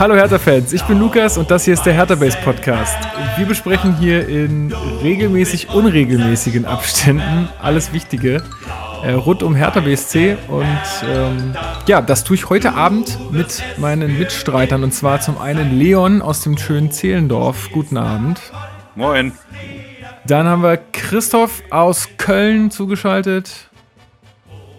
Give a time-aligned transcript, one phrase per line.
[0.00, 2.96] Hallo Hertha-Fans, ich bin Lukas und das hier ist der Hertha-Base Podcast.
[3.36, 8.42] Wir besprechen hier in regelmäßig unregelmäßigen Abständen alles Wichtige
[9.04, 10.66] äh, rund um Hertha BSC und
[11.04, 11.54] ähm,
[11.86, 16.40] ja, das tue ich heute Abend mit meinen Mitstreitern und zwar zum einen Leon aus
[16.40, 17.68] dem schönen Zehlendorf.
[17.70, 18.40] Guten Abend.
[18.94, 19.32] Moin.
[20.26, 23.68] Dann haben wir Christoph aus Köln zugeschaltet.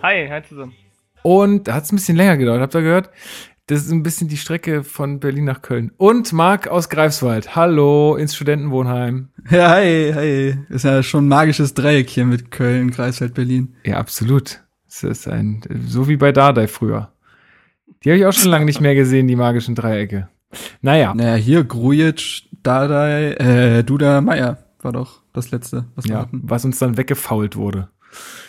[0.02, 0.74] Hi, hi zusammen.
[1.22, 3.12] Und da hat es ein bisschen länger gedauert, habt ihr gehört?
[3.72, 5.94] Das ist ein bisschen die Strecke von Berlin nach Köln.
[5.96, 7.56] Und Marc aus Greifswald.
[7.56, 9.30] Hallo ins Studentenwohnheim.
[9.50, 10.58] Ja, hi, hi.
[10.68, 13.74] Ist ja schon ein magisches Dreieck hier mit Köln, Greifswald, Berlin.
[13.86, 14.60] Ja, absolut.
[14.90, 17.14] Es ist ein, so wie bei Dardai früher.
[18.04, 20.28] Die habe ich auch schon lange nicht mehr gesehen, die magischen Dreiecke.
[20.82, 21.14] Naja.
[21.16, 26.42] Naja, hier Grujic, Dardai, äh, Duda, Meier war doch das letzte, was wir ja, hatten.
[26.44, 27.88] Was uns dann weggefault wurde.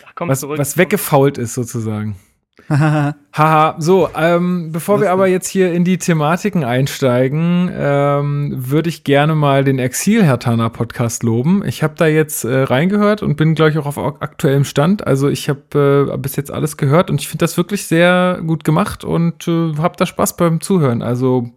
[0.04, 0.58] Ach, komm, was, zurück.
[0.58, 2.16] was weggefault ist sozusagen.
[2.68, 9.04] Haha, so, ähm, bevor wir aber jetzt hier in die Thematiken einsteigen, ähm, würde ich
[9.04, 11.62] gerne mal den Exil-Hertaner Podcast loben.
[11.64, 15.06] Ich habe da jetzt äh, reingehört und bin, glaube ich, auch auf aktuellem Stand.
[15.06, 18.64] Also ich habe äh, bis jetzt alles gehört und ich finde das wirklich sehr gut
[18.64, 21.02] gemacht und äh, habe da Spaß beim Zuhören.
[21.02, 21.50] Also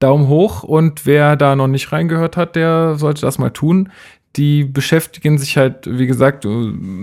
[0.00, 3.90] Daumen hoch und wer da noch nicht reingehört hat, der sollte das mal tun
[4.36, 6.46] die beschäftigen sich halt, wie gesagt,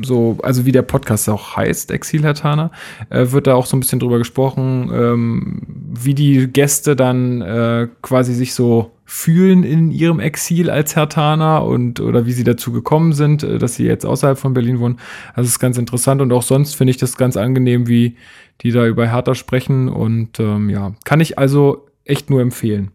[0.03, 2.71] so, also wie der Podcast auch heißt, Exil-Hertaner,
[3.09, 7.87] äh, wird da auch so ein bisschen drüber gesprochen, ähm, wie die Gäste dann äh,
[8.01, 13.13] quasi sich so fühlen in ihrem Exil als Hertaner und oder wie sie dazu gekommen
[13.13, 14.99] sind, äh, dass sie jetzt außerhalb von Berlin wohnen.
[15.33, 18.15] Also ist ganz interessant und auch sonst finde ich das ganz angenehm, wie
[18.61, 22.91] die da über Hertha sprechen und ähm, ja, kann ich also echt nur empfehlen.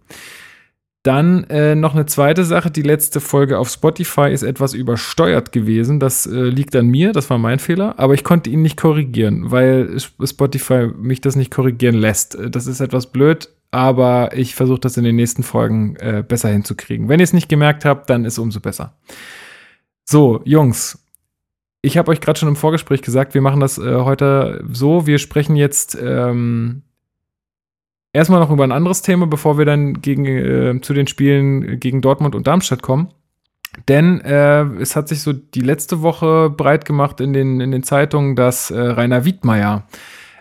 [1.05, 2.71] Dann äh, noch eine zweite Sache.
[2.71, 6.01] Die letzte Folge auf Spotify ist etwas übersteuert gewesen.
[6.01, 7.99] Das äh, liegt an mir, das war mein Fehler.
[7.99, 12.35] Aber ich konnte ihn nicht korrigieren, weil Spotify mich das nicht korrigieren lässt.
[12.35, 16.49] Äh, das ist etwas blöd, aber ich versuche das in den nächsten Folgen äh, besser
[16.49, 17.09] hinzukriegen.
[17.09, 18.95] Wenn ihr es nicht gemerkt habt, dann ist umso besser.
[20.05, 20.99] So, Jungs,
[21.81, 25.07] ich habe euch gerade schon im Vorgespräch gesagt, wir machen das äh, heute so.
[25.07, 26.83] Wir sprechen jetzt ähm,
[28.13, 32.01] erstmal noch über ein anderes Thema, bevor wir dann gegen, äh, zu den Spielen gegen
[32.01, 33.09] Dortmund und Darmstadt kommen.
[33.87, 37.83] Denn äh, es hat sich so die letzte Woche breit gemacht in den, in den
[37.83, 39.87] Zeitungen, dass äh, Rainer Wiedmeier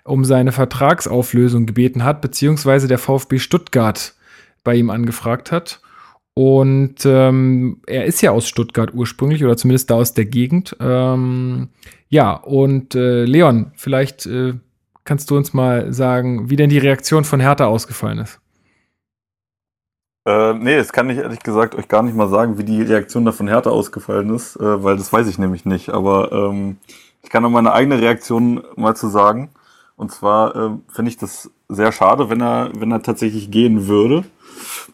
[0.04, 4.16] um seine Vertragsauflösung gebeten hat, beziehungsweise der VfB Stuttgart
[4.64, 5.82] bei ihm angefragt hat.
[6.34, 10.76] Und ähm, er ist ja aus Stuttgart ursprünglich oder zumindest da aus der Gegend.
[10.80, 11.70] Ähm,
[12.10, 14.54] ja, und äh, Leon, vielleicht äh,
[15.07, 18.40] kannst du uns mal sagen, wie denn die Reaktion von Hertha ausgefallen ist?
[20.28, 23.23] Äh, nee, das kann ich ehrlich gesagt euch gar nicht mal sagen, wie die Reaktion
[23.23, 25.90] da von Hertha ausgefallen ist, äh, weil das weiß ich nämlich nicht.
[25.90, 26.78] Aber ähm,
[27.23, 29.50] ich kann noch meine eigene Reaktion mal zu sagen.
[29.95, 34.25] Und zwar äh, finde ich das sehr schade, wenn er, wenn er tatsächlich gehen würde.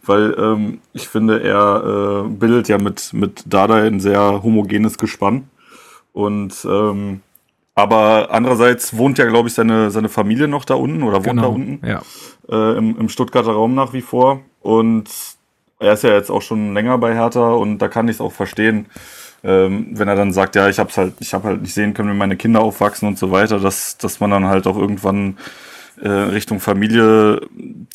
[0.06, 5.50] Weil ähm, ich finde, er äh, bildet ja mit, mit Dada ein sehr homogenes Gespann.
[6.12, 7.22] Und ähm,
[7.76, 11.42] aber andererseits wohnt ja, glaube ich, seine, seine Familie noch da unten oder wohnt genau,
[11.42, 11.88] da unten.
[11.88, 12.02] Ja.
[12.50, 14.42] Äh, im, Im Stuttgarter Raum nach wie vor.
[14.62, 15.10] Und
[15.80, 18.32] er ist ja jetzt auch schon länger bei Hertha und da kann ich es auch
[18.32, 18.86] verstehen,
[19.44, 22.14] ähm, wenn er dann sagt, ja, ich hab's halt, ich habe halt nicht sehen können,
[22.14, 25.38] wie meine Kinder aufwachsen und so weiter, dass, dass man dann halt auch irgendwann
[26.02, 27.42] äh, Richtung Familie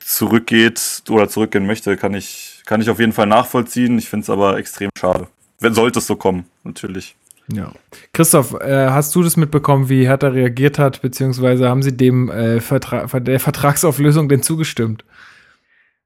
[0.04, 3.96] zurückgeht oder zurückgehen möchte, kann ich, kann ich auf jeden Fall nachvollziehen.
[3.98, 5.28] Ich finde es aber extrem schade.
[5.60, 7.16] Wenn sollte es so kommen, natürlich.
[7.52, 7.72] Ja.
[8.12, 12.60] Christoph, äh, hast du das mitbekommen, wie Hertha reagiert hat, beziehungsweise haben sie dem äh,
[12.60, 15.04] Vertra der Vertragsauflösung denn zugestimmt?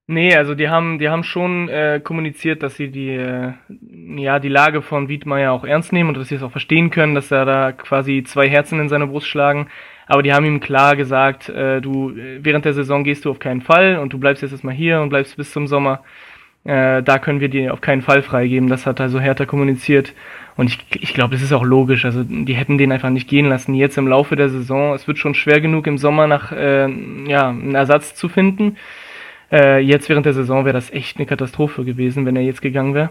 [0.09, 3.53] Nee, also die haben, die haben schon äh, kommuniziert, dass sie die, äh,
[4.17, 7.15] ja, die Lage von Wiedmeier auch ernst nehmen und dass sie es auch verstehen können,
[7.15, 9.69] dass er da quasi zwei Herzen in seine Brust schlagen.
[10.07, 13.63] Aber die haben ihm klar gesagt, äh, du, während der Saison gehst du auf keinen
[13.63, 16.03] Fall und du bleibst jetzt erstmal hier und bleibst bis zum Sommer.
[16.65, 18.69] Äh, da können wir dir auf keinen Fall freigeben.
[18.69, 20.15] Das hat also Hertha kommuniziert.
[20.57, 22.05] Und ich, ich glaube, das ist auch logisch.
[22.05, 23.75] Also die hätten den einfach nicht gehen lassen.
[23.75, 26.89] Jetzt im Laufe der Saison, es wird schon schwer genug im Sommer nach äh,
[27.27, 28.77] ja, einen Ersatz zu finden.
[29.51, 32.95] Äh, jetzt während der Saison wäre das echt eine Katastrophe gewesen, wenn er jetzt gegangen
[32.95, 33.11] wäre.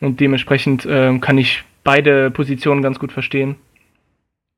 [0.00, 3.56] Und dementsprechend äh, kann ich beide Positionen ganz gut verstehen.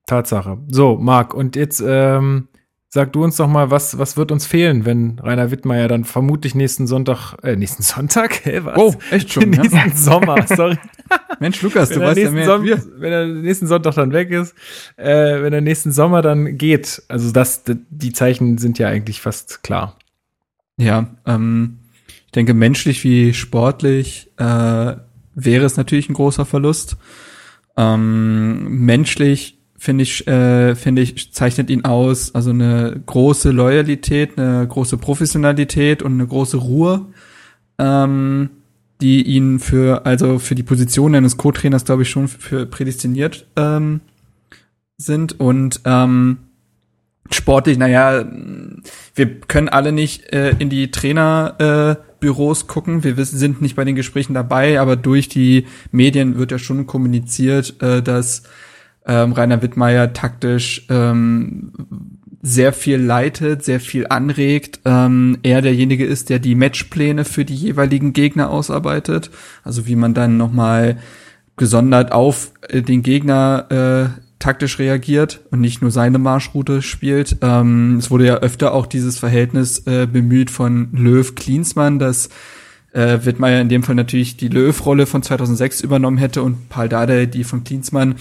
[0.06, 0.58] Tatsache.
[0.68, 2.48] So, Marc, und jetzt ähm,
[2.92, 6.56] Sag du uns doch mal, was, was wird uns fehlen, wenn Rainer Wittmeier dann vermutlich
[6.56, 8.44] nächsten Sonntag, äh, nächsten Sonntag?
[8.44, 8.76] Hä, was?
[8.76, 9.50] Oh, echt schon?
[9.50, 9.94] nächsten ja?
[9.94, 10.76] Sommer, sorry.
[11.38, 14.56] Mensch, Lukas, du weißt ja mehr Son Wenn er nächsten Sonntag dann weg ist,
[14.96, 17.00] äh, wenn er nächsten Sommer dann geht.
[17.06, 19.96] Also das, die Zeichen sind ja eigentlich fast klar.
[20.76, 21.78] Ja, ähm,
[22.26, 24.96] ich denke, menschlich wie sportlich äh,
[25.36, 26.96] wäre es natürlich ein großer Verlust.
[27.76, 32.34] Ähm, menschlich finde ich, äh, finde ich, zeichnet ihn aus.
[32.34, 37.06] Also eine große Loyalität, eine große Professionalität und eine große Ruhe,
[37.78, 38.50] ähm,
[39.00, 44.02] die ihn für, also für die Position eines Co-Trainers, glaube ich, schon für prädestiniert ähm,
[44.98, 45.40] sind.
[45.40, 46.36] Und ähm,
[47.30, 48.26] sportlich, naja,
[49.14, 53.02] wir können alle nicht äh, in die Trainerbüros äh, gucken.
[53.02, 56.86] Wir wissen, sind nicht bei den Gesprächen dabei, aber durch die Medien wird ja schon
[56.86, 58.42] kommuniziert, äh, dass
[59.10, 61.72] ähm, Rainer Wittmeier taktisch ähm,
[62.42, 64.80] sehr viel leitet, sehr viel anregt.
[64.84, 69.30] Ähm, er derjenige ist, der die Matchpläne für die jeweiligen Gegner ausarbeitet.
[69.64, 70.98] Also wie man dann nochmal
[71.56, 73.66] gesondert auf äh, den Gegner
[74.16, 77.38] äh, taktisch reagiert und nicht nur seine Marschroute spielt.
[77.42, 82.30] Ähm, es wurde ja öfter auch dieses Verhältnis äh, bemüht von Löw-Klinsmann, dass
[82.92, 87.26] äh, Wittmeier in dem Fall natürlich die Löw-Rolle von 2006 übernommen hätte und Paul Dardai
[87.26, 88.14] die von Klinsmann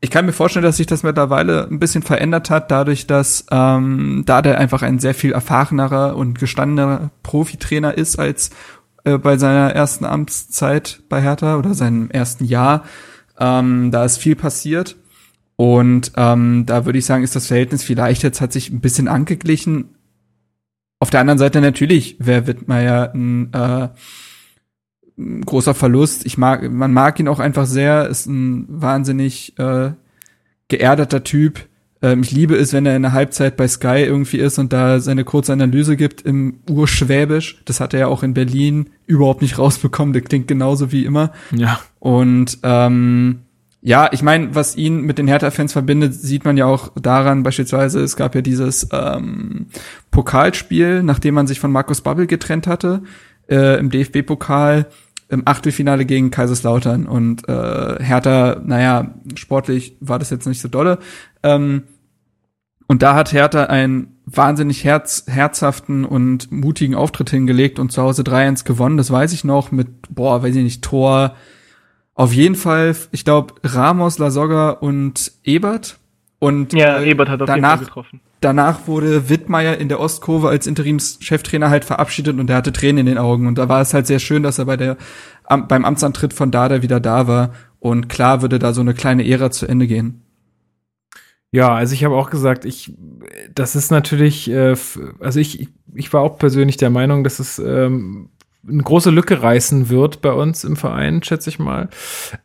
[0.00, 4.22] ich kann mir vorstellen, dass sich das mittlerweile ein bisschen verändert hat, dadurch, dass ähm,
[4.26, 8.50] da der einfach ein sehr viel erfahrenerer und gestandener Profitrainer ist als
[9.04, 12.84] äh, bei seiner ersten Amtszeit bei Hertha oder seinem ersten Jahr.
[13.38, 14.96] Ähm, da ist viel passiert.
[15.56, 19.08] Und ähm, da würde ich sagen, ist das Verhältnis vielleicht jetzt hat sich ein bisschen
[19.08, 19.96] angeglichen.
[21.00, 23.88] Auf der anderen Seite natürlich wäre Wittmeier ein äh,
[25.44, 26.24] großer Verlust.
[26.26, 29.90] Ich mag, man mag ihn auch einfach sehr, ist ein wahnsinnig äh,
[30.68, 31.66] geerdeter Typ.
[32.00, 35.00] Ähm, ich liebe es, wenn er in der Halbzeit bei Sky irgendwie ist und da
[35.00, 37.60] seine kurze Analyse gibt im Urschwäbisch.
[37.64, 40.12] Das hat er ja auch in Berlin überhaupt nicht rausbekommen.
[40.12, 41.32] Der klingt genauso wie immer.
[41.50, 41.80] Ja.
[41.98, 43.40] Und ähm,
[43.80, 48.00] ja, ich meine, was ihn mit den Hertha-Fans verbindet, sieht man ja auch daran, beispielsweise,
[48.00, 49.66] es gab ja dieses ähm,
[50.10, 53.02] Pokalspiel, nachdem man sich von Markus Babbel getrennt hatte,
[53.48, 54.86] äh, im DFB-Pokal
[55.28, 60.98] im Achtelfinale gegen Kaiserslautern und äh, Hertha, naja, sportlich war das jetzt nicht so dolle.
[61.42, 61.84] Ähm,
[62.86, 68.22] und da hat Hertha einen wahnsinnig herz, herzhaften und mutigen Auftritt hingelegt und zu Hause
[68.22, 68.96] 3-1 gewonnen.
[68.96, 71.34] Das weiß ich noch mit, boah, weiß ich nicht, Tor.
[72.14, 75.98] Auf jeden Fall, ich glaube, Ramos, Lasogga und Ebert.
[76.38, 80.00] Und ja, äh, Ebert hat auf danach, jeden Fall getroffen danach wurde Wittmeier in der
[80.00, 83.46] Ostkurve als Interimscheftrainer halt verabschiedet und er hatte Tränen in den Augen.
[83.46, 84.96] Und da war es halt sehr schön, dass er bei der,
[85.48, 87.52] beim Amtsantritt von Dada wieder da war.
[87.80, 90.22] Und klar würde da so eine kleine Ära zu Ende gehen.
[91.50, 92.94] Ja, also ich habe auch gesagt, ich,
[93.54, 94.76] das ist natürlich, äh,
[95.20, 98.28] also ich, ich war auch persönlich der Meinung, dass es ähm,
[98.66, 101.88] eine große Lücke reißen wird bei uns im Verein, schätze ich mal.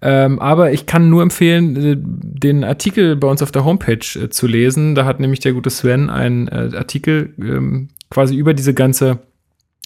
[0.02, 4.30] Ähm, aber ich kann nur empfehlen, äh, den Artikel bei uns auf der Homepage äh,
[4.30, 4.96] zu lesen.
[4.96, 9.20] Da hat nämlich der gute Sven einen äh, Artikel ähm, quasi über diese ganze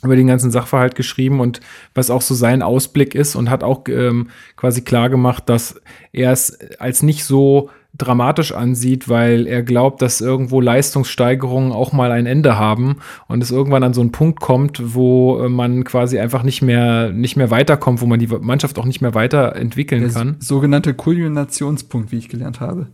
[0.04, 1.60] über den ganzen Sachverhalt geschrieben und
[1.96, 5.82] was auch so sein Ausblick ist und hat auch ähm, quasi klar gemacht, dass
[6.12, 12.12] er es als nicht so dramatisch ansieht, weil er glaubt, dass irgendwo Leistungssteigerungen auch mal
[12.12, 12.98] ein Ende haben
[13.28, 17.12] und es irgendwann an so einen Punkt kommt, wo äh, man quasi einfach nicht mehr,
[17.12, 20.36] nicht mehr weiterkommt, wo man die Mannschaft auch nicht mehr weiterentwickeln Der kann.
[20.40, 22.88] Sogenannte Kulminationspunkt, wie ich gelernt habe.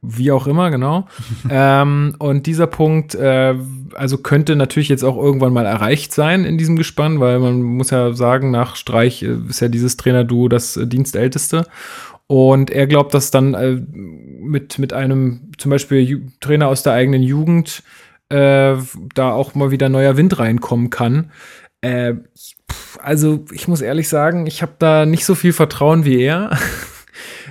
[0.00, 1.08] Wie auch immer, genau.
[1.50, 3.54] ähm, und dieser Punkt, äh,
[3.94, 7.90] also könnte natürlich jetzt auch irgendwann mal erreicht sein in diesem Gespann, weil man muss
[7.90, 11.66] ja sagen, nach Streich äh, ist ja dieses Trainerduo das äh, Dienstälteste.
[12.28, 16.92] Und er glaubt, dass dann äh, mit, mit einem zum Beispiel Ju Trainer aus der
[16.92, 17.82] eigenen Jugend
[18.28, 18.76] äh,
[19.14, 21.30] da auch mal wieder neuer Wind reinkommen kann.
[21.80, 22.14] Äh,
[23.02, 26.50] also ich muss ehrlich sagen, ich habe da nicht so viel Vertrauen wie er.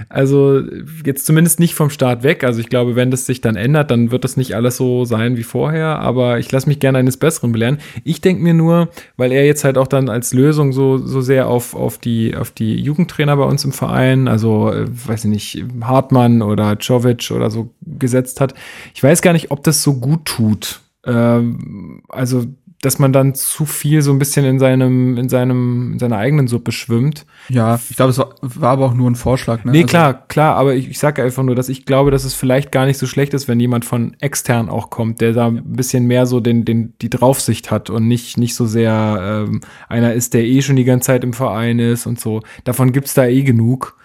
[0.10, 0.62] Also
[1.06, 2.44] jetzt zumindest nicht vom Start weg.
[2.44, 5.38] Also ich glaube, wenn das sich dann ändert, dann wird das nicht alles so sein
[5.38, 6.00] wie vorher.
[6.00, 7.80] Aber ich lasse mich gerne eines Besseren belehren.
[8.04, 11.48] Ich denke mir nur, weil er jetzt halt auch dann als Lösung so, so sehr
[11.48, 15.66] auf, auf, die, auf die Jugendtrainer bei uns im Verein, also äh, weiß ich nicht,
[15.82, 18.54] Hartmann oder Czovic oder so gesetzt hat.
[18.94, 20.82] Ich weiß gar nicht, ob das so gut tut.
[21.06, 22.46] Ähm, also
[22.82, 26.48] dass man dann zu viel so ein bisschen in seinem, in seinem, in seiner eigenen
[26.48, 27.26] Suppe schwimmt.
[27.50, 29.72] Ja, ich glaube, es war, war aber auch nur ein Vorschlag, ne?
[29.72, 32.36] Nee, also, klar, klar, aber ich, ich sage einfach nur, dass ich glaube, dass es
[32.36, 35.74] vielleicht gar nicht so schlecht ist, wenn jemand von extern auch kommt, der da ein
[35.74, 40.14] bisschen mehr so den, den, die Draufsicht hat und nicht, nicht so sehr ähm, einer
[40.14, 42.42] ist, der eh schon die ganze Zeit im Verein ist und so.
[42.64, 43.98] Davon gibt's da eh genug.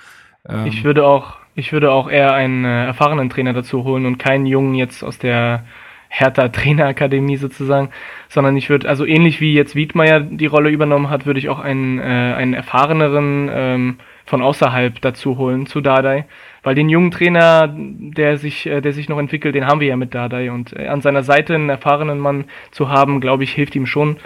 [0.48, 4.16] Ähm, ich würde auch, ich würde auch eher einen äh, erfahrenen Trainer dazu holen und
[4.16, 5.66] keinen Jungen jetzt aus der
[6.14, 7.88] Hertha Trainerakademie sozusagen,
[8.28, 11.58] sondern ich würde, also ähnlich wie jetzt Wiedmeier die Rolle übernommen hat, würde ich auch
[11.58, 16.26] einen, äh, einen erfahreneren ähm, von außerhalb dazu holen zu Dardai,
[16.62, 19.96] weil den jungen Trainer, der sich, äh, der sich noch entwickelt, den haben wir ja
[19.96, 23.74] mit Dardai und äh, an seiner Seite einen erfahrenen Mann zu haben, glaube ich, hilft
[23.74, 24.18] ihm schon.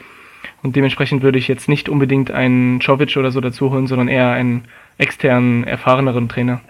[0.65, 4.33] Und dementsprechend würde ich jetzt nicht unbedingt einen Czovic oder so dazu holen, sondern eher
[4.33, 4.65] einen
[4.99, 6.63] externen, erfahreneren Trainer.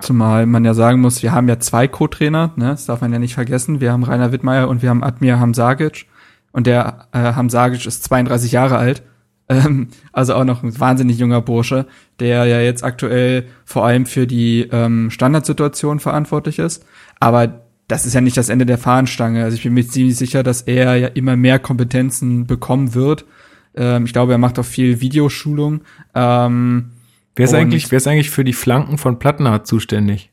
[0.00, 2.66] Zumal man ja sagen muss, wir haben ja zwei Co-Trainer, ne?
[2.70, 3.80] das darf man ja nicht vergessen.
[3.80, 6.06] Wir haben Rainer Wittmeier und wir haben Admir Hamzagic.
[6.52, 9.02] Und der äh, Hamzagic ist 32 Jahre alt.
[9.46, 11.84] Ähm, also auch noch ein wahnsinnig junger Bursche,
[12.18, 16.86] der ja jetzt aktuell vor allem für die ähm, Standardsituation verantwortlich ist.
[17.20, 19.44] Aber das ist ja nicht das Ende der Fahnenstange.
[19.44, 23.26] Also ich bin mir ziemlich sicher, dass er ja immer mehr Kompetenzen bekommen wird.
[23.74, 25.82] Ähm, ich glaube, er macht auch viel Videoschulung.
[26.14, 26.92] Ähm,
[27.36, 30.30] wer ist eigentlich, wer ist eigentlich für die Flanken von Plattenhardt zuständig?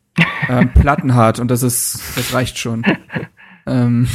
[0.50, 2.84] Ähm, Plattenhardt und das ist, das reicht schon.
[3.66, 4.08] ähm,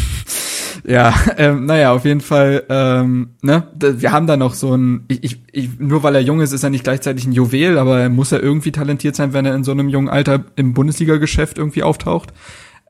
[0.85, 5.25] ja, ähm, naja, auf jeden Fall, ähm, ne, wir haben da noch so ein, ich,
[5.25, 8.09] ich, ich, nur weil er jung ist, ist er nicht gleichzeitig ein Juwel, aber er
[8.09, 11.83] muss ja irgendwie talentiert sein, wenn er in so einem jungen Alter im Bundesliga-Geschäft irgendwie
[11.83, 12.33] auftaucht.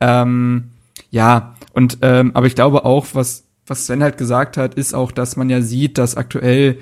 [0.01, 0.71] Ähm,
[1.11, 5.11] ja, und ähm, aber ich glaube auch, was was Sven halt gesagt hat, ist auch,
[5.13, 6.79] dass man ja sieht, dass aktuell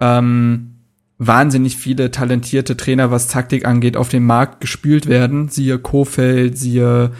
[0.00, 0.77] ähm,
[1.18, 5.48] wahnsinnig viele talentierte Trainer, was Taktik angeht, auf den Markt gespült werden.
[5.48, 7.12] Siehe Kofeld, siehe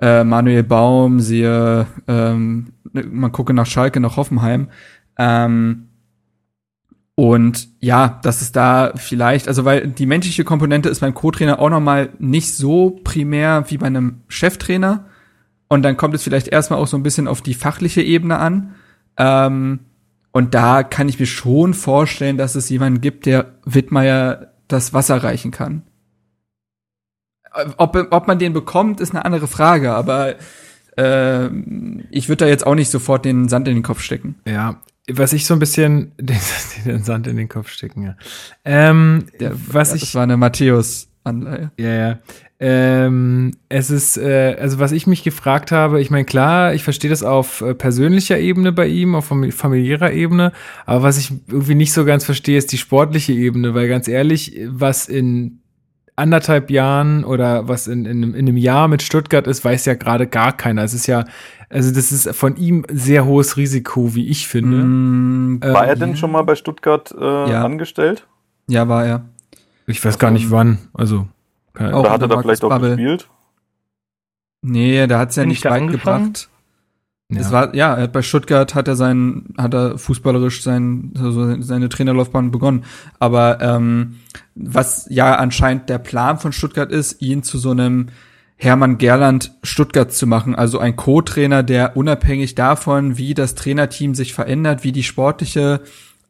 [0.00, 4.68] äh, Manuel Baum, siehe, ähm, man gucke nach Schalke, nach Hoffenheim.
[5.18, 5.88] Ähm,
[7.14, 11.68] und ja, das ist da vielleicht, also weil die menschliche Komponente ist beim Co-Trainer auch
[11.68, 15.06] nochmal nicht so primär wie bei einem Cheftrainer.
[15.68, 18.74] Und dann kommt es vielleicht erstmal auch so ein bisschen auf die fachliche Ebene an.
[19.18, 19.80] Ähm,
[20.32, 25.22] und da kann ich mir schon vorstellen, dass es jemanden gibt, der Wittmeier das Wasser
[25.22, 25.82] reichen kann.
[27.76, 30.36] Ob, ob man den bekommt, ist eine andere Frage, aber
[30.96, 31.46] äh,
[32.10, 34.36] ich würde da jetzt auch nicht sofort den Sand in den Kopf stecken.
[34.46, 36.38] Ja, was ich so ein bisschen den,
[36.84, 38.16] den Sand in den Kopf stecken, ja.
[38.64, 40.36] Ähm, Der, was ja, ich, das war eine
[41.24, 41.70] Matthäus-Anleihe.
[41.78, 42.18] Ja, ja.
[42.62, 47.10] Ähm, es ist, äh, also was ich mich gefragt habe, ich meine, klar, ich verstehe
[47.10, 50.52] das auf äh, persönlicher Ebene bei ihm, auf familiärer Ebene,
[50.84, 54.60] aber was ich irgendwie nicht so ganz verstehe, ist die sportliche Ebene, weil ganz ehrlich,
[54.68, 55.60] was in
[56.16, 60.26] anderthalb Jahren oder was in, in, in einem Jahr mit Stuttgart ist, weiß ja gerade
[60.26, 60.84] gar keiner.
[60.84, 61.24] Es ist ja,
[61.70, 64.76] also das ist von ihm sehr hohes Risiko, wie ich finde.
[64.76, 67.64] Mm, war er denn schon mal bei Stuttgart äh, ja.
[67.64, 68.26] angestellt?
[68.68, 69.24] Ja, war er.
[69.90, 70.78] Ich weiß gar nicht also, wann.
[70.92, 71.26] Also.
[71.74, 73.28] Oder hat er da vielleicht auch gespielt?
[74.62, 76.48] Nee, da hat es ja nicht weit gebracht.
[77.30, 77.40] Ja.
[77.40, 82.50] Es war, ja, bei Stuttgart hat er sein, hat er fußballerisch sein, also seine Trainerlaufbahn
[82.50, 82.84] begonnen.
[83.20, 84.16] Aber ähm,
[84.56, 88.08] was ja anscheinend der Plan von Stuttgart ist, ihn zu so einem
[88.56, 94.34] Hermann Gerland Stuttgart zu machen, also ein Co-Trainer, der unabhängig davon, wie das Trainerteam sich
[94.34, 95.82] verändert, wie die sportliche,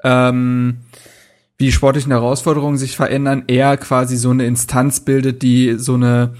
[0.04, 0.80] ähm,
[1.60, 6.32] wie die sportlichen Herausforderungen sich verändern, er quasi so eine Instanz bildet, die so eine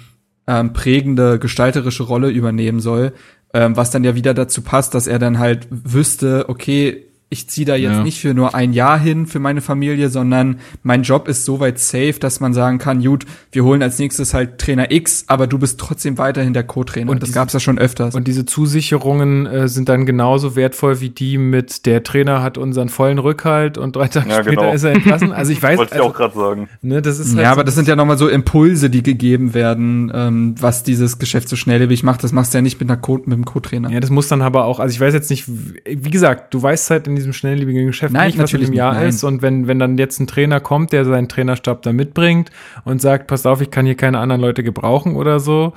[0.46, 3.12] ähm, prägende gestalterische Rolle übernehmen soll,
[3.52, 7.64] ähm, was dann ja wieder dazu passt, dass er dann halt wüsste, okay, ich ziehe
[7.64, 8.02] da jetzt ja.
[8.02, 12.16] nicht für nur ein Jahr hin für meine Familie, sondern mein Job ist soweit safe,
[12.18, 15.78] dass man sagen kann, gut, wir holen als nächstes halt Trainer X, aber du bist
[15.78, 17.08] trotzdem weiterhin der Co-Trainer.
[17.08, 18.16] Und das gab's ja schon öfters.
[18.16, 22.88] Und diese Zusicherungen äh, sind dann genauso wertvoll wie die mit der Trainer hat unseren
[22.88, 24.72] vollen Rückhalt und drei Tage ja, später genau.
[24.72, 25.32] ist er entlassen.
[25.32, 26.68] Also ich weiß, wollte also, ich auch gerade sagen.
[26.82, 30.10] Ne, das ist halt ja, aber das sind ja nochmal so Impulse, die gegeben werden,
[30.12, 32.24] ähm, was dieses Geschäft so schnelllebig macht.
[32.24, 33.88] Das machst du ja nicht mit einer Co mit dem Co-Trainer.
[33.90, 34.80] Ja, das muss dann aber auch.
[34.80, 38.28] Also ich weiß jetzt nicht, wie gesagt, du weißt halt in diesem schnelllebigen Geschäft nein,
[38.28, 39.08] nicht, was in dem Jahr nein.
[39.08, 39.24] ist.
[39.24, 42.50] Und wenn, wenn dann jetzt ein Trainer kommt, der seinen Trainerstab da mitbringt
[42.84, 45.72] und sagt, pass auf, ich kann hier keine anderen Leute gebrauchen oder so,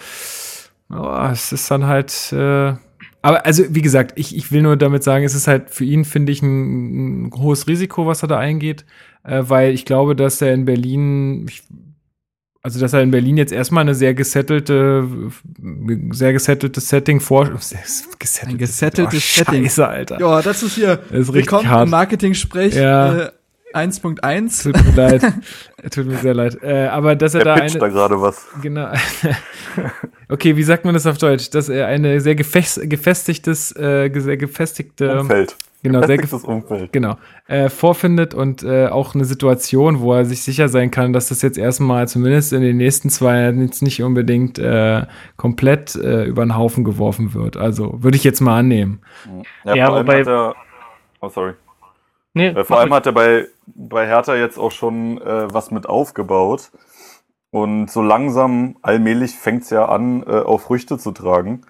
[0.89, 2.33] oh, es ist dann halt.
[2.33, 2.73] Äh,
[3.25, 6.03] aber also, wie gesagt, ich, ich will nur damit sagen, es ist halt für ihn,
[6.03, 8.85] finde ich, ein, ein hohes Risiko, was er da eingeht,
[9.23, 11.63] äh, weil ich glaube, dass er in Berlin, ich
[12.63, 15.05] also dass er in Berlin jetzt erstmal eine sehr gesettelte,
[16.11, 19.63] sehr gesetteltes Setting vor, gesetteltes, ein gesetteltes oh, Setting.
[19.65, 20.19] Scheiße, Alter.
[20.19, 20.95] Ja, das ist hier.
[20.95, 21.83] Das ist Willkommen hart.
[21.85, 22.75] im Marketing-Sprech.
[22.75, 23.25] Ja.
[23.25, 23.31] Äh,
[23.75, 24.63] 1.1.
[24.63, 25.33] Tut mir leid.
[25.91, 26.57] Tut mir sehr leid.
[26.63, 27.79] Äh, aber dass er er da eine.
[27.79, 28.47] da gerade was.
[28.61, 28.89] Genau.
[30.29, 31.49] okay, wie sagt man das auf Deutsch?
[31.49, 35.19] Dass er eine sehr gefestigtes, äh, sehr gefestigte.
[35.19, 35.55] Umfeld.
[35.83, 36.93] Genau, sehr Umfeld.
[36.93, 37.17] Genau.
[37.45, 41.41] Äh, vorfindet und äh, auch eine Situation, wo er sich sicher sein kann, dass das
[41.41, 46.45] jetzt erstmal zumindest in den nächsten zwei Jahren jetzt nicht unbedingt äh, komplett äh, über
[46.45, 47.57] den Haufen geworfen wird.
[47.57, 49.01] Also würde ich jetzt mal annehmen.
[49.65, 50.55] Ja, ja hat er,
[51.19, 51.53] oh sorry.
[52.33, 55.87] Nee, äh, vor allem hat er bei, bei Hertha jetzt auch schon äh, was mit
[55.87, 56.71] aufgebaut.
[57.51, 61.61] Und so langsam, allmählich fängt es ja an, auf Früchte zu tragen.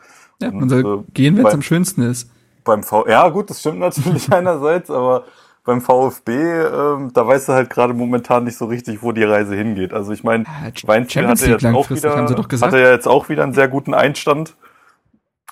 [0.41, 2.29] Ja, man soll gehen, wenn es am schönsten ist
[2.63, 5.25] beim V, ja gut, das stimmt natürlich einerseits, aber
[5.65, 9.55] beim VfB, ähm, da weißt du halt gerade momentan nicht so richtig, wo die Reise
[9.55, 9.93] hingeht.
[9.93, 13.53] Also ich meine, ja, Weinziel hatte jetzt auch wieder, hatte ja jetzt auch wieder einen
[13.53, 14.55] sehr guten Einstand.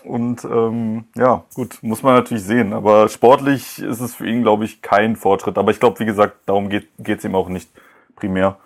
[0.03, 2.73] Und ähm, ja, gut, muss man natürlich sehen.
[2.73, 5.57] Aber sportlich ist es für ihn, glaube ich, kein Fortschritt.
[5.57, 7.69] Aber ich glaube, wie gesagt, darum geht es ihm auch nicht
[8.15, 8.57] primär.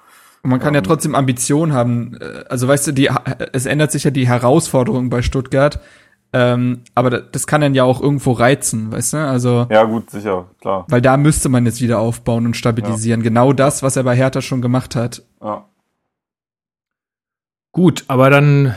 [0.43, 2.17] man kann ja trotzdem Ambitionen haben.
[2.19, 3.09] Äh, also weißt du, die,
[3.53, 5.79] es ändert sich ja die Herausforderung bei Stuttgart.
[6.33, 9.17] Ähm, aber das kann dann ja auch irgendwo reizen, weißt du?
[9.17, 10.83] Also ja gut, sicher, klar.
[10.89, 13.21] Weil da müsste man jetzt wieder aufbauen und stabilisieren.
[13.21, 13.23] Ja.
[13.23, 15.23] Genau das, was er bei Hertha schon gemacht hat.
[15.41, 15.63] Ja.
[17.71, 18.75] Gut, aber dann,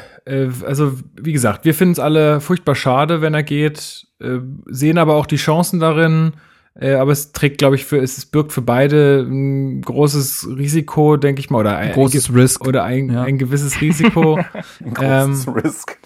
[0.65, 5.15] also wie gesagt, wir finden es alle furchtbar schade, wenn er geht, äh, sehen aber
[5.15, 6.33] auch die Chancen darin.
[6.81, 11.41] Äh, aber es trägt, glaube ich, für es birgt für beide ein großes Risiko, denke
[11.41, 13.25] ich mal, oder ein, großes Risk oder ein, ja.
[13.25, 14.37] ein gewisses Risiko.
[14.85, 15.99] ein großes ähm, Risk.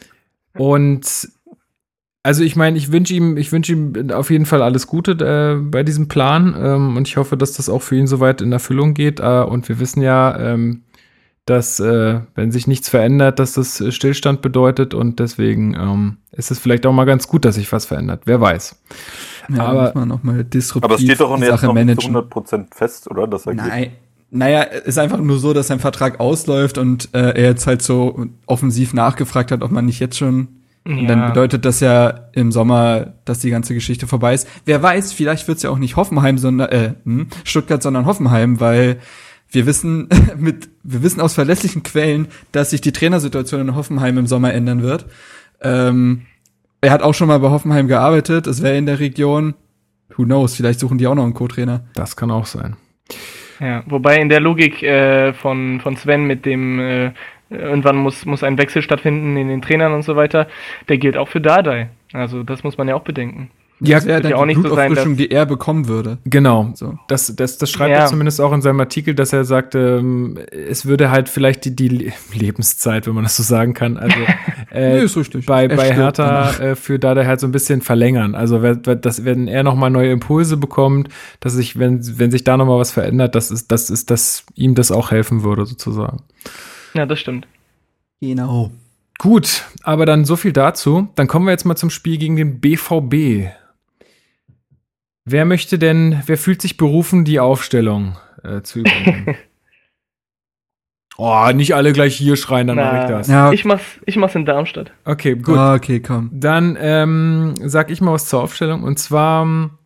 [0.56, 1.28] Und
[2.22, 5.60] also ich meine, ich wünsche ihm, ich wünsche ihm auf jeden Fall alles Gute äh,
[5.60, 8.94] bei diesem Plan ähm, und ich hoffe, dass das auch für ihn soweit in Erfüllung
[8.94, 9.20] geht.
[9.20, 10.84] Äh, und wir wissen ja, ähm,
[11.44, 16.58] dass äh, wenn sich nichts verändert, dass das Stillstand bedeutet und deswegen ähm, ist es
[16.58, 18.22] vielleicht auch mal ganz gut, dass sich was verändert.
[18.26, 18.80] Wer weiß.
[19.48, 22.08] Ja, aber muss man noch mal disruptiv aber es steht doch jetzt noch nicht zu
[22.08, 23.26] 100% fest, oder?
[23.26, 23.82] Dass er Nein.
[23.82, 23.92] Geht.
[24.30, 28.28] Naja, ist einfach nur so, dass sein Vertrag ausläuft und äh, er jetzt halt so
[28.46, 30.48] offensiv nachgefragt hat, ob man nicht jetzt schon
[30.84, 30.96] ja.
[30.96, 34.48] Und dann bedeutet das ja im Sommer, dass die ganze Geschichte vorbei ist.
[34.64, 38.98] Wer weiß, vielleicht wird's ja auch nicht Hoffenheim, sondern äh, hm, Stuttgart, sondern Hoffenheim, weil
[39.52, 44.26] wir wissen mit wir wissen aus verlässlichen Quellen, dass sich die Trainersituation in Hoffenheim im
[44.26, 45.06] Sommer ändern wird.
[45.60, 46.22] Ähm,
[46.80, 49.54] er hat auch schon mal bei Hoffenheim gearbeitet, es wäre in der Region.
[50.16, 51.84] Who knows, vielleicht suchen die auch noch einen Co-Trainer.
[51.94, 52.76] Das kann auch sein.
[53.60, 57.12] Ja, wobei in der Logik äh, von, von Sven mit dem äh,
[57.48, 60.48] irgendwann muss, muss ein Wechsel stattfinden in den Trainern und so weiter.
[60.88, 61.88] Der gilt auch für Dardai.
[62.12, 63.50] Also das muss man ja auch bedenken.
[63.84, 66.18] Ja, das wäre dann ja auch die nicht so sein, dass, die er bekommen würde.
[66.24, 66.70] Genau.
[66.74, 66.98] So.
[67.08, 68.00] Das, das, das schreibt ja.
[68.00, 71.74] er zumindest auch in seinem Artikel, dass er sagte, ähm, es würde halt vielleicht die,
[71.74, 74.16] die Lebenszeit, wenn man das so sagen kann, also
[74.70, 75.46] äh, nee, ist richtig.
[75.46, 78.34] bei, bei Hertha äh, für Dada halt so ein bisschen verlängern.
[78.34, 81.08] Also dass, wenn er nochmal neue Impulse bekommt,
[81.40, 84.74] dass sich, wenn, wenn sich da nochmal was verändert, dass ist, das ist, dass ihm
[84.74, 86.22] das auch helfen würde, sozusagen.
[86.94, 87.46] Ja, das stimmt.
[88.20, 88.70] Genau.
[89.18, 91.08] Gut, aber dann so viel dazu.
[91.14, 93.52] Dann kommen wir jetzt mal zum Spiel gegen den BVB.
[95.24, 99.36] Wer möchte denn, wer fühlt sich berufen, die Aufstellung äh, zu übernehmen?
[101.16, 103.28] oh, nicht alle gleich hier schreien, dann mache ich das.
[103.28, 103.52] Ja.
[103.52, 104.92] Ich mach's, ich mach's in Darmstadt.
[105.04, 105.56] Okay, gut.
[105.56, 106.30] Ah, okay, komm.
[106.32, 108.82] Dann ähm, sag ich mal was zur Aufstellung.
[108.82, 109.78] Und zwar ähm,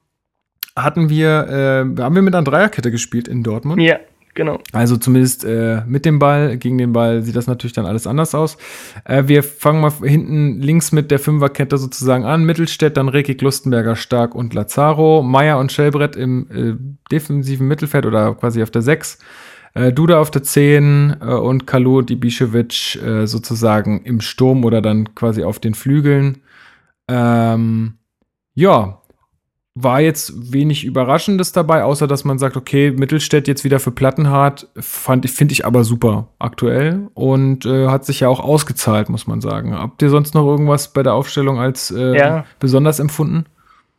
[0.75, 3.83] hatten wir, äh, haben wir mit einer Dreierkette gespielt in Dortmund.
[3.83, 3.99] Ja.
[4.37, 4.59] Genau.
[4.73, 8.35] Also zumindest äh, mit dem Ball, gegen den Ball sieht das natürlich dann alles anders
[8.35, 8.59] aus.
[9.05, 12.45] Äh, wir fangen mal hinten links mit der Fünferkette sozusagen an.
[12.45, 15.23] Mittelstädt, dann Rekik, Lustenberger, Stark und Lazaro.
[15.23, 16.75] Meier und Schellbrett im äh,
[17.11, 19.19] defensiven Mittelfeld oder quasi auf der 6.
[19.73, 25.15] Äh, Duda auf der 10 äh, und Kalu Dibischewitsch äh, sozusagen im Sturm oder dann
[25.15, 26.43] quasi auf den Flügeln.
[27.09, 27.95] Ähm,
[28.55, 29.01] ja,
[29.79, 34.69] war jetzt wenig Überraschendes dabei, außer dass man sagt, okay, Mittelstädt jetzt wieder für Plattenhardt,
[34.75, 39.27] fand ich, finde ich aber super aktuell und äh, hat sich ja auch ausgezahlt, muss
[39.27, 39.79] man sagen.
[39.79, 42.47] Habt ihr sonst noch irgendwas bei der Aufstellung als äh, ja.
[42.59, 43.45] besonders empfunden?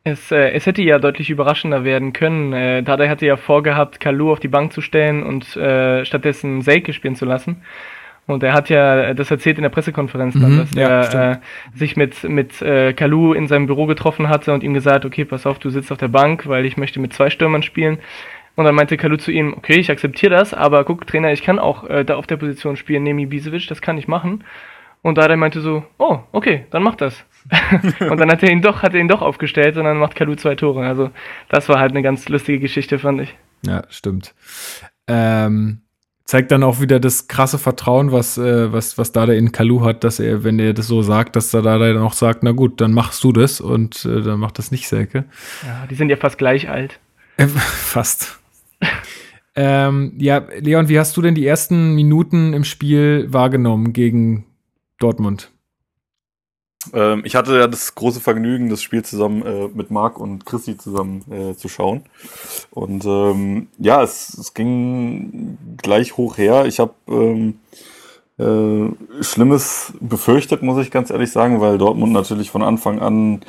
[0.04, 2.54] Es, äh, es hätte ja deutlich überraschender werden können.
[2.54, 6.92] Äh, Dada hatte ja vorgehabt, Kalu auf die Bank zu stellen und äh, stattdessen Selke
[6.92, 7.58] spielen zu lassen.
[8.28, 11.38] Und er hat ja das erzählt in der Pressekonferenz dann, mhm, dass ja, er äh,
[11.74, 15.46] sich mit, mit äh, Kalu in seinem Büro getroffen hatte und ihm gesagt, okay, pass
[15.46, 18.00] auf, du sitzt auf der Bank, weil ich möchte mit zwei Stürmern spielen.
[18.56, 21.58] Und dann meinte Kalu zu ihm, okay, ich akzeptiere das, aber guck, Trainer, ich kann
[21.58, 24.44] auch äh, da auf der Position spielen, Nemi Bisevic, das kann ich machen.
[25.04, 27.24] Und da meinte so, oh, okay, dann mach das.
[28.10, 30.36] und dann hat er ihn doch, hat er ihn doch aufgestellt und dann macht Kalu
[30.36, 30.86] zwei Tore.
[30.86, 31.12] Also
[31.48, 33.38] das war halt eine ganz lustige Geschichte, fand ich.
[33.66, 34.36] Ja, stimmt.
[35.08, 35.82] Ähm,
[36.28, 40.04] zeigt dann auch wieder das krasse Vertrauen, was, äh, was, was Dada in Kalu hat,
[40.04, 42.82] dass er, wenn er das so sagt, dass er Dada dann auch sagt, na gut,
[42.82, 45.24] dann machst du das und äh, dann macht das nicht Selke.
[45.66, 47.00] Ja, die sind ja fast gleich alt.
[47.38, 48.40] Äh, fast.
[49.56, 54.46] ähm, ja, Leon, wie hast du denn die ersten Minuten im Spiel wahrgenommen gegen
[55.00, 55.50] Dortmund?
[56.94, 60.78] Ähm, ich hatte ja das große Vergnügen, das Spiel zusammen äh, mit Marc und Chrissy
[60.78, 62.04] zusammen äh, zu schauen.
[62.72, 66.66] Und ähm, ja, es, es ging gleich hoch her.
[66.66, 67.60] Ich habe ähm,
[68.38, 73.42] äh, Schlimmes befürchtet, muss ich ganz ehrlich sagen, weil Dortmund natürlich von Anfang an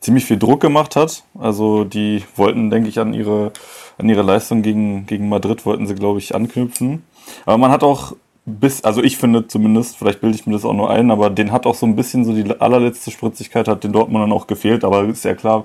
[0.00, 1.24] ziemlich viel Druck gemacht hat.
[1.38, 3.52] Also die wollten, denke ich, an ihre,
[3.98, 7.04] an ihre Leistung gegen, gegen Madrid wollten sie, glaube ich, anknüpfen.
[7.44, 10.72] Aber man hat auch bis, also ich finde zumindest, vielleicht bilde ich mir das auch
[10.72, 13.92] nur ein, aber den hat auch so ein bisschen so die allerletzte Spritzigkeit hat den
[13.92, 15.64] Dortmundern auch gefehlt, aber ist ja klar,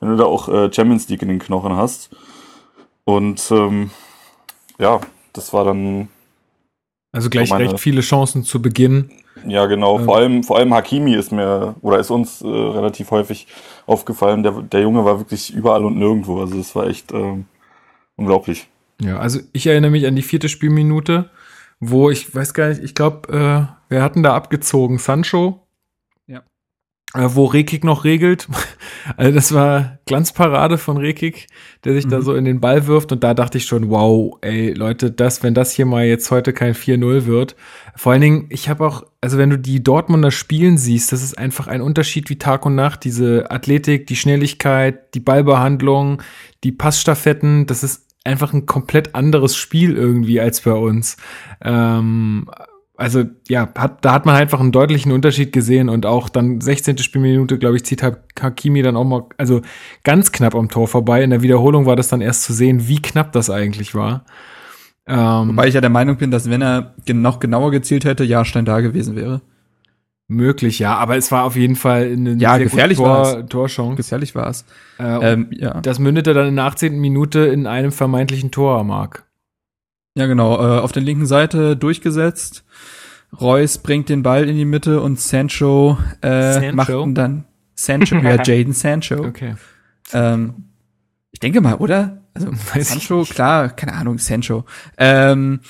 [0.00, 2.10] wenn du da auch äh, Champions League in den Knochen hast.
[3.04, 3.90] Und ähm,
[4.78, 5.00] ja,
[5.32, 6.08] das war dann.
[7.12, 9.10] Also gleich meine, recht viele Chancen zu Beginn.
[9.46, 9.98] Ja, genau.
[9.98, 10.04] Ähm.
[10.04, 13.46] Vor allem, vor allem Hakimi ist mir oder ist uns äh, relativ häufig
[13.86, 14.42] aufgefallen.
[14.42, 16.40] Der, der Junge war wirklich überall und nirgendwo.
[16.40, 17.36] Also es war echt äh,
[18.16, 18.66] unglaublich.
[19.00, 21.30] Ja, also ich erinnere mich an die vierte Spielminute,
[21.80, 25.64] wo ich weiß gar nicht, ich glaube, äh, wir hatten da abgezogen Sancho
[27.14, 28.48] äh, wo Rekik noch regelt.
[29.18, 31.46] Also das war Glanzparade von Rekik,
[31.84, 32.10] der sich mhm.
[32.10, 35.42] da so in den Ball wirft und da dachte ich schon, wow, ey Leute, das,
[35.42, 37.54] wenn das hier mal jetzt heute kein 4-0 wird.
[37.96, 41.36] Vor allen Dingen, ich habe auch, also wenn du die Dortmunder spielen siehst, das ist
[41.36, 43.04] einfach ein Unterschied wie Tag und Nacht.
[43.04, 46.22] Diese Athletik, die Schnelligkeit, die Ballbehandlung,
[46.64, 51.16] die Passstaffetten, das ist einfach ein komplett anderes Spiel irgendwie als bei uns.
[51.62, 52.48] Ähm,
[52.96, 56.98] also ja, hat, da hat man einfach einen deutlichen Unterschied gesehen und auch dann 16.
[56.98, 59.62] Spielminute, glaube ich, zieht Hakimi dann auch mal, also
[60.04, 61.22] ganz knapp am Tor vorbei.
[61.22, 64.24] In der Wiederholung war das dann erst zu sehen, wie knapp das eigentlich war.
[65.06, 68.64] Ähm, Wobei ich ja der Meinung bin, dass wenn er noch genauer gezielt hätte, Jahrstein
[68.64, 69.42] da gewesen wäre.
[70.26, 73.96] Möglich, ja, aber es war auf jeden Fall eine ja, sehr gefährlich Tor, Torchance.
[73.96, 74.64] Gefährlich war es.
[74.98, 75.80] Äh, ähm, ja.
[75.82, 76.98] Das mündete dann in der 18.
[76.98, 79.26] Minute in einem vermeintlichen Tor, Mark.
[80.16, 80.56] Ja, genau.
[80.56, 82.64] Äh, auf der linken Seite durchgesetzt.
[83.38, 86.76] Reus bringt den Ball in die Mitte und Sancho, äh, Sancho?
[86.76, 89.16] macht ihn dann Sancho, ja, Jaden Sancho.
[89.16, 89.56] Okay.
[90.12, 90.68] Ähm,
[91.32, 92.22] ich denke mal, oder?
[92.32, 94.64] Also Weiß Sancho, klar, keine Ahnung, Sancho.
[94.96, 95.60] Ähm,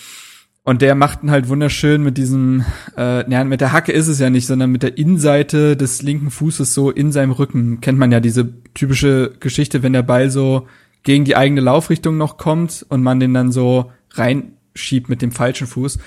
[0.65, 2.65] und der macht ihn halt wunderschön mit diesem,
[2.97, 6.31] äh, ja, mit der Hacke ist es ja nicht, sondern mit der Innenseite des linken
[6.31, 7.83] Fußes so in seinem Rücken.
[7.83, 10.67] Kennt man ja diese typische Geschichte, wenn der Ball so
[11.03, 15.67] gegen die eigene Laufrichtung noch kommt und man den dann so reinschiebt mit dem falschen
[15.67, 15.99] Fuß.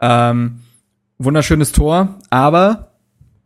[0.00, 0.62] Ähm,
[1.18, 2.94] wunderschönes Tor, aber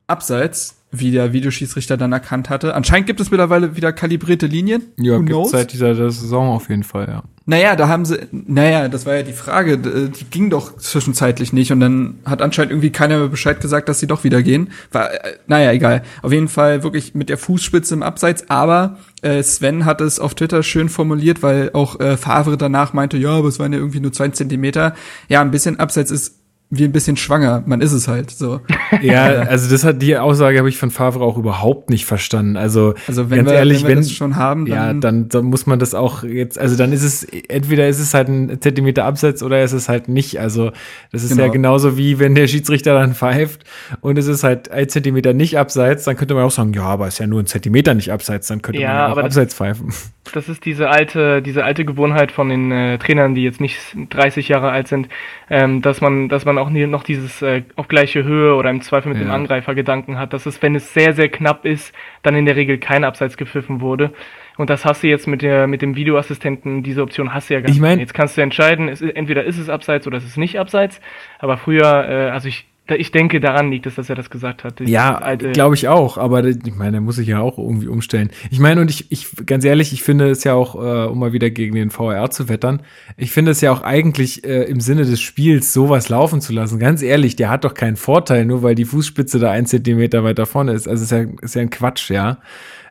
[0.07, 2.75] abseits, wie der Videoschiedsrichter dann erkannt hatte.
[2.75, 4.83] Anscheinend gibt es mittlerweile wieder kalibrierte Linien.
[4.97, 7.23] Ja, gibt seit dieser Saison auf jeden Fall, ja.
[7.47, 11.73] Naja, da haben sie, naja, das war ja die Frage, die ging doch zwischenzeitlich nicht
[11.73, 14.71] und dann hat anscheinend irgendwie keiner mehr Bescheid gesagt, dass sie doch wieder gehen.
[14.93, 16.05] War, äh, naja, egal.
[16.23, 20.35] Auf jeden Fall wirklich mit der Fußspitze im Abseits, aber äh, Sven hat es auf
[20.35, 24.01] Twitter schön formuliert, weil auch äh, Favre danach meinte, ja, aber es waren ja irgendwie
[24.01, 24.95] nur zwei Zentimeter.
[25.29, 26.44] Ja, ein bisschen Abseits ist
[26.79, 27.63] wie ein bisschen schwanger.
[27.67, 28.61] Man ist es halt so.
[29.03, 32.57] Ja, also das hat die Aussage habe ich von Favre auch überhaupt nicht verstanden.
[32.57, 35.29] Also, also wenn ganz wir, ehrlich, wenn wir wenn, das schon haben, dann ja, dann,
[35.29, 38.61] dann muss man das auch jetzt, also dann ist es entweder ist es halt ein
[38.61, 40.39] Zentimeter Abseits oder ist es halt nicht.
[40.41, 40.71] Also
[41.11, 41.45] das ist genau.
[41.45, 43.65] ja genauso wie wenn der Schiedsrichter dann pfeift
[44.01, 47.09] und es ist halt ein Zentimeter nicht Abseits, dann könnte man auch sagen, ja, aber
[47.09, 49.55] es ist ja nur ein Zentimeter nicht Abseits, dann könnte ja, man ja auch Abseits
[49.55, 49.93] pfeifen.
[50.33, 53.79] Das ist diese alte, diese alte Gewohnheit von den äh, Trainern, die jetzt nicht
[54.11, 55.09] 30 Jahre alt sind,
[55.51, 58.81] ähm, dass man, dass man auch nie, noch dieses äh, auf gleiche Höhe oder im
[58.81, 59.25] Zweifel mit ja.
[59.25, 62.57] dem Angreifer Gedanken hat, dass es, wenn es sehr, sehr knapp ist, dann in der
[62.57, 64.13] Regel kein Abseits gepfiffen wurde.
[64.57, 67.61] Und das hast du jetzt mit der, mit dem Videoassistenten, diese Option hast du ja
[67.61, 67.77] gar nicht.
[67.77, 70.59] Ich mein, jetzt kannst du entscheiden, ist, entweder ist es Abseits oder ist es nicht
[70.59, 71.01] Abseits.
[71.39, 74.79] Aber früher, äh, also ich, ich denke, daran liegt es, dass er das gesagt hat.
[74.81, 78.31] Ja, glaube ich auch, aber ich meine, er muss sich ja auch irgendwie umstellen.
[78.51, 81.33] Ich meine, und ich, ich, ganz ehrlich, ich finde es ja auch, äh, um mal
[81.33, 82.83] wieder gegen den VR zu wettern,
[83.17, 86.79] ich finde es ja auch eigentlich äh, im Sinne des Spiels, sowas laufen zu lassen.
[86.79, 90.45] Ganz ehrlich, der hat doch keinen Vorteil, nur weil die Fußspitze da ein Zentimeter weiter
[90.45, 90.87] vorne ist.
[90.87, 92.37] Also ist ja, ist ja ein Quatsch, ja.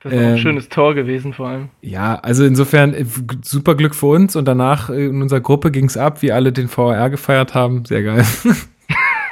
[0.02, 1.70] Das ist ähm, ein schönes Tor gewesen, vor allem.
[1.82, 3.06] Ja, also insofern äh,
[3.44, 6.52] super Glück für uns und danach äh, in unserer Gruppe ging es ab, wie alle
[6.52, 7.86] den VR gefeiert haben.
[7.86, 8.26] Sehr geil.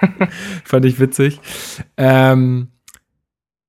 [0.64, 1.40] Fand ich witzig.
[1.98, 2.68] Ähm,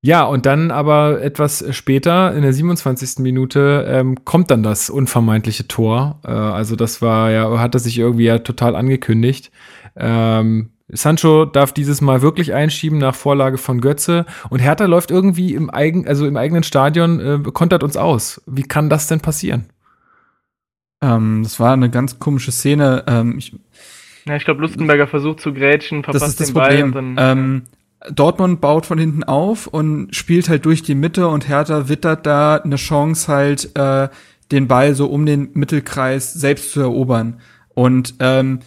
[0.04, 3.18] ja, und dann aber etwas später, in der 27.
[3.18, 6.18] Minute, ähm, kommt dann das unvermeintliche Tor.
[6.24, 9.52] Äh, also das war ja, hat er sich irgendwie ja total angekündigt.
[9.94, 15.54] Ähm, Sancho darf dieses Mal wirklich einschieben nach Vorlage von Götze und Hertha läuft irgendwie
[15.54, 18.42] im eigen, also im eigenen Stadion, äh, kontert uns aus.
[18.46, 19.66] Wie kann das denn passieren?
[21.00, 23.04] Ähm, das war eine ganz komische Szene.
[23.06, 23.54] Ähm, ich,
[24.26, 26.90] ja, ich glaube, Lustenberger versucht zu grätschen, verpasst das ist das den Problem.
[26.92, 27.02] Ball.
[27.04, 27.62] Und dann, ähm,
[28.10, 32.56] Dortmund baut von hinten auf und spielt halt durch die Mitte und Hertha wittert da
[32.56, 34.08] eine Chance halt, äh,
[34.50, 37.40] den Ball so um den Mittelkreis selbst zu erobern.
[37.74, 38.60] Und ähm,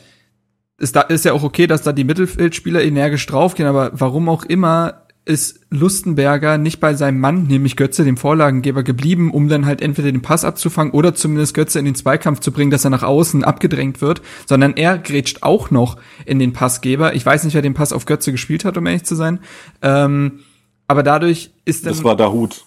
[0.78, 4.44] ist, da, ist ja auch okay, dass da die Mittelfeldspieler energisch draufgehen, aber warum auch
[4.44, 9.82] immer ist Lustenberger nicht bei seinem Mann, nämlich Götze, dem Vorlagengeber, geblieben, um dann halt
[9.82, 13.02] entweder den Pass abzufangen oder zumindest Götze in den Zweikampf zu bringen, dass er nach
[13.02, 17.16] außen abgedrängt wird, sondern er grätscht auch noch in den Passgeber.
[17.16, 19.40] Ich weiß nicht, wer den Pass auf Götze gespielt hat, um ehrlich zu sein.
[19.82, 20.42] Ähm,
[20.88, 21.94] aber dadurch ist dann.
[21.94, 22.66] Das war Dahut.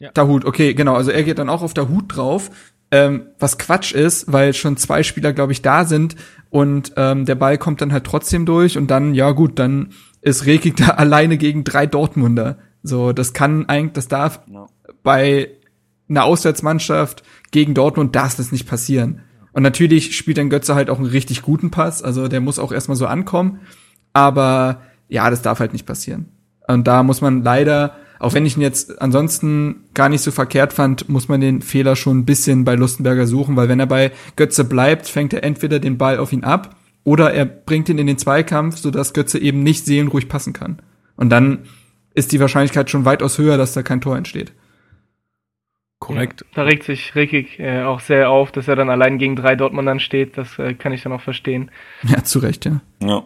[0.00, 0.10] Ja.
[0.10, 0.96] Dahut, okay, genau.
[0.96, 2.50] Also er geht dann auch auf Dahut drauf,
[2.90, 6.16] ähm, was Quatsch ist, weil schon zwei Spieler, glaube ich, da sind
[6.50, 9.90] und ähm, der Ball kommt dann halt trotzdem durch und dann, ja gut, dann
[10.22, 12.58] ist Rekik da alleine gegen drei Dortmunder.
[12.82, 14.66] So, das kann eigentlich, das darf no.
[15.02, 15.50] bei
[16.08, 19.20] einer Auswärtsmannschaft gegen Dortmund darf das nicht passieren.
[19.52, 22.72] Und natürlich spielt dann Götze halt auch einen richtig guten Pass, also der muss auch
[22.72, 23.60] erstmal so ankommen.
[24.14, 26.28] Aber ja, das darf halt nicht passieren.
[26.66, 30.72] Und da muss man leider auch wenn ich ihn jetzt ansonsten gar nicht so verkehrt
[30.72, 34.12] fand, muss man den Fehler schon ein bisschen bei Lustenberger suchen, weil wenn er bei
[34.36, 38.06] Götze bleibt, fängt er entweder den Ball auf ihn ab oder er bringt ihn in
[38.06, 40.80] den Zweikampf, sodass Götze eben nicht seelenruhig passen kann.
[41.16, 41.66] Und dann
[42.14, 44.52] ist die Wahrscheinlichkeit schon weitaus höher, dass da kein Tor entsteht.
[45.98, 46.40] Korrekt.
[46.40, 49.54] Ja, da regt sich Rickig äh, auch sehr auf, dass er dann allein gegen drei
[49.54, 50.36] Dortmundern steht.
[50.36, 51.70] Das äh, kann ich dann auch verstehen.
[52.02, 52.80] Ja, zu Recht, ja.
[53.00, 53.22] Ja.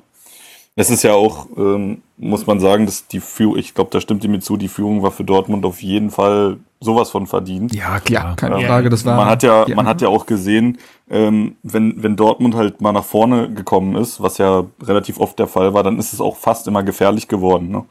[0.74, 4.24] Es ist ja auch, ähm, muss man sagen, dass die Führung, ich glaube, da stimmt
[4.24, 7.74] ihm mit zu, die Führung war für Dortmund auf jeden Fall sowas von verdient.
[7.74, 9.16] Ja, klar, keine ähm, Frage, das war.
[9.16, 12.92] Man hat ja, ja, man hat ja auch gesehen, ähm, wenn, wenn Dortmund halt mal
[12.92, 16.36] nach vorne gekommen ist, was ja relativ oft der Fall war, dann ist es auch
[16.36, 17.84] fast immer gefährlich geworden, ne?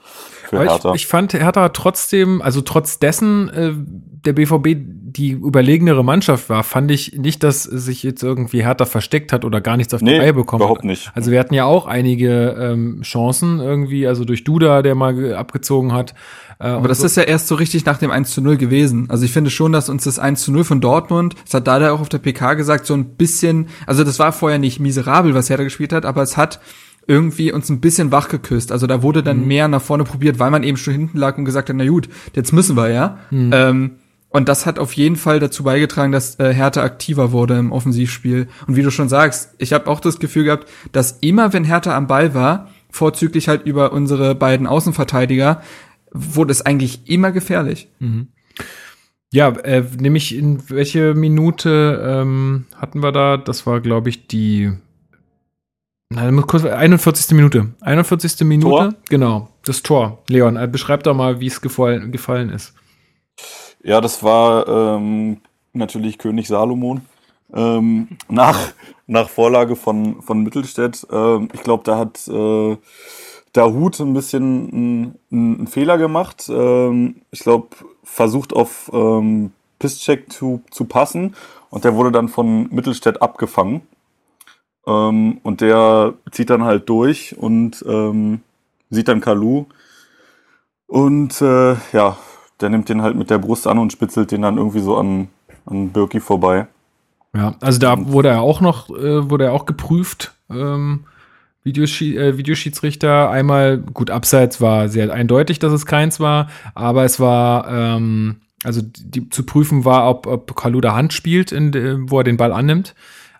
[0.49, 0.89] Für Hertha.
[0.89, 3.73] Ich, ich fand Hertha trotzdem, also trotz dessen, äh,
[4.25, 4.77] der BVB
[5.15, 9.61] die überlegenere Mannschaft war, fand ich nicht, dass sich jetzt irgendwie Hertha versteckt hat oder
[9.61, 11.11] gar nichts auf die nee, Reihe bekommen überhaupt nicht.
[11.15, 15.93] Also wir hatten ja auch einige ähm, Chancen irgendwie, also durch Duda, der mal abgezogen
[15.93, 16.15] hat.
[16.59, 17.05] Äh, Aber das so.
[17.05, 19.09] ist ja erst so richtig nach dem 1 zu 0 gewesen.
[19.09, 21.91] Also ich finde schon, dass uns das 1 zu 0 von Dortmund, das hat Dada
[21.91, 25.49] auch auf der PK gesagt, so ein bisschen, also das war vorher nicht miserabel, was
[25.49, 26.59] Hertha gespielt hat, aber es hat
[27.07, 28.71] irgendwie uns ein bisschen wach geküsst.
[28.71, 29.47] Also da wurde dann mhm.
[29.47, 32.09] mehr nach vorne probiert, weil man eben schon hinten lag und gesagt hat, na gut,
[32.33, 33.19] jetzt müssen wir ja.
[33.29, 33.51] Mhm.
[33.53, 33.91] Ähm,
[34.35, 38.49] und das hat auf jeden Fall dazu beigetragen, dass äh, Hertha aktiver wurde im Offensivspiel.
[38.67, 41.95] Und wie du schon sagst, ich habe auch das Gefühl gehabt, dass immer, wenn Hertha
[41.95, 45.61] am Ball war, vorzüglich halt über unsere beiden Außenverteidiger,
[46.11, 47.87] wurde es eigentlich immer gefährlich.
[47.99, 48.27] Mhm.
[49.31, 53.37] Ja, äh, nämlich in welche Minute ähm, hatten wir da?
[53.37, 54.73] Das war, glaube ich, die
[56.09, 57.33] Nein, kurz, 41.
[57.37, 57.73] Minute.
[57.79, 58.45] 41.
[58.45, 58.93] Minute, Tor?
[59.07, 59.47] genau.
[59.63, 60.23] Das Tor.
[60.27, 62.73] Leon, äh, beschreib doch mal, wie es gefallen, gefallen ist.
[63.85, 65.41] Ja, das war ähm,
[65.73, 67.01] natürlich König Salomon.
[67.53, 68.73] Ähm, nach,
[69.05, 71.05] nach Vorlage von, von Mittelstädt.
[71.11, 72.77] Ähm, ich glaube, da hat äh,
[73.55, 76.49] Hut ein bisschen einen Fehler gemacht.
[76.49, 77.67] Ähm, ich glaube,
[78.03, 81.35] versucht auf ähm, Pisscheck zu, zu passen
[81.69, 83.83] und der wurde dann von Mittelstädt abgefangen.
[84.87, 88.41] Ähm, und der zieht dann halt durch und ähm,
[88.89, 89.65] sieht dann Kalu.
[90.87, 92.17] Und äh, ja,
[92.61, 95.27] der nimmt den halt mit der Brust an und spitzelt den dann irgendwie so an,
[95.65, 96.67] an Birki vorbei.
[97.35, 101.03] Ja, also da wurde er auch noch, äh, wurde er auch geprüft, ähm,
[101.63, 103.29] Videoschie äh, Videoschiedsrichter.
[103.29, 108.81] Einmal, gut, abseits war sehr eindeutig, dass es keins war, aber es war, ähm, also
[108.83, 112.95] die, zu prüfen war, ob, ob Kaluda Hand spielt, in, wo er den Ball annimmt.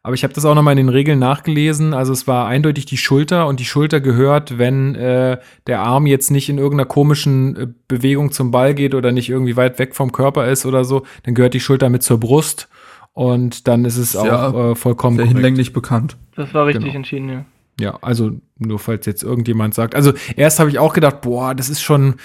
[0.05, 1.95] Aber ich habe das auch nochmal in den Regeln nachgelesen.
[1.95, 6.29] Also es war eindeutig die Schulter und die Schulter gehört, wenn äh, der Arm jetzt
[6.29, 10.11] nicht in irgendeiner komischen äh, Bewegung zum Ball geht oder nicht irgendwie weit weg vom
[10.11, 12.69] Körper ist oder so, dann gehört die Schulter mit zur Brust
[13.13, 16.17] und dann ist es ist auch äh, vollkommen sehr hinlänglich bekannt.
[16.35, 16.97] Das war richtig genau.
[16.97, 17.45] entschieden, ja.
[17.79, 19.95] Ja, also nur falls jetzt irgendjemand sagt.
[19.95, 22.17] Also erst habe ich auch gedacht, boah, das ist schon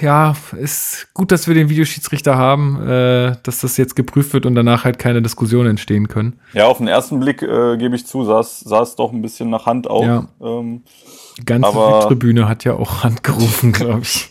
[0.00, 4.54] ja, ist gut, dass wir den Videoschiedsrichter haben, äh, dass das jetzt geprüft wird und
[4.54, 6.40] danach halt keine Diskussionen entstehen können.
[6.52, 9.66] Ja, auf den ersten Blick äh, gebe ich zu, sah es doch ein bisschen nach
[9.66, 10.04] Hand aus.
[10.04, 10.26] Ja.
[10.40, 10.82] Ähm,
[11.38, 14.30] Die ganze aber, Tribüne hat ja auch Hand gerufen, glaube ich.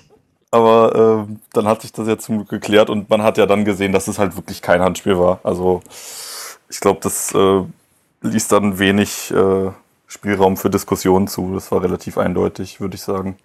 [0.52, 3.64] Aber äh, dann hat sich das ja zum Glück geklärt und man hat ja dann
[3.64, 5.40] gesehen, dass es halt wirklich kein Handspiel war.
[5.44, 5.82] Also
[6.70, 7.64] ich glaube, das äh,
[8.22, 9.72] ließ dann wenig äh,
[10.08, 11.54] Spielraum für Diskussionen zu.
[11.54, 13.38] Das war relativ eindeutig, würde ich sagen.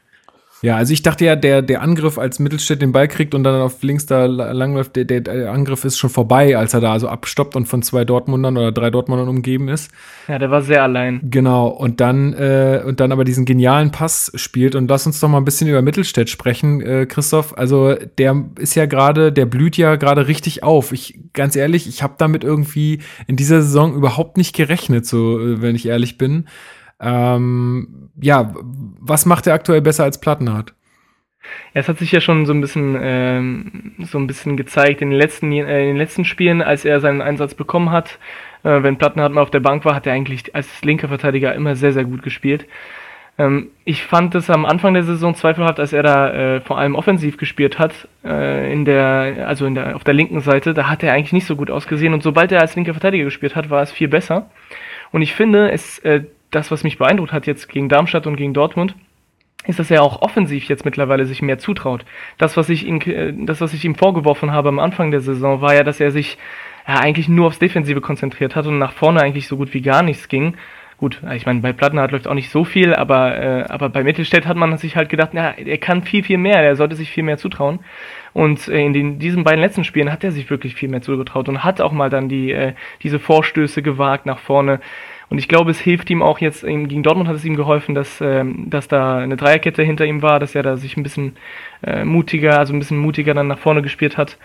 [0.63, 3.61] Ja, also ich dachte ja, der, der Angriff, als Mittelstädt den Ball kriegt und dann
[3.61, 7.09] auf links da langläuft, der, der, der Angriff ist schon vorbei, als er da also
[7.09, 9.91] abstoppt und von zwei Dortmundern oder drei Dortmundern umgeben ist.
[10.29, 11.21] Ja, der war sehr allein.
[11.23, 14.75] Genau, und dann, äh, und dann aber diesen genialen Pass spielt.
[14.75, 17.57] Und lass uns doch mal ein bisschen über Mittelstädt sprechen, äh, Christoph.
[17.57, 20.93] Also der ist ja gerade, der blüht ja gerade richtig auf.
[20.93, 25.61] Ich, ganz ehrlich, ich habe damit irgendwie in dieser Saison überhaupt nicht gerechnet, so äh,
[25.61, 26.47] wenn ich ehrlich bin.
[27.01, 28.55] Ähm, ja,
[29.01, 30.75] was macht er aktuell besser als Plattenhardt?
[31.75, 35.11] Ja, es hat sich ja schon so ein bisschen, ähm, so ein bisschen gezeigt in
[35.11, 38.19] den letzten, äh, in den letzten Spielen, als er seinen Einsatz bekommen hat.
[38.65, 41.77] Äh, wenn Plattenhardt mal auf der Bank war, hat er eigentlich als linker Verteidiger immer
[41.77, 42.67] sehr, sehr gut gespielt.
[43.39, 46.95] Ähm, ich fand es am Anfang der Saison zweifelhaft, als er da äh, vor allem
[46.95, 51.03] offensiv gespielt hat, äh, in der, also in der, auf der linken Seite, da hat
[51.03, 53.83] er eigentlich nicht so gut ausgesehen und sobald er als linker Verteidiger gespielt hat, war
[53.83, 54.51] es viel besser.
[55.13, 58.55] Und ich finde, es, äh, das, was mich beeindruckt hat jetzt gegen Darmstadt und gegen
[58.55, 58.95] Dortmund,
[59.67, 62.05] ist, dass er auch offensiv jetzt mittlerweile sich mehr zutraut.
[62.39, 65.61] Das, was ich ihm, äh, das, was ich ihm vorgeworfen habe am Anfang der Saison,
[65.61, 66.39] war ja, dass er sich
[66.87, 70.03] ja, eigentlich nur aufs Defensive konzentriert hat und nach vorne eigentlich so gut wie gar
[70.03, 70.57] nichts ging.
[70.99, 74.47] Gut, ich meine, bei Plattenhardt läuft auch nicht so viel, aber, äh, aber bei Mittelstädt
[74.47, 77.23] hat man sich halt gedacht, na, er kann viel, viel mehr, er sollte sich viel
[77.23, 77.81] mehr zutrauen.
[78.33, 81.51] Und äh, in den, diesen beiden letzten Spielen hat er sich wirklich viel mehr zugetraut
[81.51, 84.81] und hat auch mal dann die, äh, diese Vorstöße gewagt nach vorne.
[85.29, 88.21] Und ich glaube, es hilft ihm auch jetzt, gegen Dortmund hat es ihm geholfen, dass,
[88.21, 91.37] ähm, dass da eine Dreierkette hinter ihm war, dass er da sich ein bisschen
[91.83, 94.39] äh, mutiger, also ein bisschen mutiger dann nach vorne gespielt hat.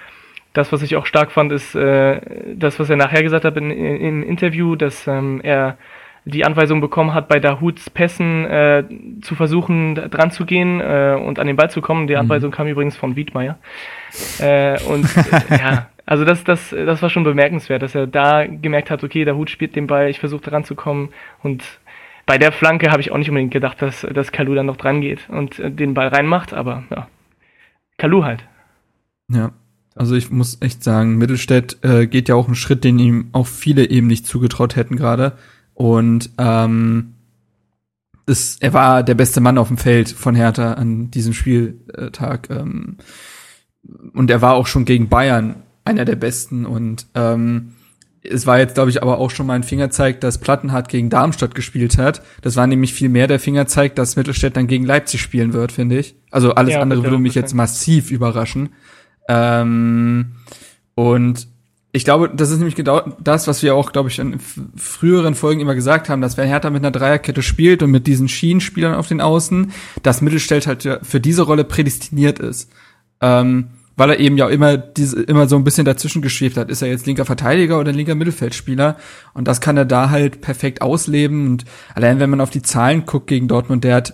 [0.53, 2.19] Das, was ich auch stark fand, ist äh,
[2.55, 5.77] das, was er nachher gesagt hat in, in, im Interview, dass ähm, er
[6.25, 8.83] die Anweisung bekommen hat, bei Dahuds Pässen äh,
[9.21, 12.07] zu versuchen, dran zu gehen äh, und an den Ball zu kommen.
[12.07, 12.21] Die mhm.
[12.21, 12.55] Anweisung mhm.
[12.55, 13.57] kam übrigens von Wiedmeier.
[14.39, 15.07] Äh, und
[15.49, 19.49] ja, also das, das, das war schon bemerkenswert, dass er da gemerkt hat, okay, Dahut
[19.49, 21.07] spielt den Ball, ich versuche dran zu kommen
[21.41, 21.63] und
[22.25, 24.99] bei der Flanke habe ich auch nicht unbedingt gedacht, dass, dass Kalu dann noch dran
[24.99, 27.07] geht und äh, den Ball reinmacht, aber ja,
[27.97, 28.43] Kalu halt.
[29.29, 29.53] Ja,
[29.95, 33.47] also ich muss echt sagen, Mittelstädt äh, geht ja auch einen Schritt, den ihm auch
[33.47, 35.37] viele eben nicht zugetraut hätten gerade.
[35.75, 37.13] Und ähm,
[38.25, 42.49] das, er war der beste Mann auf dem Feld von Hertha an diesem Spieltag.
[42.49, 42.97] Ähm,
[44.13, 46.65] und er war auch schon gegen Bayern einer der besten.
[46.65, 47.73] Und ähm,
[48.23, 51.55] es war jetzt, glaube ich, aber auch schon mal ein Fingerzeig, dass Plattenhardt gegen Darmstadt
[51.55, 52.21] gespielt hat.
[52.41, 55.99] Das war nämlich viel mehr der Fingerzeig, dass Mittelstädt dann gegen Leipzig spielen wird, finde
[55.99, 56.15] ich.
[56.29, 58.69] Also alles ja, andere würde mich jetzt massiv überraschen.
[59.27, 60.33] Ähm,
[60.93, 61.47] und
[61.93, 65.59] ich glaube, das ist nämlich genau das, was wir auch, glaube ich, in früheren Folgen
[65.59, 69.07] immer gesagt haben, dass wenn Hertha mit einer Dreierkette spielt und mit diesen Schienenspielern auf
[69.07, 72.71] den Außen, das Mittelsteld halt für diese Rolle prädestiniert ist.
[73.19, 76.69] Ähm, weil er eben ja immer diese, immer so ein bisschen dazwischen geschwebt hat.
[76.69, 78.97] Ist er jetzt linker Verteidiger oder linker Mittelfeldspieler?
[79.33, 81.47] Und das kann er da halt perfekt ausleben.
[81.47, 84.13] Und allein wenn man auf die Zahlen guckt gegen Dortmund, der hat,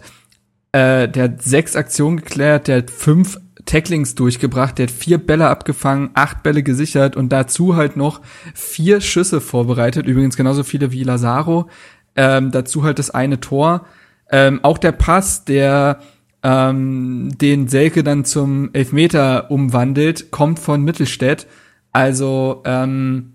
[0.72, 5.48] äh, der hat sechs Aktionen geklärt, der hat fünf Tacklings durchgebracht, der hat vier Bälle
[5.48, 8.22] abgefangen, acht Bälle gesichert und dazu halt noch
[8.56, 11.70] vier Schüsse vorbereitet, übrigens genauso viele wie Lazaro.
[12.16, 13.86] Ähm, dazu halt das eine Tor.
[14.32, 16.00] Ähm, auch der Pass, der
[16.48, 21.46] ähm, den Selke dann zum Elfmeter umwandelt, kommt von Mittelstädt.
[21.92, 23.34] Also ähm,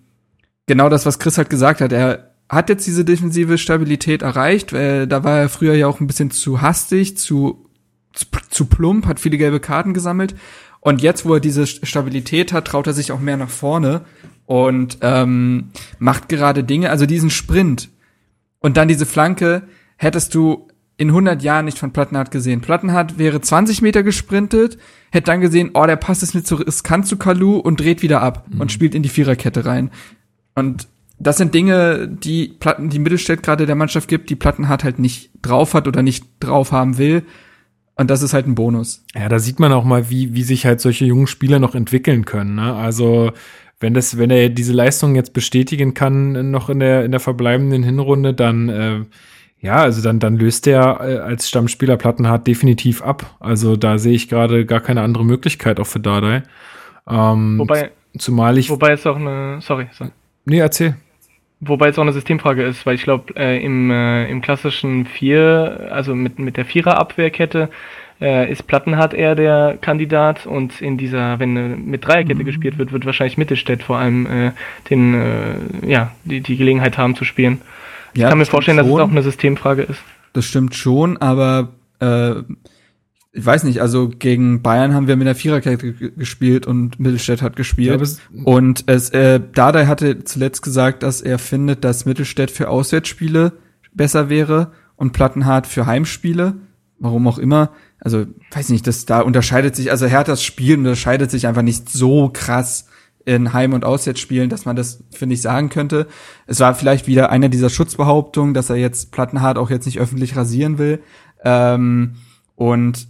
[0.66, 1.92] genau das, was Chris halt gesagt hat.
[1.92, 4.72] Er hat jetzt diese defensive Stabilität erreicht.
[4.72, 7.68] Äh, da war er früher ja auch ein bisschen zu hastig, zu
[8.12, 10.34] zu, zu plump, hat viele gelbe Karten gesammelt.
[10.80, 14.02] Und jetzt, wo er diese Stabilität hat, traut er sich auch mehr nach vorne
[14.46, 17.88] und ähm, macht gerade Dinge, also diesen Sprint
[18.58, 19.62] und dann diese Flanke
[19.96, 20.68] hättest du
[21.02, 22.60] in 100 Jahren nicht von Plattenhardt gesehen.
[22.60, 24.78] Plattenhardt wäre 20 Meter gesprintet,
[25.10, 28.22] hätte dann gesehen, oh, der Pass ist mir zu riskant zu Kalu und dreht wieder
[28.22, 28.60] ab mhm.
[28.60, 29.90] und spielt in die Viererkette rein.
[30.54, 30.86] Und
[31.18, 35.30] das sind Dinge, die Platten, die Mittelstädt gerade der Mannschaft gibt, die Plattenhardt halt nicht
[35.42, 37.24] drauf hat oder nicht drauf haben will.
[37.96, 39.04] Und das ist halt ein Bonus.
[39.14, 42.24] Ja, da sieht man auch mal, wie, wie sich halt solche jungen Spieler noch entwickeln
[42.24, 42.54] können.
[42.54, 42.74] Ne?
[42.74, 43.32] Also,
[43.80, 47.82] wenn das, wenn er diese Leistung jetzt bestätigen kann, noch in der, in der verbleibenden
[47.82, 49.00] Hinrunde, dann, äh,
[49.62, 53.36] ja, also dann, dann löst er äh, als Stammspieler Plattenhardt definitiv ab.
[53.38, 56.42] Also da sehe ich gerade gar keine andere Möglichkeit auch für Dardai.
[57.08, 58.68] Ähm, wobei, zumal ich.
[58.70, 59.86] Wobei es auch eine, sorry.
[59.92, 60.10] sorry.
[60.44, 60.96] Nee, erzähl.
[61.60, 65.88] Wobei es auch eine Systemfrage ist, weil ich glaube, äh, im, äh, im klassischen Vier,
[65.92, 67.68] also mit, mit der Vierer-Abwehrkette,
[68.20, 72.46] äh, ist Plattenhardt eher der Kandidat und in dieser, wenn äh, mit Dreierkette mhm.
[72.46, 74.50] gespielt wird, wird wahrscheinlich Mittelstädt vor allem äh,
[74.90, 77.60] den, äh, ja, die, die Gelegenheit haben zu spielen.
[78.14, 78.88] Ja, ich kann mir vorstellen, schon.
[78.88, 80.00] dass es auch eine Systemfrage ist.
[80.32, 82.42] Das stimmt schon, aber äh,
[83.34, 87.56] ich weiß nicht, also gegen Bayern haben wir mit der Viererkette gespielt und Mittelstädt hat
[87.56, 88.18] gespielt.
[88.30, 93.52] Ja, und es, äh, Dardai hatte zuletzt gesagt, dass er findet, dass Mittelstädt für Auswärtsspiele
[93.94, 96.56] besser wäre und Plattenhardt für Heimspiele.
[96.98, 97.70] Warum auch immer.
[97.98, 102.30] Also, weiß nicht, das da unterscheidet sich, also Herthas Spiel unterscheidet sich einfach nicht so
[102.32, 102.86] krass
[103.24, 106.06] in Heim- und Auswärtsspielen, dass man das, finde ich, sagen könnte.
[106.46, 110.36] Es war vielleicht wieder einer dieser Schutzbehauptungen, dass er jetzt Plattenhardt auch jetzt nicht öffentlich
[110.36, 111.02] rasieren will.
[111.44, 112.16] Ähm,
[112.56, 113.08] und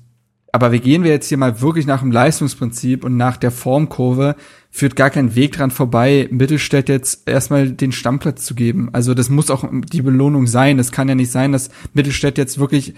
[0.55, 4.37] aber wir gehen wir jetzt hier mal wirklich nach dem Leistungsprinzip und nach der Formkurve,
[4.71, 8.89] führt gar kein Weg dran vorbei, Mittelstädt jetzt erstmal den Stammplatz zu geben.
[8.93, 10.79] Also das muss auch die Belohnung sein.
[10.79, 12.95] Es kann ja nicht sein, dass Mittelstädt jetzt wirklich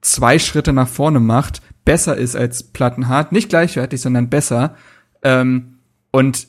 [0.00, 4.74] zwei Schritte nach vorne macht, besser ist als Plattenhardt, nicht gleichwertig, sondern besser.
[5.22, 5.78] Ähm,
[6.12, 6.48] und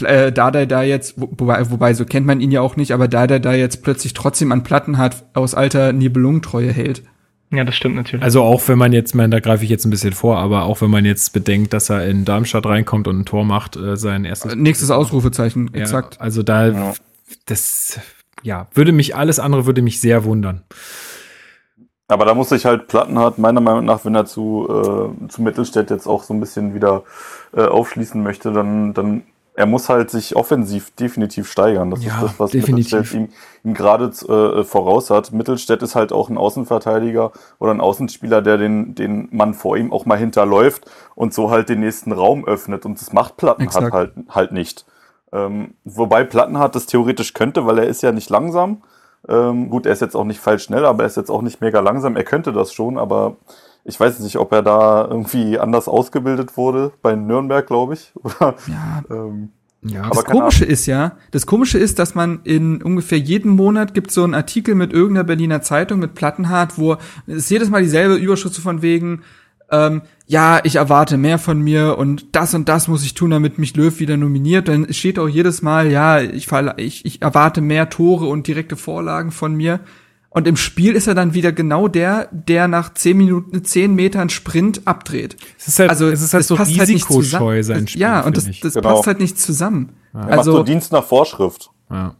[0.00, 3.08] äh, da der da jetzt, wobei, wobei so kennt man ihn ja auch nicht, aber
[3.08, 7.02] da der da jetzt plötzlich trotzdem an Plattenhardt aus alter Nibelungentreue hält.
[7.50, 8.24] Ja, das stimmt natürlich.
[8.24, 10.80] Also auch wenn man jetzt, man, da greife ich jetzt ein bisschen vor, aber auch
[10.80, 14.24] wenn man jetzt bedenkt, dass er in Darmstadt reinkommt und ein Tor macht, äh, sein
[14.24, 14.54] erstes.
[14.56, 16.14] Nächstes Ausrufezeichen, exakt.
[16.14, 16.94] Ja, also da, ja.
[17.44, 18.00] das,
[18.42, 20.62] ja, würde mich, alles andere würde mich sehr wundern.
[22.08, 25.90] Aber da muss sich halt Plattenhardt, meiner Meinung nach, wenn er zu, äh, zu Mittelstädt
[25.90, 27.04] jetzt auch so ein bisschen wieder
[27.54, 29.22] äh, aufschließen möchte, dann, dann
[29.54, 31.90] er muss halt sich offensiv definitiv steigern.
[31.90, 32.92] Das ja, ist das, was definitiv.
[32.92, 33.28] Mittelstädt ihm,
[33.64, 35.32] ihm gerade äh, voraus hat.
[35.32, 39.92] Mittelstädt ist halt auch ein Außenverteidiger oder ein Außenspieler, der den, den Mann vor ihm
[39.92, 42.86] auch mal hinterläuft und so halt den nächsten Raum öffnet.
[42.86, 44.86] Und das macht Plattenhardt halt, halt nicht.
[45.32, 48.82] Ähm, wobei Plattenhardt das theoretisch könnte, weil er ist ja nicht langsam.
[49.28, 51.60] Ähm, gut, er ist jetzt auch nicht falsch schnell, aber er ist jetzt auch nicht
[51.60, 52.16] mega langsam.
[52.16, 53.36] Er könnte das schon, aber
[53.84, 58.12] ich weiß nicht, ob er da irgendwie anders ausgebildet wurde, bei Nürnberg, glaube ich.
[58.22, 59.02] Oder, ja.
[59.10, 59.50] Ähm,
[59.84, 64.12] ja, das Komische ist ja, das Komische ist, dass man in ungefähr jedem Monat gibt
[64.12, 68.54] so einen Artikel mit irgendeiner Berliner Zeitung mit Plattenhardt, wo es jedes Mal dieselbe Überschrift
[68.54, 69.22] so von wegen,
[69.72, 73.58] ähm, ja, ich erwarte mehr von mir und das und das muss ich tun, damit
[73.58, 74.68] mich Löw wieder nominiert.
[74.68, 79.32] Dann steht auch jedes Mal, ja, ich, ich, ich erwarte mehr Tore und direkte Vorlagen
[79.32, 79.80] von mir.
[80.34, 84.30] Und im Spiel ist er dann wieder genau der, der nach zehn Minuten, zehn Metern
[84.30, 85.36] Sprint abdreht.
[85.58, 88.00] Es ist halt, also es ist halt so passt risikoscheu halt sein Spiel.
[88.00, 88.94] Ja, und das, das genau.
[88.94, 89.92] passt halt nicht zusammen.
[90.14, 90.20] Ja.
[90.20, 91.70] Er also, macht so Dienst nach Vorschrift.
[91.90, 92.16] Ja.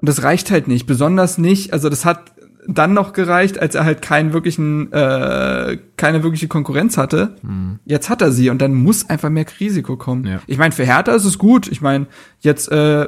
[0.00, 1.72] Und das reicht halt nicht, besonders nicht.
[1.74, 2.32] Also das hat
[2.66, 7.36] dann noch gereicht, als er halt keinen wirklichen, äh, keine wirkliche Konkurrenz hatte.
[7.42, 7.78] Mhm.
[7.84, 10.26] Jetzt hat er sie und dann muss einfach mehr Risiko kommen.
[10.26, 10.40] Ja.
[10.46, 11.68] Ich meine, für Hertha ist es gut.
[11.68, 12.06] Ich meine,
[12.40, 13.06] jetzt äh,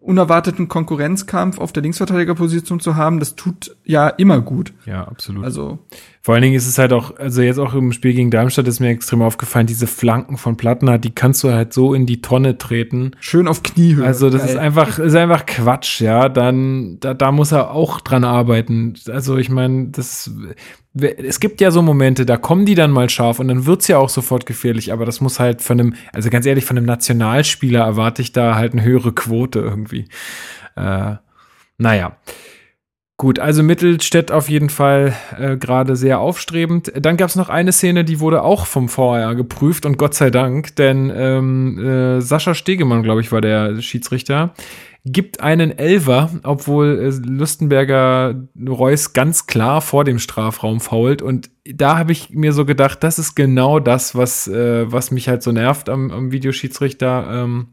[0.00, 4.72] unerwarteten Konkurrenzkampf auf der Linksverteidigerposition zu haben, das tut ja immer gut.
[4.86, 5.44] Ja, absolut.
[5.44, 5.78] Also
[6.22, 8.78] vor allen Dingen ist es halt auch, also jetzt auch im Spiel gegen Darmstadt ist
[8.78, 12.58] mir extrem aufgefallen, diese Flanken von Plattenhardt, die kannst du halt so in die Tonne
[12.58, 13.12] treten.
[13.20, 14.04] Schön auf Kniehöhe.
[14.04, 14.50] Also das Geil.
[14.50, 16.28] ist einfach, ist einfach Quatsch, ja.
[16.28, 18.94] Dann, da, da muss er auch dran arbeiten.
[19.10, 20.30] Also ich meine, das,
[20.92, 23.96] es gibt ja so Momente, da kommen die dann mal scharf und dann wird's ja
[23.96, 27.80] auch sofort gefährlich, aber das muss halt von einem, also ganz ehrlich, von einem Nationalspieler
[27.80, 30.06] erwarte ich da halt eine höhere Quote irgendwie.
[30.76, 31.14] Äh,
[31.78, 32.16] naja.
[33.20, 36.90] Gut, also Mittelstädt auf jeden Fall äh, gerade sehr aufstrebend.
[36.96, 40.30] Dann gab es noch eine Szene, die wurde auch vom VR geprüft und Gott sei
[40.30, 44.54] Dank, denn ähm, äh, Sascha Stegemann, glaube ich, war der Schiedsrichter
[45.04, 48.34] gibt einen Elver, obwohl äh, Lustenberger
[48.68, 51.22] Reus ganz klar vor dem Strafraum fault.
[51.22, 55.28] Und da habe ich mir so gedacht, das ist genau das, was, äh, was mich
[55.28, 57.28] halt so nervt am, am Videoschiedsrichter.
[57.30, 57.68] Ähm,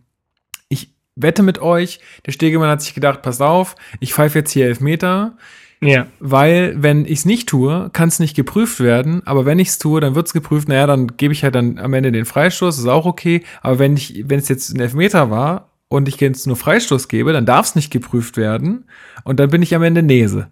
[1.18, 5.38] wette mit euch, der Stegemann hat sich gedacht, pass auf, ich pfeife jetzt hier Elfmeter.
[5.82, 6.08] Ja.
[6.20, 9.22] Weil, wenn ich es nicht tue, kann es nicht geprüft werden.
[9.26, 10.68] Aber wenn ich es tue, dann wird es geprüft.
[10.68, 13.44] Naja, dann gebe ich halt dann am Ende den Freistoß, ist auch okay.
[13.62, 17.32] Aber wenn ich, wenn es jetzt ein Elfmeter war und ich jetzt nur Freistoß gebe,
[17.32, 18.86] dann darf es nicht geprüft werden
[19.24, 20.50] und dann bin ich am Ende Nese.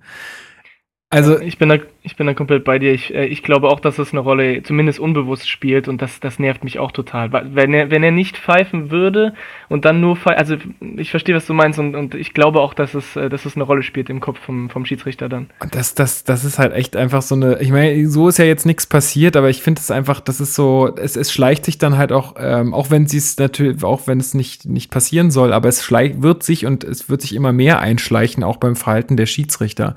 [1.10, 2.94] Also ich bin da, ich bin da komplett bei dir.
[2.94, 6.38] Ich, äh, ich glaube auch, dass es eine Rolle zumindest unbewusst spielt und das, das
[6.38, 7.32] nervt mich auch total.
[7.32, 9.34] Wenn er, wenn er nicht pfeifen würde
[9.70, 10.56] und dann nur pfeifen, also
[10.98, 13.56] ich verstehe, was du meinst und, und ich glaube auch, dass es, äh, dass es
[13.56, 15.50] eine Rolle spielt im Kopf vom, vom Schiedsrichter dann.
[15.72, 18.68] Das, das, das ist halt echt einfach so eine, ich meine, so ist ja jetzt
[18.68, 21.98] nichts passiert, aber ich finde es einfach, das ist so, es, es schleicht sich dann
[21.98, 25.54] halt auch, ähm, auch wenn sie es natürlich, auch wenn es nicht, nicht passieren soll,
[25.54, 29.18] aber es schleicht, wird sich und es wird sich immer mehr einschleichen, auch beim Verhalten
[29.18, 29.96] der Schiedsrichter.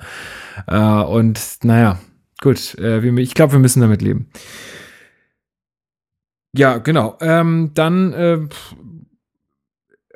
[0.67, 1.98] Äh, und naja,
[2.41, 4.27] gut, äh, ich glaube, wir müssen damit leben.
[6.53, 7.17] Ja, genau.
[7.21, 8.39] Ähm, dann äh,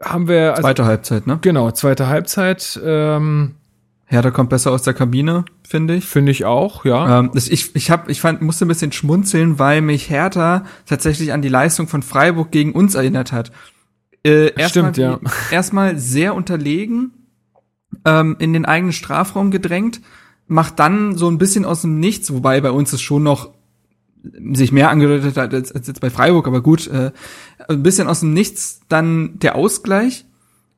[0.01, 0.51] haben wir.
[0.51, 1.39] Also, zweite Halbzeit, ne?
[1.41, 2.79] Genau, zweite Halbzeit.
[2.83, 3.55] Ähm,
[4.05, 6.05] Hertha kommt besser aus der Kabine, finde ich.
[6.05, 7.19] Finde ich auch, ja.
[7.19, 11.41] Ähm, ich ich, hab, ich fand, musste ein bisschen schmunzeln, weil mich Hertha tatsächlich an
[11.41, 13.51] die Leistung von Freiburg gegen uns erinnert hat.
[14.23, 15.19] Äh, Stimmt, ja.
[15.51, 17.11] Erstmal sehr unterlegen,
[18.05, 20.01] ähm, in den eigenen Strafraum gedrängt
[20.53, 23.49] macht dann so ein bisschen aus dem Nichts, wobei bei uns es schon noch
[24.53, 27.11] sich mehr angedeutet hat als, als jetzt bei Freiburg, aber gut, äh,
[27.67, 30.25] ein bisschen aus dem Nichts dann der Ausgleich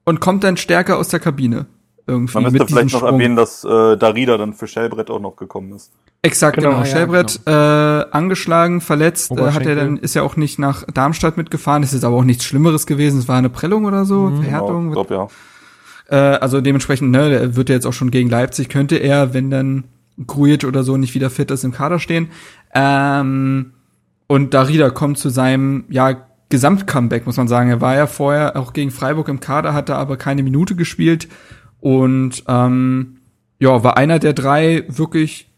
[0.04, 1.68] und kommt dann stärker aus der Kabine.
[2.08, 3.20] Irgendwie Man müsste vielleicht noch Sprung.
[3.20, 5.92] erwähnen, dass äh, Darida dann für Schellbrett auch noch gekommen ist.
[6.22, 6.70] Exakt, genau.
[6.70, 6.82] genau.
[6.82, 8.00] Ja, Schellbrett genau.
[8.02, 11.82] Äh, angeschlagen, verletzt, äh, hat er dann ist ja auch nicht nach Darmstadt mitgefahren.
[11.82, 13.20] Das ist aber auch nichts Schlimmeres gewesen.
[13.20, 14.42] Es war eine Prellung oder so, mhm.
[14.42, 14.88] Verhärtung.
[14.88, 15.28] Ja, glaub, ja.
[16.10, 19.50] Äh, also dementsprechend, ne, der wird ja jetzt auch schon gegen Leipzig, könnte er, wenn
[19.50, 19.86] dann
[20.26, 22.30] Grujic oder so nicht wieder fit ist, im Kader stehen.
[22.74, 23.74] Ähm,
[24.28, 27.70] und Darida kommt zu seinem, ja, Gesamtcomeback, muss man sagen.
[27.70, 31.28] Er war ja vorher auch gegen Freiburg im Kader, hatte aber keine Minute gespielt
[31.80, 33.18] und ähm,
[33.60, 35.50] ja, war einer der drei wirklich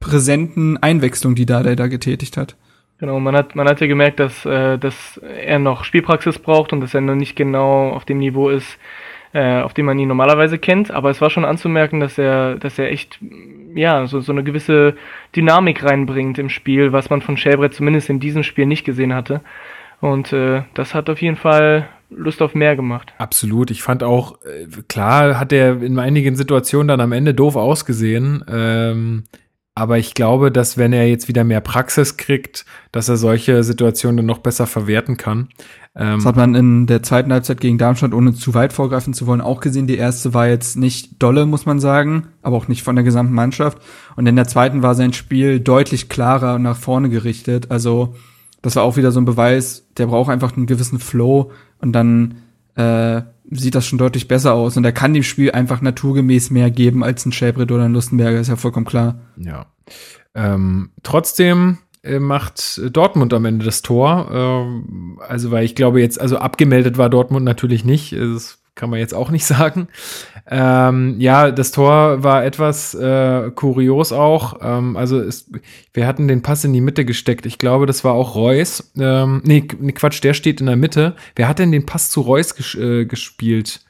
[0.00, 2.56] präsenten Einwechslungen, die da der da getätigt hat.
[2.98, 6.80] Genau, man hat man hat ja gemerkt, dass äh, dass er noch Spielpraxis braucht und
[6.80, 8.78] dass er noch nicht genau auf dem Niveau ist,
[9.34, 12.78] äh, auf dem man ihn normalerweise kennt, aber es war schon anzumerken, dass er, dass
[12.78, 13.18] er echt,
[13.74, 14.94] ja, so, so eine gewisse
[15.34, 19.40] Dynamik reinbringt im Spiel, was man von Schellbrett zumindest in diesem Spiel nicht gesehen hatte.
[20.00, 23.12] Und äh, das hat auf jeden Fall Lust auf mehr gemacht.
[23.18, 23.72] Absolut.
[23.72, 28.44] Ich fand auch, äh, klar hat er in einigen Situationen dann am Ende doof ausgesehen.
[28.48, 29.24] Ähm,
[29.74, 34.18] aber ich glaube, dass wenn er jetzt wieder mehr Praxis kriegt, dass er solche Situationen
[34.18, 35.48] dann noch besser verwerten kann.
[35.96, 39.26] Ähm, das hat man in der zweiten Halbzeit gegen Darmstadt, ohne zu weit vorgreifen zu
[39.26, 39.86] wollen, auch gesehen.
[39.86, 43.34] Die erste war jetzt nicht dolle, muss man sagen, aber auch nicht von der gesamten
[43.34, 43.78] Mannschaft.
[44.16, 47.70] Und in der zweiten war sein Spiel deutlich klarer nach vorne gerichtet.
[47.70, 48.14] Also
[48.62, 52.36] das war auch wieder so ein Beweis, der braucht einfach einen gewissen Flow und dann
[52.76, 54.76] äh, sieht das schon deutlich besser aus.
[54.76, 58.40] Und er kann dem Spiel einfach naturgemäß mehr geben als ein Schäbrit oder ein Lustenberger,
[58.40, 59.20] ist ja vollkommen klar.
[59.36, 59.66] Ja.
[60.34, 61.78] Ähm, trotzdem
[62.18, 64.30] macht Dortmund am Ende das Tor.
[64.32, 68.12] Ähm, also, weil ich glaube jetzt, also abgemeldet war Dortmund natürlich nicht.
[68.12, 69.88] Das kann man jetzt auch nicht sagen.
[70.50, 74.58] Ähm, ja, das Tor war etwas äh, kurios auch.
[74.60, 75.50] Ähm, also es,
[75.92, 77.46] wir hatten den Pass in die Mitte gesteckt.
[77.46, 78.92] Ich glaube, das war auch Reus.
[78.98, 81.14] Ähm, nee, Quatsch, der steht in der Mitte.
[81.36, 83.80] Wer hat denn den Pass zu Reus ges äh, gespielt?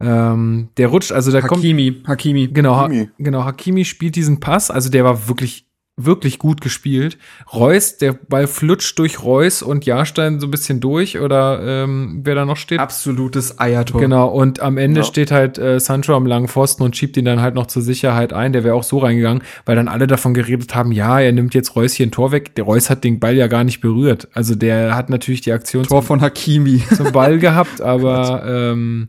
[0.00, 2.08] Ähm, der rutscht, also der Hakimi, kommt.
[2.08, 2.48] Hakimi.
[2.48, 3.04] Genau, Hakimi.
[3.06, 4.70] Ha genau, Hakimi spielt diesen Pass.
[4.70, 5.66] Also der war wirklich
[5.96, 7.18] wirklich gut gespielt.
[7.52, 12.34] Reus, der Ball flutscht durch Reus und Jahrstein so ein bisschen durch oder ähm, wer
[12.34, 12.78] da noch steht.
[12.78, 14.00] Absolutes Eiertor.
[14.00, 15.04] Genau, und am Ende ja.
[15.04, 18.32] steht halt äh, Sancho am langen Pfosten und schiebt ihn dann halt noch zur Sicherheit
[18.32, 18.54] ein.
[18.54, 21.76] Der wäre auch so reingegangen, weil dann alle davon geredet haben, ja, er nimmt jetzt
[21.76, 22.54] Reus hier ein Tor weg.
[22.54, 24.28] Der Reus hat den Ball ja gar nicht berührt.
[24.32, 29.08] Also der hat natürlich die Aktion Tor von Hakimi zum Ball gehabt, aber ähm,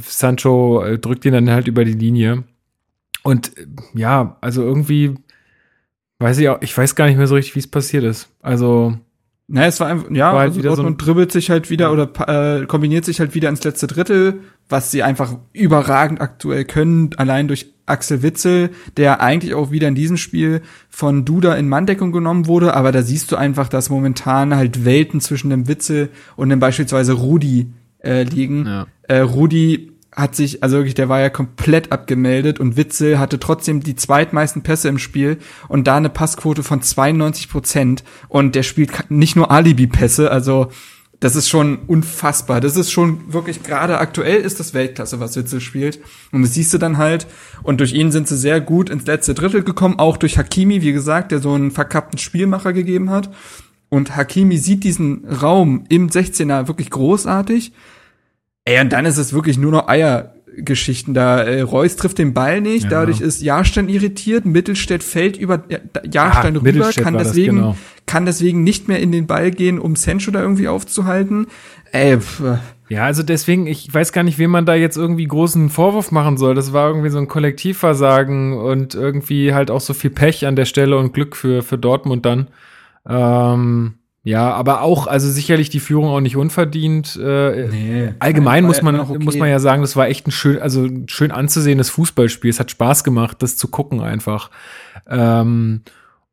[0.00, 2.42] Sancho äh, drückt ihn dann halt über die Linie.
[3.22, 5.14] Und äh, ja, also irgendwie
[6.18, 8.28] Weiß ich auch, ich weiß gar nicht mehr so richtig, wie es passiert ist.
[8.42, 8.98] Also.
[9.50, 11.86] Naja, es war einfach, ja, war halt also wieder Dortmund so dribbelt sich halt wieder
[11.86, 11.90] ja.
[11.90, 17.10] oder äh, kombiniert sich halt wieder ins letzte Drittel, was sie einfach überragend aktuell können,
[17.16, 20.60] allein durch Axel Witzel, der eigentlich auch wieder in diesem Spiel
[20.90, 25.22] von Duda in Manndeckung genommen wurde, aber da siehst du einfach, dass momentan halt Welten
[25.22, 28.66] zwischen dem Witzel und dem beispielsweise Rudi äh, liegen.
[28.66, 28.86] Ja.
[29.04, 33.80] Äh, Rudi hat sich, also wirklich, der war ja komplett abgemeldet und Witzel hatte trotzdem
[33.80, 35.38] die zweitmeisten Pässe im Spiel
[35.68, 40.70] und da eine Passquote von 92 Prozent und der spielt nicht nur Alibi-Pässe, also
[41.20, 42.60] das ist schon unfassbar.
[42.60, 45.98] Das ist schon wirklich, gerade aktuell ist das Weltklasse, was Witzel spielt.
[46.30, 47.26] Und das siehst du dann halt.
[47.64, 50.92] Und durch ihn sind sie sehr gut ins letzte Drittel gekommen, auch durch Hakimi, wie
[50.92, 53.30] gesagt, der so einen verkappten Spielmacher gegeben hat.
[53.88, 57.72] Und Hakimi sieht diesen Raum im 16er wirklich großartig
[58.68, 61.40] Ey, und dann ist es wirklich nur noch Eiergeschichten da.
[61.40, 62.90] Äh, Reus trifft den Ball nicht, ja.
[62.90, 65.64] dadurch ist Jahrstein irritiert, Mittelstädt fällt über
[66.04, 67.76] Jahrstein Ach, rüber, kann deswegen, genau.
[68.04, 71.46] kann deswegen nicht mehr in den Ball gehen, um Sancho da irgendwie aufzuhalten.
[71.92, 72.42] Ey, pff.
[72.90, 76.36] Ja, also deswegen, ich weiß gar nicht, wem man da jetzt irgendwie großen Vorwurf machen
[76.36, 76.54] soll.
[76.54, 80.66] Das war irgendwie so ein Kollektivversagen und irgendwie halt auch so viel Pech an der
[80.66, 82.48] Stelle und Glück für, für Dortmund dann.
[83.08, 83.94] Ähm,
[84.24, 87.16] ja, aber auch, also sicherlich die Führung auch nicht unverdient.
[87.16, 89.18] Äh, nee, allgemein muss man, okay.
[89.18, 92.50] muss man ja sagen, das war echt ein schön, also ein schön anzusehendes Fußballspiel.
[92.50, 94.50] Es hat Spaß gemacht, das zu gucken einfach.
[95.08, 95.82] Ähm,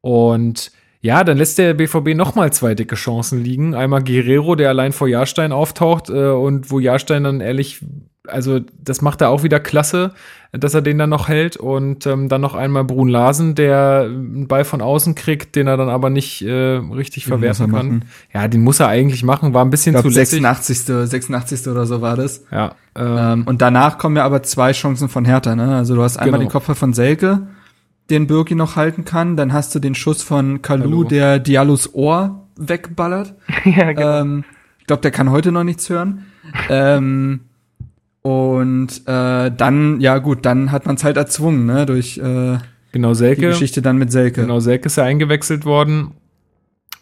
[0.02, 0.72] und
[1.06, 3.76] ja, dann lässt der BVB noch mal zwei dicke Chancen liegen.
[3.76, 7.86] Einmal Guerrero, der allein vor Jahrstein auftaucht äh, und wo Jahrstein dann ehrlich
[8.28, 10.16] also das macht er auch wieder klasse,
[10.52, 14.48] dass er den dann noch hält und ähm, dann noch einmal Brun Larsen, der einen
[14.48, 17.88] Ball von außen kriegt, den er dann aber nicht äh, richtig den verwerten kann.
[17.88, 18.06] Machen.
[18.34, 20.86] Ja, den muss er eigentlich machen, war ein bisschen glaub, zu 86.
[20.86, 21.68] 86.
[21.68, 22.46] oder so war das.
[22.52, 22.74] Ja.
[22.96, 25.76] Ähm, ähm, und danach kommen ja aber zwei Chancen von Hertha, ne?
[25.76, 26.50] Also du hast einmal genau.
[26.50, 27.44] den Kopf von Selke,
[28.10, 32.48] den Birki noch halten kann, dann hast du den Schuss von Kalu, der Diallos Ohr
[32.58, 33.36] wegballert.
[33.66, 34.22] ja, genau.
[34.22, 34.44] Ähm,
[34.80, 36.26] ich glaube, der kann heute noch nichts hören.
[36.70, 37.42] ähm,
[38.22, 42.58] und äh, dann, ja gut, dann hat man es halt erzwungen, ne, durch äh,
[42.92, 44.42] genau, Selke, die Geschichte dann mit Selke.
[44.42, 46.12] Genau, Selke ist ja eingewechselt worden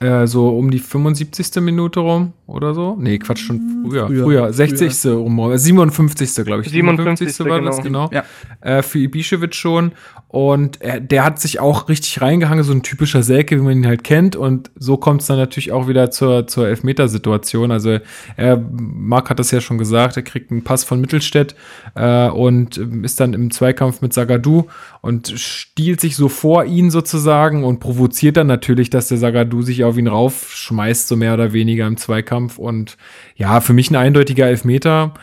[0.04, 1.62] äh, so um die 75.
[1.62, 2.96] Minute rum oder so.
[3.00, 4.08] Nee, Quatsch, schon hm, früher.
[4.08, 4.94] Früher, früher 60.
[4.94, 5.14] Früher.
[5.16, 6.46] rum, 57.
[6.46, 6.70] glaube ich.
[6.70, 7.36] 57.
[7.36, 7.50] 57.
[7.50, 8.10] war das, genau.
[8.14, 8.24] Ja.
[8.62, 9.92] Äh, für Ibišević schon.
[10.34, 13.86] Und er, der hat sich auch richtig reingehangen, so ein typischer Selke, wie man ihn
[13.86, 14.36] halt kennt.
[14.36, 17.70] Und so kommt es dann natürlich auch wieder zur, zur Elfmetersituation.
[17.70, 18.00] Also
[18.36, 21.56] er, Marc hat das ja schon gesagt, er kriegt einen Pass von Mittelstädt
[21.94, 24.66] äh, und ist dann im Zweikampf mit Sagadu
[25.02, 29.84] und stiehlt sich so vor ihn sozusagen und provoziert dann natürlich, dass der Sagadu sich
[29.84, 32.43] auf ihn raufschmeißt, so mehr oder weniger im Zweikampf.
[32.58, 32.98] Und
[33.36, 35.14] ja, für mich ein eindeutiger Elfmeter,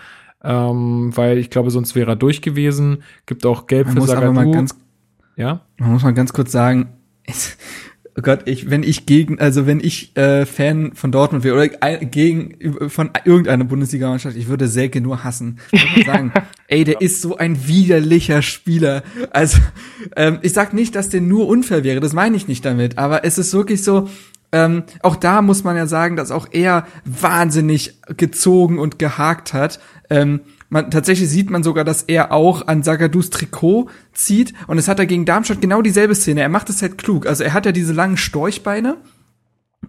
[0.42, 3.02] ähm, weil ich glaube, sonst wäre er durch gewesen.
[3.26, 4.52] Gibt auch Gelb man für Sagadu.
[4.52, 4.74] Ganz,
[5.36, 5.60] ja?
[5.78, 6.88] Man muss mal ganz kurz sagen,
[8.18, 11.68] Oh Gott, ich, wenn ich gegen, also wenn ich äh, Fan von Dortmund wäre oder
[11.98, 15.58] gegen von irgendeiner Bundesliga-Mannschaft, ich würde Selke nur hassen.
[15.70, 16.32] Ich sagen,
[16.66, 19.04] ey, der ist so ein widerlicher Spieler.
[19.30, 19.58] Also
[20.16, 23.24] ähm, ich sag nicht, dass der nur unfair wäre, das meine ich nicht damit, aber
[23.24, 24.08] es ist wirklich so,
[24.52, 29.80] ähm, auch da muss man ja sagen, dass auch er wahnsinnig gezogen und gehakt hat.
[30.08, 34.54] Ähm, man, tatsächlich sieht man sogar, dass er auch an Sagadus Trikot zieht.
[34.66, 36.40] Und es hat er gegen Darmstadt genau dieselbe Szene.
[36.42, 37.26] Er macht es halt klug.
[37.26, 38.96] Also er hat ja diese langen Storchbeine.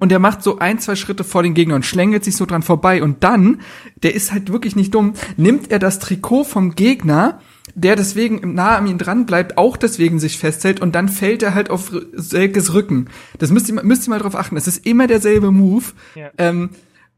[0.01, 2.63] Und er macht so ein, zwei Schritte vor den Gegner und schlängelt sich so dran
[2.63, 3.03] vorbei.
[3.03, 3.61] Und dann,
[4.01, 7.39] der ist halt wirklich nicht dumm, nimmt er das Trikot vom Gegner,
[7.75, 11.53] der deswegen nah an ihm dran bleibt, auch deswegen sich festhält und dann fällt er
[11.53, 13.09] halt auf Selkes Rücken.
[13.37, 14.57] Das müsst ihr, müsst ihr mal drauf achten.
[14.57, 15.85] Es ist immer derselbe Move.
[16.15, 16.31] Ja.
[16.39, 16.71] Ähm,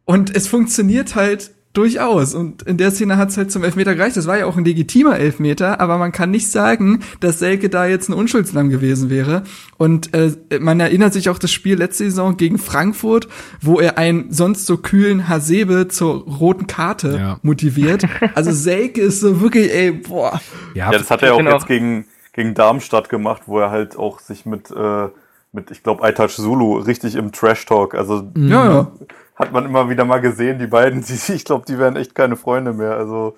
[0.03, 2.35] und es funktioniert halt durchaus.
[2.35, 4.15] Und in der Szene hat es halt zum Elfmeter gereicht.
[4.15, 7.85] Das war ja auch ein legitimer Elfmeter, aber man kann nicht sagen, dass Selke da
[7.85, 9.43] jetzt ein Unschuldslamm gewesen wäre.
[9.77, 13.27] Und äh, man erinnert sich auch das Spiel letzte Saison gegen Frankfurt,
[13.59, 17.39] wo er einen sonst so kühlen Hasebe zur roten Karte ja.
[17.41, 18.05] motiviert.
[18.35, 20.39] Also Selke ist so wirklich, ey, boah.
[20.75, 24.19] Ja, ja das hat er auch jetzt gegen, gegen Darmstadt gemacht, wo er halt auch
[24.19, 25.07] sich mit, äh,
[25.51, 28.91] mit ich glaube, Aitash Zulu richtig im Trash-Talk, also ja, ja
[29.35, 32.35] hat man immer wieder mal gesehen, die beiden, die, ich glaube, die wären echt keine
[32.35, 32.95] Freunde mehr.
[32.95, 33.35] Also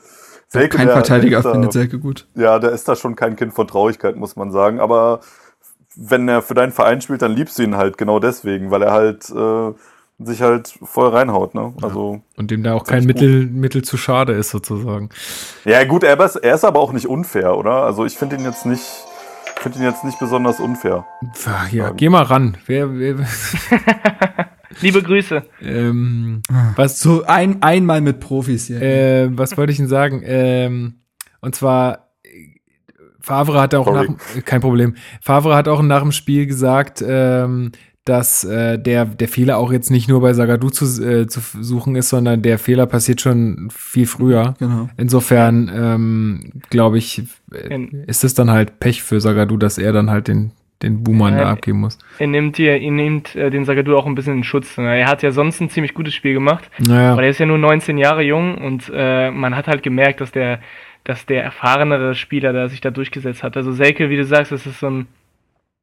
[0.48, 2.28] Selke, kein Verteidiger der, findet Selke gut.
[2.36, 4.80] Ja, der ist da schon kein Kind von Traurigkeit, muss man sagen.
[4.80, 5.22] Aber
[5.96, 8.92] wenn er für deinen Verein spielt, dann liebst du ihn halt genau deswegen, weil er
[8.92, 9.74] halt äh,
[10.20, 11.74] sich halt voll reinhaut, ne?
[11.82, 15.10] Also und dem da auch kein Mittel, Mittel zu schade ist sozusagen.
[15.66, 17.84] Ja gut, er ist, er ist aber auch nicht unfair, oder?
[17.84, 18.86] Also ich finde ihn jetzt nicht,
[19.58, 21.06] finde ihn jetzt nicht besonders unfair.
[21.46, 22.58] Ja, ja geh mal ran.
[22.66, 23.16] Wer, wer
[24.82, 25.44] Liebe Grüße.
[25.62, 26.42] Ähm,
[26.76, 28.82] was so ein einmal mit Profis hier.
[28.82, 30.22] Äh, was wollte ich denn sagen?
[30.26, 30.96] Ähm,
[31.42, 32.06] und zwar
[33.26, 34.08] Favre hat auch Sorry.
[34.08, 34.96] nach kein Problem.
[35.22, 37.72] Favre hat auch nach dem Spiel gesagt, ähm,
[38.06, 41.96] dass äh, der der Fehler auch jetzt nicht nur bei Sagadu zu, äh, zu suchen
[41.96, 44.54] ist, sondern der Fehler passiert schon viel früher.
[44.60, 44.90] Genau.
[44.96, 50.12] Insofern ähm, glaube ich, äh, ist es dann halt Pech für Sagadu, dass er dann
[50.12, 50.52] halt den
[50.82, 51.98] den Boomer ja, da abgeben muss.
[52.20, 54.78] Er nimmt dir, er nimmt äh, den Sagadu auch ein bisschen in Schutz.
[54.78, 55.00] Ne?
[55.00, 57.14] Er hat ja sonst ein ziemlich gutes Spiel gemacht, naja.
[57.14, 60.32] aber er ist ja nur 19 Jahre jung und äh, man hat halt gemerkt, dass
[60.32, 60.60] der,
[61.04, 63.56] dass der erfahrenere Spieler da sich da durchgesetzt hat.
[63.56, 65.08] Also Selke, wie du sagst, das ist so ein,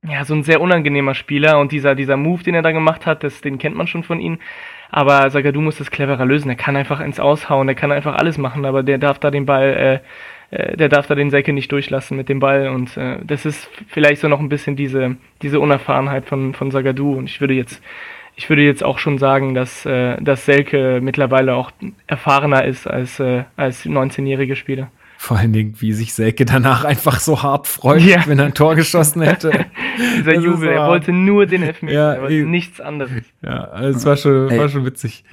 [0.04, 3.24] ja, so ein sehr unangenehmer Spieler und dieser, dieser Move, den er da gemacht hat,
[3.24, 4.38] das, den kennt man schon von ihm.
[4.90, 6.50] Aber Sagadu muss das cleverer lösen.
[6.50, 9.46] Er kann einfach ins Aushauen, er kann einfach alles machen, aber der darf da den
[9.46, 10.06] Ball äh,
[10.52, 13.68] äh, der darf da den Säcke nicht durchlassen mit dem Ball und äh, das ist
[13.88, 17.82] vielleicht so noch ein bisschen diese, diese Unerfahrenheit von, von Sagadu und ich würde jetzt
[18.34, 21.70] ich würde jetzt auch schon sagen, dass, äh, dass Selke mittlerweile auch
[22.06, 24.90] erfahrener ist als, äh, als 19-jährige Spieler.
[25.18, 28.26] Vor allen Dingen, wie sich Selke danach einfach so hart freut, ja.
[28.26, 29.66] wenn er ein Tor geschossen hätte.
[30.18, 33.22] Dieser das Jubel, er wollte nur den Elfmeter, ja, er wollte nichts anderes.
[33.42, 35.24] Ja, es war schon, war schon witzig.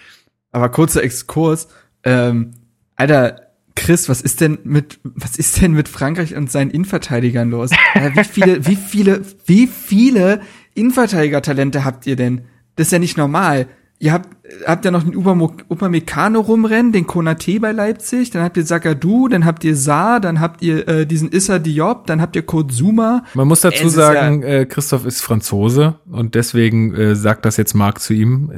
[0.51, 1.70] Aber kurzer Exkurs,
[2.03, 2.51] ähm,
[2.95, 7.72] Alter, Chris, was ist denn mit, was ist denn mit Frankreich und seinen Innenverteidigern los?
[7.93, 10.41] Äh, wie viele, wie viele, wie viele
[10.76, 12.41] Innenverteidiger-Talente habt ihr denn?
[12.76, 13.67] Das ist ja nicht normal.
[14.01, 14.30] Ihr habt,
[14.65, 19.43] habt ja noch den Upamecano rumrennen, den Konate bei Leipzig, dann habt ihr Sakadu, dann
[19.43, 23.26] habt ihr Saar, dann habt ihr äh, diesen Issa Diop, dann habt ihr Kurt Zuma.
[23.34, 27.57] Man muss dazu es sagen, ja äh, Christoph ist Franzose und deswegen äh, sagt das
[27.57, 28.49] jetzt Marc zu ihm,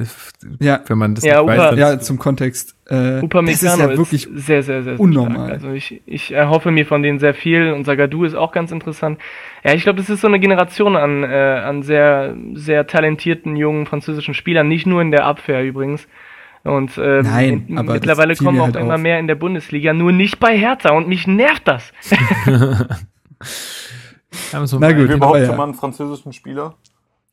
[0.60, 0.80] ja.
[0.86, 1.76] wenn man das ja, weiß.
[1.76, 2.76] Ja, zum Kontext.
[2.92, 5.46] Äh, das ist ja wirklich ist sehr, sehr, sehr, sehr unnormal.
[5.46, 5.52] Stark.
[5.52, 9.18] Also ich, ich erhoffe mir von denen sehr viel und Sagadu ist auch ganz interessant.
[9.64, 13.86] Ja, ich glaube, das ist so eine Generation an, äh, an sehr, sehr talentierten jungen
[13.86, 16.06] französischen Spielern, nicht nur in der Abwehr übrigens.
[16.64, 19.00] Und ähm, Nein, in, aber mittlerweile kommen auch halt immer auf.
[19.00, 21.94] mehr in der Bundesliga, nur nicht bei Hertha und mich nervt das.
[24.64, 25.46] so Na gut, überhaupt ja.
[25.46, 26.74] schon mal einen französischen Spieler?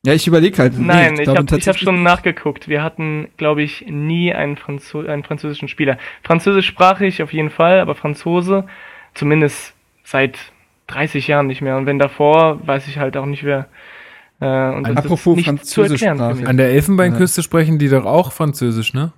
[0.04, 0.78] Ja, ich überlege halt.
[0.78, 2.68] Nein, nee, ich, ich habe hab schon nachgeguckt.
[2.68, 5.98] Wir hatten, glaube ich, nie einen, Franzo einen französischen Spieler.
[6.22, 8.64] Französischsprachig auf jeden Fall, aber Franzose
[9.12, 10.38] zumindest seit
[10.86, 11.76] 30 Jahren nicht mehr.
[11.76, 13.68] Und wenn davor, weiß ich halt auch nicht wer.
[14.40, 16.46] Äh, und das Apropos ist erklären.
[16.46, 17.44] An der Elfenbeinküste ja.
[17.44, 19.12] sprechen die doch auch Französisch, ne?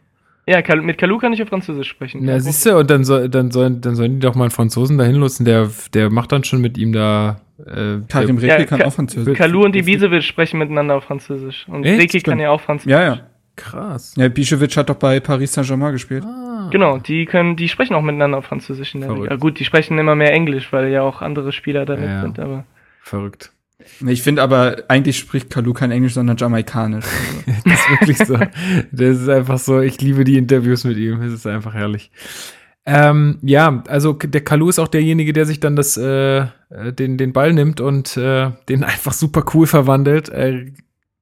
[0.47, 2.27] Ja, mit Kalu kann ich auf Französisch sprechen.
[2.27, 4.99] Ja, siehst du, und dann, soll, dann, sollen, dann sollen die doch mal einen Franzosen
[4.99, 7.41] dahin lassen, der, der macht dann schon mit ihm da.
[7.67, 9.37] Äh, Karim Reki ja, kann Ka auch Französisch.
[9.37, 11.67] Kalu und Ibisevic sprechen miteinander auf Französisch.
[11.69, 12.93] Und Reki kann ja auch Französisch.
[12.93, 13.21] Ja, ja.
[13.57, 14.15] Krass.
[14.17, 16.25] Ja, Bischewitsch hat doch bei Paris Saint-Germain gespielt.
[16.25, 16.69] Ah.
[16.73, 19.37] Genau, die können, die sprechen auch miteinander auf Französisch in der Liga.
[19.37, 22.65] Gut, die sprechen immer mehr Englisch, weil ja auch andere Spieler damit ja, sind, aber.
[23.03, 23.53] Verrückt.
[24.07, 27.05] Ich finde aber, eigentlich spricht Kalu kein Englisch, sondern Jamaikanisch.
[27.65, 28.39] das ist wirklich so.
[28.93, 31.21] Das ist einfach so, ich liebe die Interviews mit ihm.
[31.23, 32.11] Es ist einfach herrlich.
[32.85, 36.49] Ähm, ja, also der Kalu ist auch derjenige, der sich dann das, äh, äh,
[36.93, 40.29] den, den Ball nimmt und äh, den einfach super cool verwandelt.
[40.31, 40.73] Äh,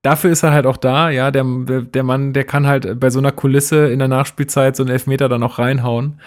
[0.02, 3.18] dafür ist er halt auch da, ja, der, der Mann, der kann halt bei so
[3.18, 6.20] einer Kulisse in der Nachspielzeit so einen Elfmeter dann auch reinhauen.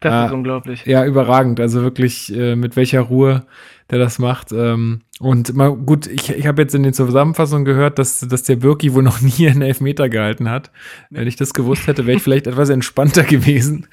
[0.00, 0.86] Das äh, ist unglaublich.
[0.86, 1.58] Ja, überragend.
[1.58, 3.44] Also wirklich, äh, mit welcher Ruhe
[3.90, 4.52] der das macht.
[4.52, 8.56] Ähm, und mal gut, ich, ich habe jetzt in den Zusammenfassungen gehört, dass, dass der
[8.56, 10.70] Birki wohl noch nie einen Elfmeter gehalten hat.
[11.10, 13.86] Wenn ich das gewusst hätte, wäre ich vielleicht etwas entspannter gewesen.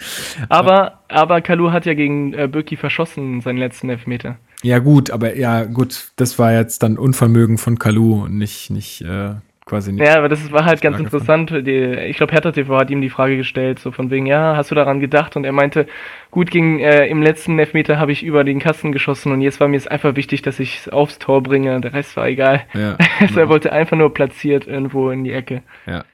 [0.49, 4.37] Aber, aber Kalu hat ja gegen äh, Birki verschossen, seinen letzten Elfmeter.
[4.63, 9.01] Ja, gut, aber ja, gut, das war jetzt dann Unvermögen von Kalu und nicht, nicht
[9.01, 9.35] äh,
[9.65, 10.05] quasi nicht.
[10.05, 11.51] Ja, aber das war halt ganz interessant.
[11.51, 14.71] Die, ich glaube, Hertha TV hat ihm die Frage gestellt, so von wegen, ja, hast
[14.71, 15.35] du daran gedacht?
[15.35, 15.87] Und er meinte,
[16.31, 19.67] gut, ging, äh, im letzten Elfmeter habe ich über den Kasten geschossen und jetzt war
[19.67, 21.79] mir es einfach wichtig, dass ich es aufs Tor bringe.
[21.81, 22.65] Der Rest war egal.
[22.73, 25.63] Ja, also er wollte einfach nur platziert irgendwo in die Ecke.
[25.85, 26.05] Ja.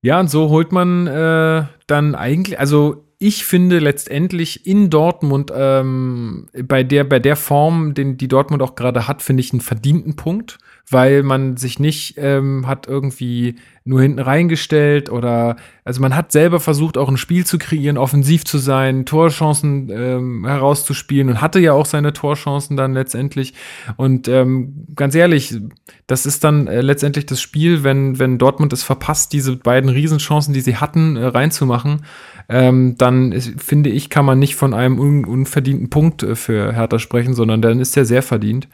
[0.00, 6.48] Ja, und so holt man äh, dann eigentlich, also ich finde letztendlich in Dortmund ähm,
[6.62, 10.14] bei der bei der Form, den die Dortmund auch gerade hat, finde ich einen verdienten
[10.14, 10.58] Punkt,
[10.90, 16.60] weil man sich nicht ähm, hat irgendwie nur hinten reingestellt oder also man hat selber
[16.60, 21.72] versucht auch ein Spiel zu kreieren, offensiv zu sein, Torchancen ähm, herauszuspielen und hatte ja
[21.72, 23.54] auch seine Torchancen dann letztendlich
[23.96, 25.58] und ähm, ganz ehrlich,
[26.06, 30.54] das ist dann äh, letztendlich das Spiel, wenn wenn Dortmund es verpasst, diese beiden Riesenchancen,
[30.54, 32.02] die sie hatten, äh, reinzumachen
[32.48, 36.72] ähm, dann ist, finde ich, kann man nicht von einem un unverdienten Punkt äh, für
[36.72, 38.68] Hertha sprechen, sondern dann ist er sehr verdient.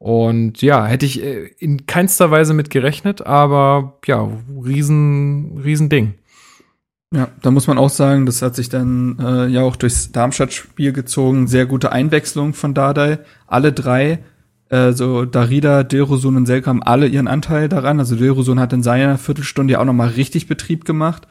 [0.00, 4.26] Und ja, hätte ich äh, in keinster Weise mit gerechnet, aber ja,
[4.64, 6.14] riesen, riesen Ding.
[7.12, 10.94] Ja, da muss man auch sagen, das hat sich dann äh, ja auch durchs Darmstadt-Spiel
[10.94, 11.48] gezogen.
[11.48, 13.18] Sehr gute Einwechslung von Dardai.
[13.46, 14.20] Alle drei,
[14.70, 17.98] äh, so Darida, Dilrosun und Selk haben alle ihren Anteil daran.
[17.98, 21.28] Also Dilrosun hat in seiner Viertelstunde ja auch nochmal richtig Betrieb gemacht.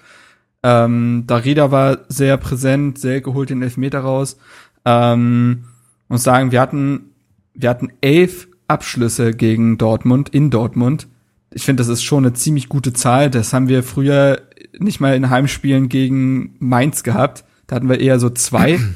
[0.61, 4.38] Ähm, Darida war sehr präsent, sehr geholt den Elfmeter raus.
[4.86, 5.63] Ähm,
[6.07, 7.15] muss sagen, wir hatten,
[7.55, 11.07] wir hatten elf Abschlüsse gegen Dortmund, in Dortmund.
[11.51, 13.30] Ich finde, das ist schon eine ziemlich gute Zahl.
[13.30, 14.41] Das haben wir früher
[14.78, 17.43] nicht mal in Heimspielen gegen Mainz gehabt.
[17.67, 18.80] Da hatten wir eher so zwei.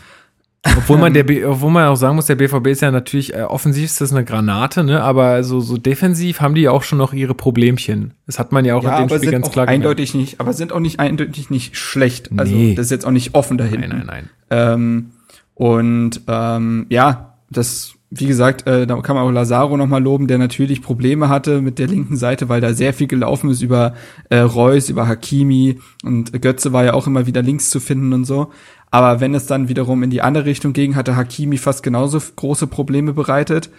[0.77, 3.41] Obwohl man der, B obwohl man auch sagen muss, der BVB ist ja natürlich, äh,
[3.41, 5.03] offensiv ist das eine Granate, ne?
[5.03, 8.13] Aber so, so defensiv haben die ja auch schon noch ihre Problemchen.
[8.27, 10.31] Das hat man ja auch ja, in dem Spiel ganz klar eindeutig gemerkt.
[10.31, 12.29] nicht, aber sind auch nicht eindeutig nicht schlecht.
[12.37, 12.75] Also nee.
[12.75, 13.81] das ist jetzt auch nicht offen dahin.
[13.81, 14.29] Nein, nein, nein.
[14.51, 15.11] Ähm,
[15.53, 20.37] und ähm, ja, das, wie gesagt, äh, da kann man auch Lazaro nochmal loben, der
[20.37, 23.93] natürlich Probleme hatte mit der linken Seite, weil da sehr viel gelaufen ist über
[24.29, 28.25] äh, Reus, über Hakimi und Götze war ja auch immer wieder links zu finden und
[28.25, 28.51] so.
[28.91, 32.67] Aber wenn es dann wiederum in die andere Richtung ging, hatte Hakimi fast genauso große
[32.67, 33.71] Probleme bereitet.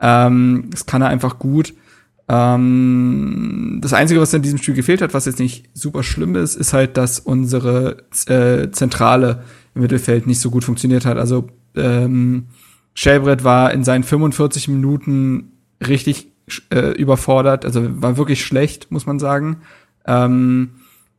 [0.00, 1.74] Ähm, das kann er einfach gut.
[2.28, 6.54] Ähm, das Einzige, was in diesem Spiel gefehlt hat, was jetzt nicht super schlimm ist,
[6.54, 9.42] ist halt, dass unsere äh, Zentrale
[9.74, 11.18] im Mittelfeld nicht so gut funktioniert hat.
[11.18, 12.46] Also ähm,
[12.94, 15.52] Shelbrett war in seinen 45 Minuten
[15.86, 16.32] richtig
[16.70, 19.62] äh, überfordert, also war wirklich schlecht, muss man sagen.
[20.06, 20.70] Ähm,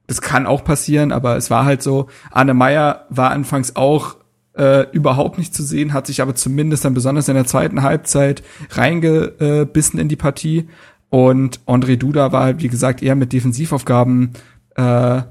[0.07, 2.07] das kann auch passieren, aber es war halt so.
[2.31, 4.17] Arne Meyer war anfangs auch
[4.57, 8.43] äh, überhaupt nicht zu sehen, hat sich aber zumindest dann besonders in der zweiten Halbzeit
[8.71, 10.67] reingebissen in die Partie.
[11.09, 14.31] Und André Duda war, wie gesagt, eher mit Defensivaufgaben
[14.75, 15.21] äh,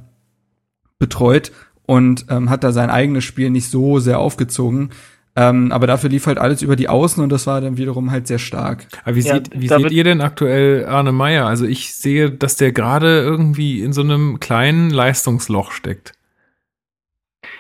[0.99, 1.53] betreut
[1.87, 4.91] und ähm, hat da sein eigenes Spiel nicht so sehr aufgezogen.
[5.37, 8.27] Ähm, aber dafür lief halt alles über die Außen und das war dann wiederum halt
[8.27, 8.87] sehr stark.
[9.05, 11.47] Aber wie, ja, seht, wie seht ihr denn aktuell Arne Meyer?
[11.47, 16.15] Also ich sehe, dass der gerade irgendwie in so einem kleinen Leistungsloch steckt.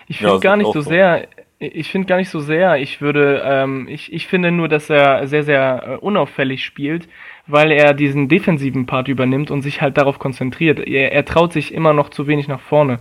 [0.08, 1.28] Ich finde ja, gar nicht so sehr,
[1.60, 2.78] ich finde gar nicht so sehr.
[2.78, 7.08] Ich würde, ähm, ich, ich finde nur, dass er sehr, sehr äh, unauffällig spielt,
[7.46, 10.80] weil er diesen defensiven Part übernimmt und sich halt darauf konzentriert.
[10.80, 12.98] Er, er traut sich immer noch zu wenig nach vorne.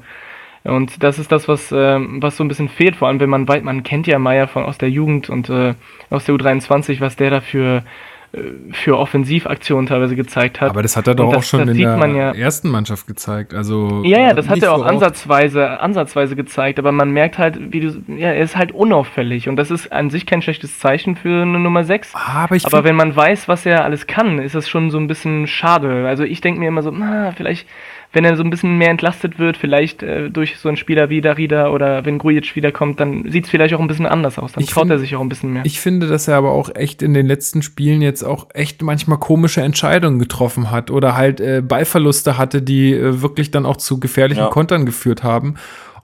[0.63, 3.47] Und das ist das, was, äh, was so ein bisschen fehlt, vor allem wenn man
[3.47, 5.73] weiß, man kennt ja Meier von aus der Jugend und äh,
[6.09, 7.83] aus der U23, was der dafür
[8.31, 10.69] äh, für Offensivaktionen teilweise gezeigt hat.
[10.69, 13.55] Aber das hat er doch das, auch schon in der ja, ersten Mannschaft gezeigt.
[13.55, 16.77] Also ja, ja, das hat er auch so ansatzweise, ansatzweise gezeigt.
[16.77, 20.11] Aber man merkt halt, wie du, ja, er ist halt unauffällig und das ist an
[20.11, 22.13] sich kein schlechtes Zeichen für eine Nummer 6.
[22.13, 25.07] Aber, ich aber wenn man weiß, was er alles kann, ist das schon so ein
[25.07, 26.07] bisschen schade.
[26.07, 27.67] Also ich denke mir immer so, na, vielleicht
[28.11, 31.21] wenn er so ein bisschen mehr entlastet wird, vielleicht äh, durch so einen Spieler wie
[31.21, 34.53] Darida oder wenn Grujic wiederkommt, dann sieht es vielleicht auch ein bisschen anders aus.
[34.53, 35.63] Dann ich traut find, er sich auch ein bisschen mehr.
[35.65, 39.19] Ich finde, dass er aber auch echt in den letzten Spielen jetzt auch echt manchmal
[39.19, 43.99] komische Entscheidungen getroffen hat oder halt äh, Ballverluste hatte, die äh, wirklich dann auch zu
[43.99, 44.49] gefährlichen ja.
[44.49, 45.55] Kontern geführt haben.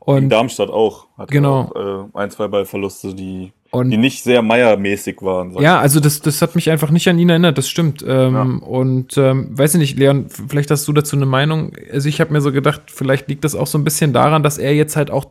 [0.06, 1.08] Und in Darmstadt auch.
[1.18, 1.72] Hat genau.
[1.74, 5.52] Auch, äh, ein, zwei Ballverluste, die und die nicht sehr Meier-mäßig waren.
[5.60, 8.06] Ja, also das, das hat mich einfach nicht an ihn erinnert, das stimmt.
[8.08, 8.68] Ähm, ja.
[8.68, 11.74] Und ähm, weiß ich nicht, Leon, vielleicht hast du dazu eine Meinung.
[11.92, 14.58] Also ich habe mir so gedacht, vielleicht liegt das auch so ein bisschen daran, dass
[14.58, 15.26] er jetzt halt auch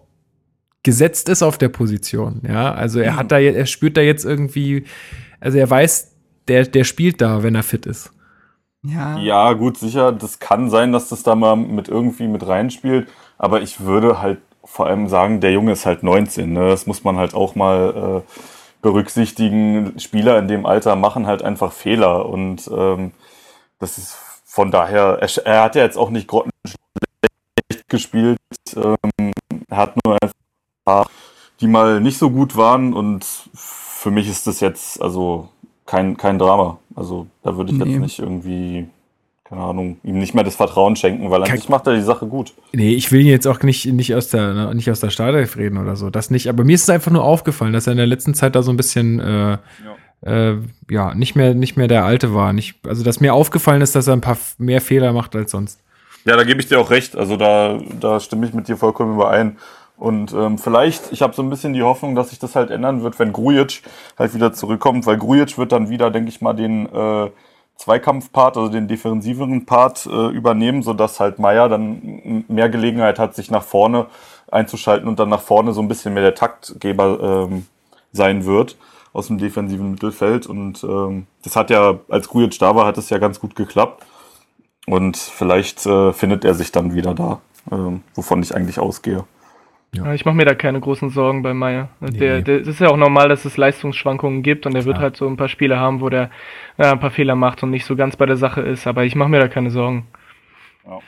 [0.83, 2.43] gesetzt ist auf der Position.
[2.47, 3.17] Ja, also er mhm.
[3.17, 4.85] hat da, er spürt da jetzt irgendwie,
[5.41, 6.13] also er weiß,
[6.49, 8.11] der, der spielt da, wenn er fit ist.
[8.83, 9.19] Ja.
[9.19, 10.13] ja, gut, sicher.
[10.13, 13.09] Das kann sein, dass das da mal mit irgendwie mit reinspielt.
[13.39, 16.53] Aber ich würde halt vor allem sagen, der Junge ist halt 19.
[16.53, 16.69] Ne?
[16.69, 18.31] Das muss man halt auch mal äh,
[18.83, 19.99] berücksichtigen.
[19.99, 23.13] Spieler in dem Alter machen halt einfach Fehler und ähm,
[23.79, 26.79] das ist von daher, er, er hat ja jetzt auch nicht grottenschlecht
[27.89, 28.39] gespielt.
[28.77, 29.33] Ähm,
[29.69, 31.11] er hat nur einfach
[31.61, 35.49] die mal nicht so gut waren und für mich ist das jetzt also
[35.87, 36.79] kein, kein Drama.
[36.95, 37.91] Also da würde ich nee.
[37.91, 38.89] jetzt nicht irgendwie
[39.45, 42.27] keine Ahnung, ihm nicht mehr das Vertrauen schenken, weil an sich macht er die Sache
[42.27, 42.55] gut.
[42.73, 45.57] Nee, ich will ihn jetzt auch nicht, nicht aus der, ne, nicht aus der Startelf
[45.57, 46.09] reden oder so.
[46.09, 48.57] Das nicht, aber mir ist es einfach nur aufgefallen, dass er in der letzten Zeit
[48.57, 49.59] da so ein bisschen, äh, ja.
[50.23, 50.57] Äh,
[50.89, 52.55] ja, nicht mehr, nicht mehr der Alte war.
[52.55, 55.81] Nicht, also, dass mir aufgefallen ist, dass er ein paar mehr Fehler macht als sonst.
[56.25, 57.15] Ja, da gebe ich dir auch recht.
[57.15, 59.59] Also da, da stimme ich mit dir vollkommen überein.
[59.99, 63.03] Und ähm, vielleicht, ich habe so ein bisschen die Hoffnung, dass sich das halt ändern
[63.03, 63.83] wird, wenn Grujic
[64.19, 67.31] halt wieder zurückkommt, weil Grujic wird dann wieder, denke ich mal, den äh,
[67.77, 73.51] Zweikampfpart, also den defensiveren Part äh, übernehmen, sodass halt Meier dann mehr Gelegenheit hat, sich
[73.51, 74.07] nach vorne
[74.51, 77.67] einzuschalten und dann nach vorne so ein bisschen mehr der Taktgeber ähm,
[78.13, 78.77] sein wird
[79.13, 80.47] aus dem defensiven Mittelfeld.
[80.47, 84.05] Und ähm, das hat ja, als Grujic da war, hat es ja ganz gut geklappt.
[84.87, 89.25] Und vielleicht äh, findet er sich dann wieder da, äh, wovon ich eigentlich ausgehe.
[89.97, 90.13] Ja.
[90.15, 91.89] Ich mache mir da keine großen Sorgen bei Meier.
[92.01, 92.19] Nee.
[92.19, 95.17] Der, der, das ist ja auch normal, dass es Leistungsschwankungen gibt und er wird halt
[95.17, 96.31] so ein paar Spiele haben, wo der
[96.79, 98.87] ja, ein paar Fehler macht und nicht so ganz bei der Sache ist.
[98.87, 100.07] Aber ich mache mir da keine Sorgen.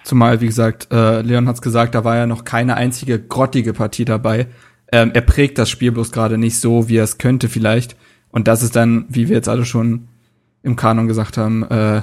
[0.05, 4.05] Zumal, wie gesagt, äh, Leon hat's gesagt, da war ja noch keine einzige grottige Partie
[4.05, 4.47] dabei.
[4.91, 7.97] Ähm, er prägt das Spiel bloß gerade nicht so, wie er es könnte vielleicht.
[8.31, 10.09] Und das ist dann, wie wir jetzt alle schon
[10.63, 12.03] im Kanon gesagt haben, äh,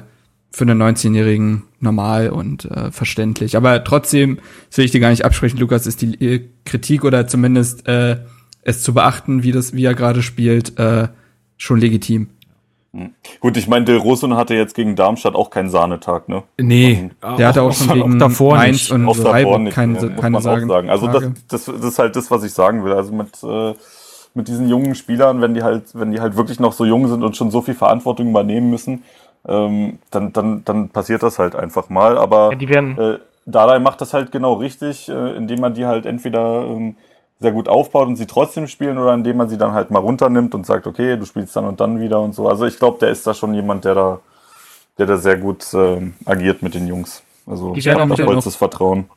[0.54, 3.58] für einen 19-Jährigen normal und äh, verständlich.
[3.58, 4.38] Aber trotzdem,
[4.70, 8.18] das will ich dir gar nicht absprechen, Lukas, ist die äh, Kritik oder zumindest äh,
[8.62, 11.08] es zu beachten, wie das, wie er gerade spielt, äh,
[11.58, 12.28] schon legitim.
[12.94, 13.16] Hm.
[13.40, 16.44] Gut, ich meine, Del Rosso hatte jetzt gegen Darmstadt auch keinen Sahnetag, ne?
[16.62, 18.92] Nee, also, der hatte auch schon gegen davor Mainz nicht.
[18.92, 20.90] und auch davor nicht, keine, muss keine man Sagen, auch sagen.
[20.92, 22.94] Also das, das, das ist halt das, was ich sagen will.
[22.94, 23.74] Also mit, äh,
[24.36, 27.24] mit diesen jungen Spielern, wenn die halt, wenn die halt wirklich noch so jung sind
[27.24, 29.04] und schon so viel Verantwortung übernehmen müssen,
[29.48, 32.18] ähm, dann, dann, dann passiert das halt einfach mal.
[32.18, 35.86] Aber Ja, die werden, äh, Dardai macht das halt genau richtig, äh, indem man die
[35.86, 36.96] halt entweder ähm,
[37.40, 40.56] sehr gut aufbaut und sie trotzdem spielen oder indem man sie dann halt mal runternimmt
[40.56, 42.48] und sagt, okay, du spielst dann und dann wieder und so.
[42.48, 44.20] Also ich glaube, der ist da schon jemand, der da,
[44.98, 47.24] der da sehr gut ähm, agiert mit den Jungs.
[47.48, 49.10] Also Die ich werden habe auch da vollstes Vertrauen.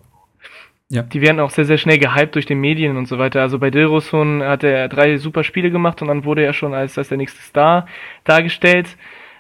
[0.89, 3.41] die werden auch sehr, sehr schnell gehypt durch die Medien und so weiter.
[3.41, 6.97] Also bei Dilrosun hat er drei super Spiele gemacht und dann wurde er schon als,
[6.97, 7.87] als der nächste Star
[8.25, 8.97] dargestellt.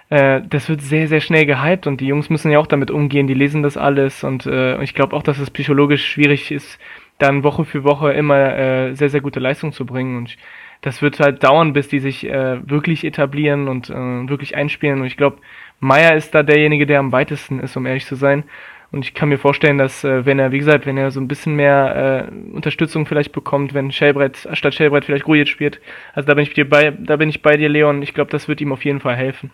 [0.09, 3.27] Äh, das wird sehr, sehr schnell gehypt und die Jungs müssen ja auch damit umgehen,
[3.27, 6.79] die lesen das alles und äh, ich glaube auch, dass es psychologisch schwierig ist,
[7.19, 10.39] dann Woche für Woche immer äh, sehr, sehr gute Leistung zu bringen und ich,
[10.83, 13.95] das wird halt dauern, bis die sich äh, wirklich etablieren und äh,
[14.29, 15.39] wirklich einspielen und ich glaube,
[15.81, 18.45] Meier ist da derjenige, der am weitesten ist, um ehrlich zu sein.
[18.93, 21.29] Und ich kann mir vorstellen, dass äh, wenn er, wie gesagt, wenn er so ein
[21.29, 25.81] bisschen mehr äh, Unterstützung vielleicht bekommt, wenn Schellbrett, statt Schellbrett vielleicht Grujic spielt,
[26.15, 28.01] also da bin ich dir bei, da bin ich bei dir, Leon.
[28.03, 29.51] Ich glaube, das wird ihm auf jeden Fall helfen.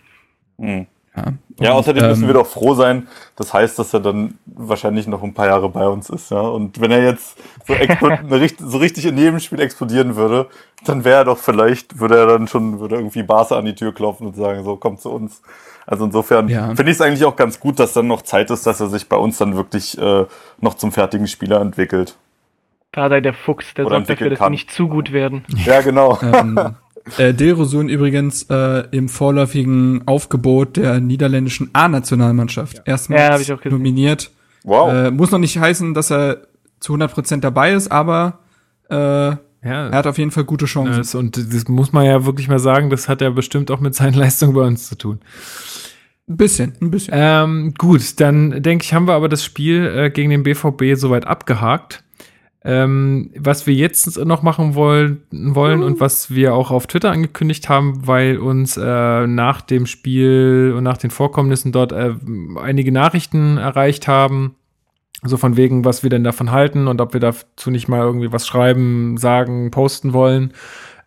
[0.57, 0.87] Mhm.
[1.15, 1.23] Ja,
[1.59, 3.07] Ja, Und, außerdem müssen ähm, wir doch froh sein.
[3.35, 6.39] Das heißt, dass er dann wahrscheinlich noch ein paar Jahre bei uns ist, ja.
[6.41, 7.37] Und wenn er jetzt
[7.67, 7.75] so,
[8.67, 10.47] so richtig in jedem Spiel explodieren würde,
[10.85, 13.93] dann wäre er doch vielleicht, würde er dann schon, würde irgendwie Barca an die Tür
[13.93, 15.41] klopfen und sagen, so, komm zu uns.
[15.85, 16.67] Also insofern Ja.
[16.75, 19.07] finde ich es eigentlich auch ganz gut, dass dann noch Zeit ist, dass er sich
[19.07, 20.25] bei uns dann wirklich äh,
[20.61, 22.15] noch zum fertigen Spieler entwickelt.
[22.91, 24.51] Dardai der Fuchs, der Oder sorgt dafür, dass kann.
[24.51, 25.45] die nicht zu gut werden.
[25.65, 26.17] Ja, genau.
[26.21, 26.57] ähm,
[27.17, 32.81] äh, Dilrosun übrigens äh, im vorläufigen Aufgebot der niederländischen A-Nationalmannschaft.
[32.85, 33.77] Erstmals Ja, hab ich auch gesehen.
[33.77, 34.31] nominiert.
[34.63, 34.91] Wow.
[34.93, 36.47] Äh, muss noch nicht heißen, dass er
[36.79, 38.39] zu 100% dabei ist, aber
[38.89, 40.97] äh, er Ja, hat auf jeden Fall gute Chancen.
[40.97, 43.95] das, und das muss man ja wirklich mal sagen, das hat ja bestimmt auch mit
[43.95, 45.19] seinen Leistungen bei uns zu tun.
[46.29, 47.13] Ein bisschen, ein bisschen.
[47.15, 51.27] Ähm, gut, dann denke ich, haben wir aber das Spiel äh, gegen den BVB soweit
[51.27, 52.03] abgehakt.
[52.65, 57.67] Ähm, was wir jetzt noch machen wollen, wollen und was wir auch auf Twitter angekündigt
[57.67, 62.13] haben, weil uns äh, nach dem Spiel und nach den Vorkommnissen dort äh,
[62.61, 64.55] einige Nachrichten erreicht haben.
[65.23, 68.31] So von wegen, was wir denn davon halten und ob wir dazu nicht mal irgendwie
[68.31, 70.53] was schreiben, sagen, posten wollen.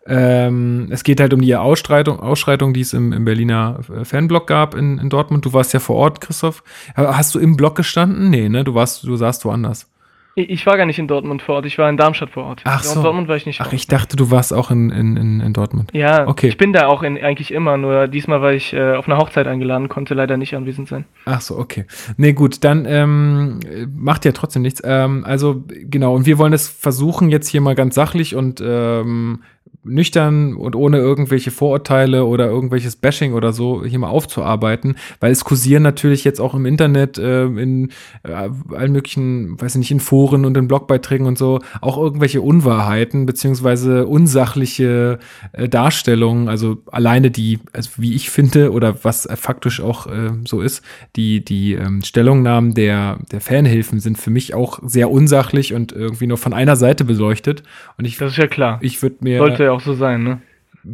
[0.05, 4.47] Ähm, es geht halt um die Ausschreitung, Ausschreitung die es im, im Berliner äh, Fanblog
[4.47, 5.43] gab in, in Dortmund.
[5.43, 6.63] Du warst ja vor Ort, Christoph.
[6.95, 8.29] Hast du im Blog gestanden?
[8.29, 8.63] Nee, ne?
[8.63, 9.87] Du warst, du saßt woanders.
[10.39, 12.61] Ich, war gar nicht in Dortmund vor Ort, ich war in Darmstadt vor Ort.
[12.63, 13.01] Ach In so.
[13.01, 13.59] Dortmund war ich nicht.
[13.59, 13.81] Ach, vor Ort.
[13.81, 15.89] ich dachte, du warst auch in, in, in, in Dortmund.
[15.93, 16.47] Ja, Okay.
[16.47, 19.47] ich bin da auch in, eigentlich immer, nur diesmal war ich äh, auf einer Hochzeit
[19.47, 21.05] eingeladen, konnte leider nicht anwesend sein.
[21.25, 21.85] Ach so, okay.
[22.17, 23.59] Nee, gut, dann ähm,
[23.95, 24.79] macht ja trotzdem nichts.
[24.85, 29.41] Ähm, also, genau, und wir wollen es versuchen, jetzt hier mal ganz sachlich und ähm,
[29.87, 35.43] nüchtern und ohne irgendwelche Vorurteile oder irgendwelches Bashing oder so hier mal aufzuarbeiten, weil es
[35.43, 37.89] kursieren natürlich jetzt auch im Internet, äh, in
[38.23, 42.41] äh, allen möglichen, weiß ich nicht, in Foren und in Blogbeiträgen und so, auch irgendwelche
[42.41, 45.19] Unwahrheiten beziehungsweise unsachliche
[45.53, 50.61] äh, Darstellungen, also alleine die, also wie ich finde oder was faktisch auch äh, so
[50.61, 50.83] ist,
[51.15, 56.27] die, die ähm, Stellungnahmen der, der Fanhilfen sind für mich auch sehr unsachlich und irgendwie
[56.27, 57.63] nur von einer Seite beleuchtet
[57.97, 58.79] und ich, Das ist ja klar.
[58.81, 60.41] ich würde mir Sollte ja auch so sein, ne?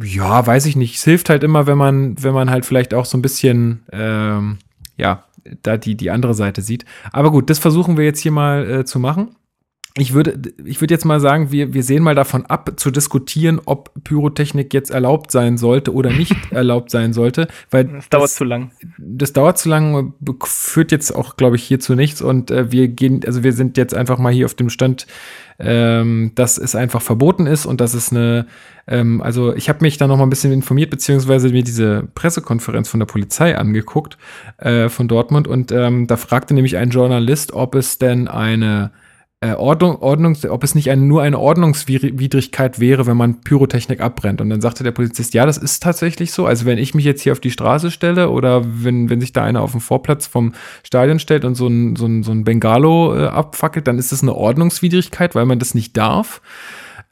[0.02, 0.96] ja, weiß ich nicht.
[0.96, 4.58] Es hilft halt immer, wenn man, wenn man halt vielleicht auch so ein bisschen, ähm,
[4.96, 5.24] ja,
[5.62, 6.84] da die, die andere Seite sieht.
[7.12, 9.36] Aber gut, das versuchen wir jetzt hier mal äh, zu machen.
[9.96, 13.60] ich würde, ich würde jetzt mal sagen, wir, wir sehen mal davon ab, zu diskutieren,
[13.64, 18.30] ob Pyrotechnik jetzt erlaubt sein sollte oder nicht erlaubt sein sollte, weil das, das dauert
[18.30, 18.70] zu lang.
[18.98, 22.88] Das dauert zu lang, führt jetzt auch, glaube ich, hier zu nichts und äh, wir
[22.88, 25.06] gehen, also wir sind jetzt einfach mal hier auf dem Stand,
[25.58, 28.46] ähm, dass es einfach verboten ist und dass es eine,
[28.86, 32.88] ähm, also ich habe mich da noch mal ein bisschen informiert beziehungsweise mir diese Pressekonferenz
[32.88, 34.18] von der Polizei angeguckt
[34.58, 35.48] äh, von Dortmund.
[35.48, 38.90] Und ähm, da fragte nämlich ein Journalist, ob es denn eine
[39.52, 44.40] Ordnung, Ordnungs, ob es nicht ein, nur eine Ordnungswidrigkeit wäre, wenn man Pyrotechnik abbrennt.
[44.40, 46.46] Und dann sagte der Polizist, ja, das ist tatsächlich so.
[46.46, 49.44] Also wenn ich mich jetzt hier auf die Straße stelle oder wenn, wenn sich da
[49.44, 53.16] einer auf den Vorplatz vom Stadion stellt und so ein, so ein, so ein Bengalo
[53.16, 56.40] äh, abfackelt, dann ist das eine Ordnungswidrigkeit, weil man das nicht darf.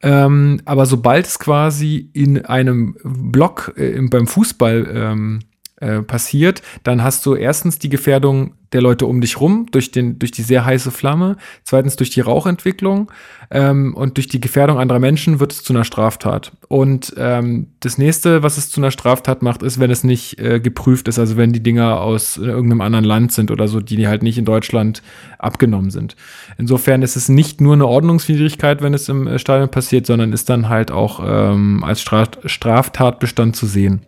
[0.02, 5.40] Ähm, aber sobald es quasi in einem Block äh, beim Fußball ähm,
[5.82, 10.18] äh, passiert, dann hast du erstens die Gefährdung der Leute um dich rum durch, den,
[10.18, 13.10] durch die sehr heiße Flamme, zweitens durch die Rauchentwicklung
[13.50, 16.52] ähm, und durch die Gefährdung anderer Menschen wird es zu einer Straftat.
[16.68, 20.60] Und ähm, das nächste, was es zu einer Straftat macht, ist, wenn es nicht äh,
[20.60, 24.06] geprüft ist, also wenn die Dinger aus äh, irgendeinem anderen Land sind oder so, die
[24.06, 25.02] halt nicht in Deutschland
[25.38, 26.16] abgenommen sind.
[26.58, 30.48] Insofern ist es nicht nur eine Ordnungswidrigkeit, wenn es im äh, Stadion passiert, sondern ist
[30.48, 34.02] dann halt auch ähm, als Straf Straftatbestand zu sehen.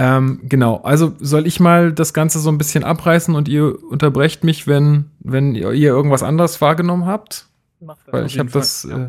[0.00, 4.44] Ähm, genau, also soll ich mal das Ganze so ein bisschen abreißen und ihr unterbrecht
[4.44, 7.46] mich, wenn, wenn ihr irgendwas anderes wahrgenommen habt?
[8.06, 8.84] Weil ich habe das.
[8.84, 9.08] Äh,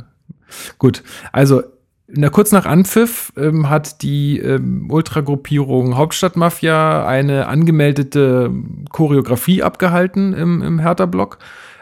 [0.80, 1.62] gut, also
[2.08, 8.52] na, kurz nach Anpfiff ähm, hat die ähm, Ultragruppierung Hauptstadtmafia eine angemeldete
[8.90, 11.38] Choreografie abgehalten im, im Hertha-Block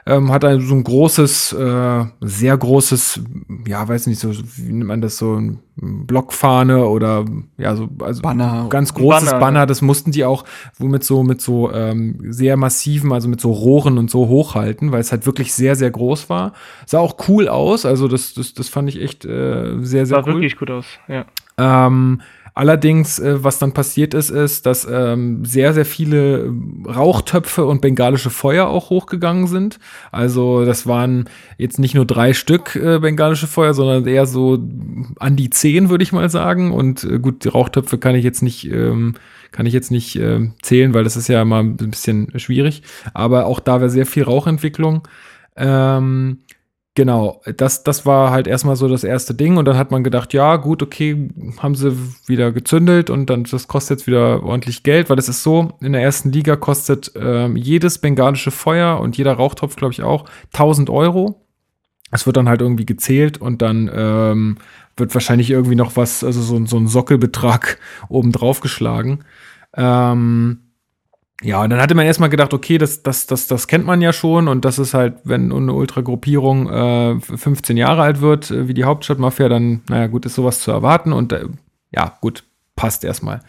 [0.07, 3.21] ähm, hat also so ein großes, äh, sehr großes,
[3.67, 7.25] ja, weiß nicht, so, wie nennt man das, so ein Blockfahne oder
[7.57, 8.67] ja, so, also Banner.
[8.69, 9.39] ganz großes Banner.
[9.39, 10.45] Banner, das mussten die auch
[10.77, 15.01] womit so mit so ähm, sehr massiven, also mit so Rohren und so hochhalten, weil
[15.01, 16.53] es halt wirklich sehr, sehr groß war.
[16.85, 20.17] Sah auch cool aus, also das, das, das fand ich echt äh, sehr, sehr Sah
[20.19, 20.23] cool.
[20.23, 21.25] Sah wirklich gut aus, ja.
[21.59, 22.21] Ähm,
[22.57, 26.51] Allerdings, äh, was dann passiert ist, ist, dass ähm, sehr, sehr viele
[26.87, 29.77] Rauchtöpfe und bengalische Feuer auch hochgegangen sind.
[30.11, 31.29] Also das waren
[31.59, 34.57] jetzt nicht nur drei Stück äh, bengalische Feuer, sondern eher so
[35.19, 36.71] an die zehn, würde ich mal sagen.
[36.71, 39.13] Und äh, gut, die Rauchtöpfe kann ich jetzt nicht, ähm,
[39.51, 42.81] kann ich jetzt nicht äh, zählen, weil das ist ja mal ein bisschen schwierig.
[43.13, 45.07] Aber auch da war sehr viel Rauchentwicklung.
[45.55, 46.39] Ähm,
[46.97, 50.33] Genau, das, das war halt erstmal so das erste Ding und dann hat man gedacht,
[50.33, 51.29] ja, gut, okay,
[51.59, 51.95] haben sie
[52.25, 55.93] wieder gezündelt und dann das kostet jetzt wieder ordentlich Geld, weil es ist so, in
[55.93, 60.89] der ersten Liga kostet ähm, jedes bengalische Feuer und jeder Rauchtopf, glaube ich, auch 1000
[60.89, 61.45] Euro.
[62.09, 64.57] Es wird dann halt irgendwie gezählt und dann ähm,
[64.95, 67.77] wird wahrscheinlich irgendwie noch was, also so, so ein Sockelbetrag
[68.09, 69.19] oben drauf geschlagen.
[69.75, 70.66] Ähm,
[71.43, 74.11] ja, und dann hatte man erstmal gedacht, okay, das, das, das, das kennt man ja
[74.11, 78.73] schon und das ist halt, wenn eine Ultragruppierung äh, 15 Jahre alt wird, äh, wie
[78.73, 81.45] die Hauptstadtmafia, dann, naja, gut, ist sowas zu erwarten und äh,
[81.91, 82.43] ja, gut,
[82.75, 83.41] passt erstmal.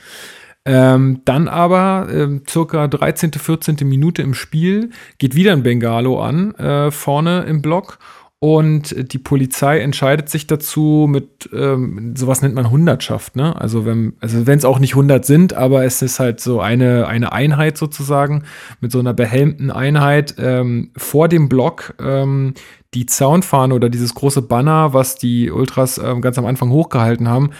[0.67, 3.77] Ähm, dann aber äh, circa 13., 14.
[3.85, 7.99] Minute im Spiel geht wieder ein Bengalo an, äh, vorne im Block
[8.41, 13.61] und die Polizei entscheidet sich dazu mit, ähm, sowas nennt man Hundertschaft, ne?
[13.61, 17.33] Also wenn, also es auch nicht 100 sind, aber es ist halt so eine, eine
[17.33, 18.45] Einheit sozusagen
[18.81, 22.55] mit so einer behelmten Einheit ähm, vor dem Block ähm,
[22.95, 27.51] die Zaunfahne oder dieses große Banner, was die Ultras ähm, ganz am Anfang hochgehalten haben,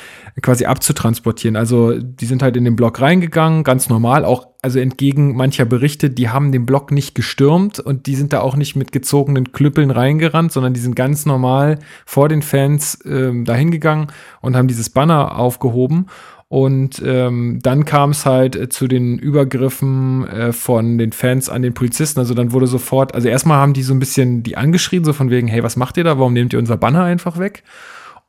[0.41, 1.55] quasi abzutransportieren.
[1.55, 6.11] Also die sind halt in den Block reingegangen, ganz normal, auch also entgegen mancher Berichte,
[6.11, 9.91] die haben den Block nicht gestürmt und die sind da auch nicht mit gezogenen Klüppeln
[9.91, 14.09] reingerannt, sondern die sind ganz normal vor den Fans ähm, dahin gegangen
[14.41, 16.07] und haben dieses Banner aufgehoben.
[16.51, 21.61] Und ähm, dann kam es halt äh, zu den Übergriffen äh, von den Fans an
[21.61, 22.21] den Polizisten.
[22.21, 25.31] Also dann wurde sofort, also erstmal haben die so ein bisschen die angeschrien, so von
[25.31, 26.19] wegen, hey, was macht ihr da?
[26.19, 27.65] Warum nehmt ihr unser Banner einfach weg?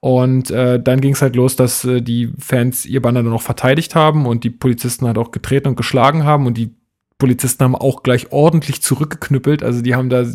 [0.01, 3.41] Und äh, dann ging es halt los, dass äh, die Fans ihr Banner dann noch
[3.41, 6.75] verteidigt haben und die Polizisten halt auch getreten und geschlagen haben und die
[7.19, 9.61] Polizisten haben auch gleich ordentlich zurückgeknüppelt.
[9.61, 10.25] Also die haben da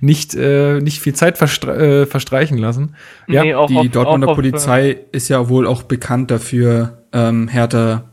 [0.00, 2.94] nicht, äh, nicht viel Zeit verstre äh, verstreichen lassen.
[3.26, 7.48] Ja, nee, die auf, Dortmunder auf, Polizei äh, ist ja wohl auch bekannt dafür, ähm,
[7.48, 8.10] härter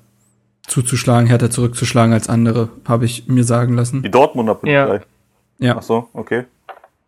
[0.66, 4.01] zuzuschlagen, härter zurückzuschlagen als andere, habe ich mir sagen lassen.
[4.03, 5.01] Die Dortmunder Polizei.
[5.60, 5.68] Ja.
[5.68, 5.76] ja.
[5.78, 6.45] Ach so, okay.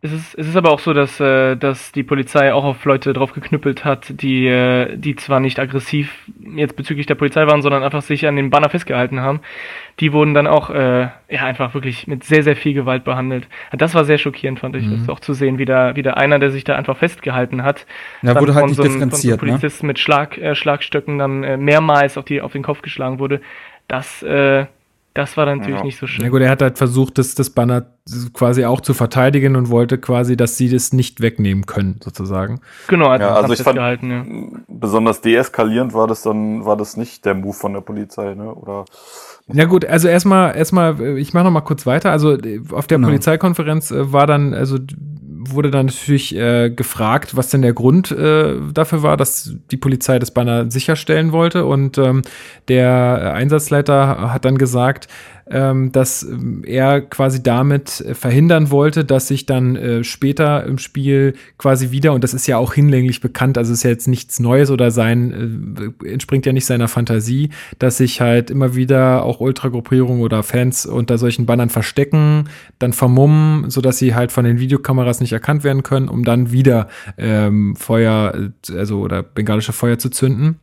[0.01, 3.11] Es ist, es ist aber auch so, dass, äh, dass die Polizei auch auf Leute
[3.11, 6.25] drauf geknüppelt hat, die, äh, die zwar nicht aggressiv
[6.55, 9.41] jetzt bezüglich der Polizei waren, sondern einfach sich an den Banner festgehalten haben.
[9.99, 13.49] Die wurden dann auch äh, ja einfach wirklich mit sehr, sehr viel Gewalt behandelt.
[13.73, 14.99] Das war sehr schockierend, fand ich, mhm.
[14.99, 17.85] das auch zu sehen, wie da, wie da einer, der sich da einfach festgehalten hat,
[18.21, 19.89] ja, wurde halt nicht so einem, differenziert, von so einem Polizisten ne?
[19.89, 23.41] mit Schlag, äh, Schlagstöcken dann äh, mehrmals auf, die, auf den Kopf geschlagen wurde.
[23.89, 24.65] Das, äh,
[25.19, 25.85] Das war dann natürlich ja.
[25.85, 26.23] nicht so schön.
[26.23, 27.87] Ja gut, er hat halt versucht, das, das Banner
[28.31, 32.61] quasi auch zu verteidigen und wollte quasi, dass sie das nicht wegnehmen können, sozusagen.
[32.87, 34.59] Genau, also, ja, also ich fand, gehalten, ja.
[34.69, 38.53] besonders deeskalierend war das dann, war das nicht der Move von der Polizei, ne?
[38.53, 38.85] Oder
[39.51, 42.11] ja gut, also erstmal, erstmal, ich mache noch mal kurz weiter.
[42.11, 42.37] Also
[42.71, 43.07] auf der genau.
[43.09, 44.77] Polizeikonferenz äh, war dann, also
[45.39, 50.19] wurde dann natürlich äh, gefragt, was denn der Grund äh, dafür war, dass die Polizei
[50.19, 51.65] das Banner sicherstellen wollte.
[51.65, 52.23] Und ähm,
[52.67, 55.07] der Einsatzleiter hat dann gesagt,
[55.91, 61.33] dass ähm, er quasi damit äh, verhindern wollte, dass sich dann äh, später im Spiel
[61.57, 64.69] quasi wieder, und das ist ja auch hinlänglich bekannt, also ist ja jetzt nichts Neues
[64.69, 70.21] oder sein, äh, entspringt ja nicht seiner Fantasie, dass sich halt immer wieder auch Ultragruppierungen
[70.21, 75.33] oder Fans unter solchen Bannern verstecken, dann vermummen, sodass sie halt von den Videokameras nicht
[75.33, 78.33] erkannt werden können, um dann wieder ähm, Feuer,
[78.69, 80.59] äh, also oder bengalische Feuer zu zünden.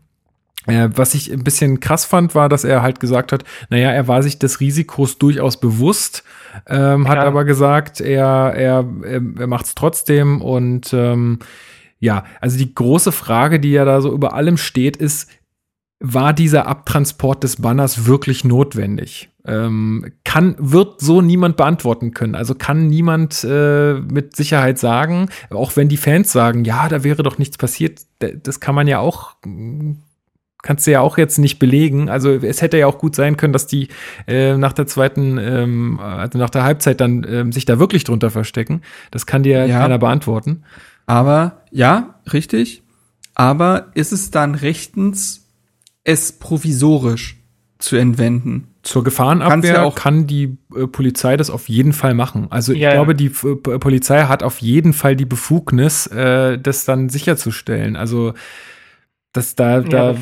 [0.67, 4.09] Äh, was ich ein bisschen krass fand, war, dass er halt gesagt hat, naja, er
[4.09, 6.25] war sich des Risikos durchaus bewusst,
[6.67, 11.39] ähm, hat aber gesagt, er, er, er macht es trotzdem und ähm,
[11.99, 15.31] ja, also die große Frage, die ja da so über allem steht, ist,
[15.99, 19.31] war dieser Abtransport des Banners wirklich notwendig?
[19.47, 22.35] Ähm, kann, wird so niemand beantworten können.
[22.35, 27.23] Also kann niemand äh, mit Sicherheit sagen, auch wenn die Fans sagen, ja, da wäre
[27.23, 29.37] doch nichts passiert, das kann man ja auch
[30.67, 32.09] kannst du ja auch jetzt nicht belegen.
[32.09, 33.89] Also es hätte ja auch gut sein können, dass die
[34.27, 38.31] äh, nach der zweiten, ähm, also nach der Halbzeit dann ähm, sich da wirklich drunter
[38.31, 38.83] verstecken.
[39.12, 39.79] Das kann dir ja.
[39.79, 40.64] keiner beantworten.
[41.07, 42.83] Aber ja, richtig.
[43.37, 45.47] Aber ist es dann rechtens,
[46.03, 47.37] es provisorisch
[47.79, 48.67] zu entwenden?
[48.83, 52.49] Zur Gefahrenabwehr ja kann die äh, Polizei das auf jeden Fall machen.
[52.51, 56.85] Also ich ja, glaube, die äh, Polizei hat auf jeden Fall die Befugnis, äh, das
[56.85, 57.95] dann sicherzustellen.
[57.95, 58.35] Also
[59.37, 60.18] das, da, da, ja,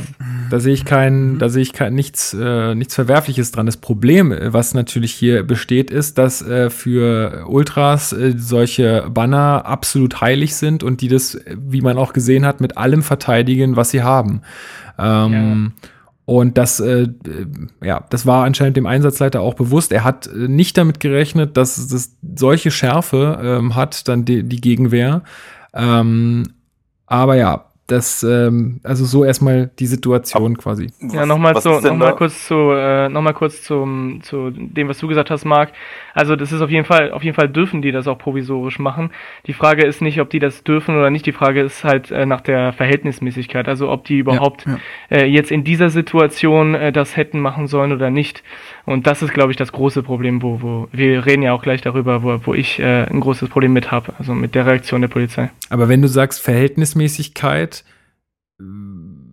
[0.50, 1.38] da sehe ich kein, mhm.
[1.38, 3.66] da sehe ich kein, nichts, äh, nichts Verwerfliches dran.
[3.66, 10.20] Das Problem, was natürlich hier besteht, ist, dass äh, für Ultras äh, solche Banner absolut
[10.20, 14.02] heilig sind und die das, wie man auch gesehen hat, mit allem verteidigen, was sie
[14.02, 14.42] haben.
[14.98, 15.88] Ähm, ja.
[16.26, 17.08] Und das, äh,
[17.82, 19.92] ja, das war anscheinend dem Einsatzleiter auch bewusst.
[19.92, 24.60] Er hat äh, nicht damit gerechnet, dass es solche Schärfe ähm, hat, dann die, die
[24.60, 25.22] Gegenwehr.
[25.74, 26.54] Ähm,
[27.06, 30.90] aber ja, das, ähm, also so erstmal die Situation quasi.
[31.00, 34.98] Ja, nochmal zu, noch mal kurz zu, äh, noch mal kurz zum, zu dem, was
[34.98, 35.72] du gesagt hast, Marc.
[36.14, 39.10] Also das ist auf jeden Fall, auf jeden Fall dürfen die das auch provisorisch machen.
[39.46, 41.26] Die Frage ist nicht, ob die das dürfen oder nicht.
[41.26, 43.68] Die Frage ist halt äh, nach der Verhältnismäßigkeit.
[43.68, 44.78] Also ob die überhaupt ja,
[45.10, 45.16] ja.
[45.18, 48.42] Äh, jetzt in dieser Situation äh, das hätten machen sollen oder nicht.
[48.86, 51.80] Und das ist, glaube ich, das große Problem, wo, wo wir reden ja auch gleich
[51.80, 55.08] darüber, wo, wo ich äh, ein großes Problem mit habe, also mit der Reaktion der
[55.08, 55.50] Polizei.
[55.70, 57.84] Aber wenn du sagst Verhältnismäßigkeit,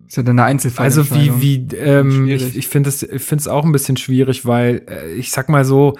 [0.06, 0.84] ist ja dann eine Einzelfall.
[0.84, 4.46] Also wie, wie, ähm, ich, ich finde es ich finde es auch ein bisschen schwierig,
[4.46, 5.96] weil äh, ich sag mal so,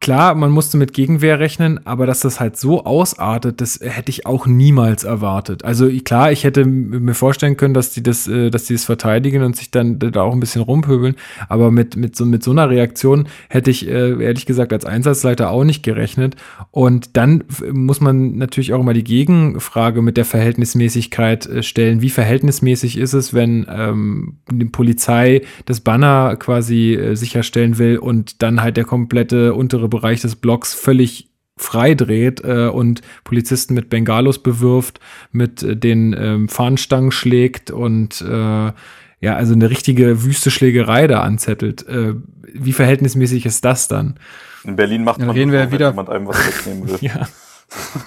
[0.00, 4.26] klar, man musste mit Gegenwehr rechnen, aber dass das halt so ausartet, das hätte ich
[4.26, 5.64] auch niemals erwartet.
[5.64, 9.42] Also klar, ich hätte mir vorstellen können, dass die das, äh, dass die das verteidigen
[9.42, 11.16] und sich dann da auch ein bisschen rumpöbeln,
[11.48, 15.50] aber mit, mit, so, mit so einer Reaktion hätte ich äh, ehrlich gesagt als Einsatzleiter
[15.50, 16.36] auch nicht gerechnet.
[16.70, 22.02] Und dann muss man natürlich auch immer die Gegenfrage mit der Verhältnismäßigkeit äh, stellen.
[22.02, 28.42] Wie verhältnismäßig ist es, wenn ähm, die Polizei das Banner quasi äh, sicherstellen will und
[28.42, 33.74] dann halt der komplette untere untere Bereich des Blocks völlig frei dreht äh, und Polizisten
[33.74, 35.00] mit Bengalos bewirft,
[35.32, 38.72] mit äh, den ähm, Fahnenstangen schlägt und äh,
[39.20, 41.86] ja, also eine richtige wüste Schlägerei da anzettelt.
[41.88, 42.14] Äh,
[42.54, 44.14] wie verhältnismäßig ist das dann?
[44.62, 46.98] In Berlin macht dann man reden wir ja wieder, jemand einem was wegnehmen will.
[47.00, 47.28] ja.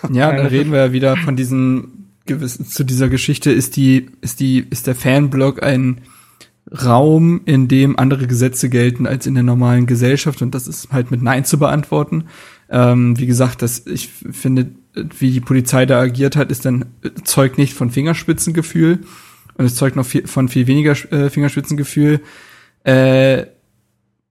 [0.10, 4.40] ja, dann reden wir ja wieder von diesen gewissen zu dieser Geschichte ist die ist
[4.40, 6.02] die ist der Fanblock ein
[6.72, 11.12] Raum, in dem andere Gesetze gelten als in der normalen Gesellschaft und das ist halt
[11.12, 12.26] mit Nein zu beantworten.
[12.70, 16.86] Ähm, wie gesagt, das, ich finde, wie die Polizei da agiert hat, ist dann
[17.24, 19.00] zeugt nicht von Fingerspitzengefühl
[19.58, 22.22] und es zeugt noch viel, von viel weniger äh, Fingerspitzengefühl.
[22.86, 23.48] Äh,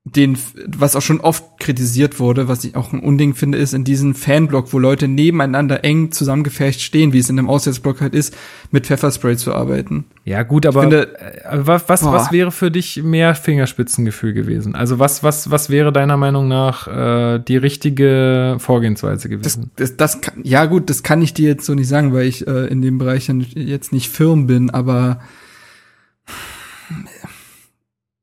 [0.04, 3.84] den, was auch schon oft kritisiert wurde, was ich auch ein Unding finde, ist in
[3.84, 8.34] diesem Fanblock, wo Leute nebeneinander eng zusammengefecht stehen, wie es in einem Auswärtsblock halt ist,
[8.70, 10.06] mit Pfefferspray zu arbeiten.
[10.24, 14.74] Ja, gut, aber finde, äh, was, was, was wäre für dich mehr Fingerspitzengefühl gewesen?
[14.74, 19.70] Also was, was, was wäre deiner Meinung nach äh, die richtige Vorgehensweise gewesen?
[19.76, 22.26] Das, das, das kann, ja gut, das kann ich dir jetzt so nicht sagen, weil
[22.26, 25.20] ich äh, in dem Bereich jetzt nicht firm bin, aber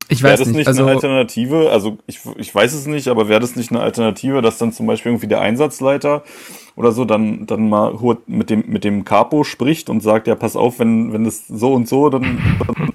[0.08, 1.70] ich weiß wäre das nicht, nicht also, eine Alternative?
[1.70, 4.86] Also ich, ich weiß es nicht, aber wäre das nicht eine Alternative, dass dann zum
[4.86, 6.22] Beispiel irgendwie der Einsatzleiter
[6.76, 7.94] oder so dann, dann mal
[8.26, 11.74] mit dem, mit dem Capo spricht und sagt, ja, pass auf, wenn, wenn das so
[11.74, 12.92] und so, dann, dann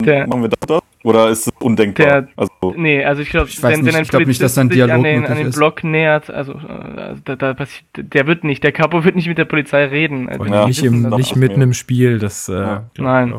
[0.00, 0.80] der, machen wir das.
[1.04, 2.22] Oder ist es undenkbar?
[2.22, 5.02] Der, also, nee, also ich glaube, wenn, wenn ein Polizist nicht, dass ein Dialog an
[5.02, 9.04] den, an den Block nähert, also äh, da, da passiert, der wird nicht, der Capo
[9.04, 10.30] wird nicht mit der Polizei reden.
[10.30, 12.84] Also ja, nicht im, nicht mitten im Spiel, das äh, ja.
[12.96, 13.34] Nein.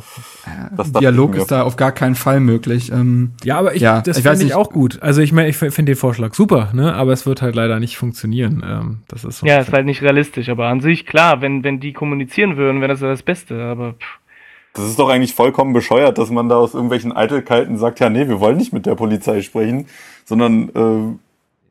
[0.77, 2.91] Das Dialog ist da auf gar keinen Fall möglich.
[2.91, 5.01] Ähm, ja, aber ich, ja, das finde ich auch gut.
[5.01, 6.93] Also ich meine, ich finde den Vorschlag super, ne?
[6.93, 8.63] Aber es wird halt leider nicht funktionieren.
[8.63, 11.79] Ähm, das ist so ja, ist halt nicht realistisch, aber an sich klar, wenn, wenn
[11.79, 14.19] die kommunizieren würden, wäre das ja das Beste, aber pff.
[14.75, 18.27] Das ist doch eigentlich vollkommen bescheuert, dass man da aus irgendwelchen Eitelkeiten sagt, ja, nee,
[18.27, 19.87] wir wollen nicht mit der Polizei sprechen,
[20.25, 21.17] sondern äh,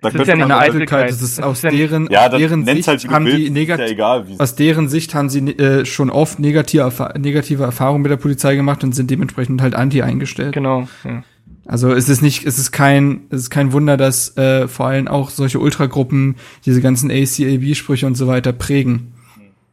[0.00, 3.08] da das ist ja nicht eine Eitelkeit, das ist aus deren, ja, deren Sicht halt,
[3.08, 7.62] haben die negativ, ja egal, aus deren Sicht haben sie äh, schon oft negative, negative
[7.62, 10.52] Erfahrungen mit der Polizei gemacht und sind dementsprechend halt anti eingestellt.
[10.52, 10.88] Genau.
[11.04, 11.22] Ja.
[11.66, 15.08] Also es ist nicht, es ist kein, es ist kein Wunder, dass äh, vor allem
[15.08, 16.36] auch solche Ultragruppen
[16.66, 19.13] diese ganzen ACAB-Sprüche und so weiter prägen.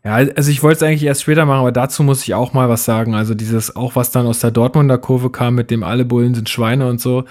[0.03, 2.69] Ja, also ich wollte es eigentlich erst später machen, aber dazu muss ich auch mal
[2.69, 3.13] was sagen.
[3.13, 6.49] Also dieses, auch was dann aus der Dortmunder Kurve kam, mit dem alle Bullen sind
[6.49, 7.25] Schweine und so.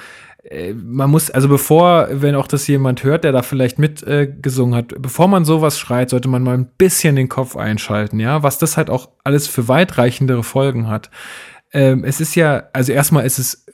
[0.45, 4.77] Äh, man muss, also bevor, wenn auch das jemand hört, der da vielleicht mitgesungen äh,
[4.77, 8.59] hat, bevor man sowas schreit, sollte man mal ein bisschen den Kopf einschalten, ja, was
[8.59, 11.11] das halt auch alles für weitreichendere Folgen hat.
[11.73, 13.67] Ähm, es ist ja, also erstmal ist es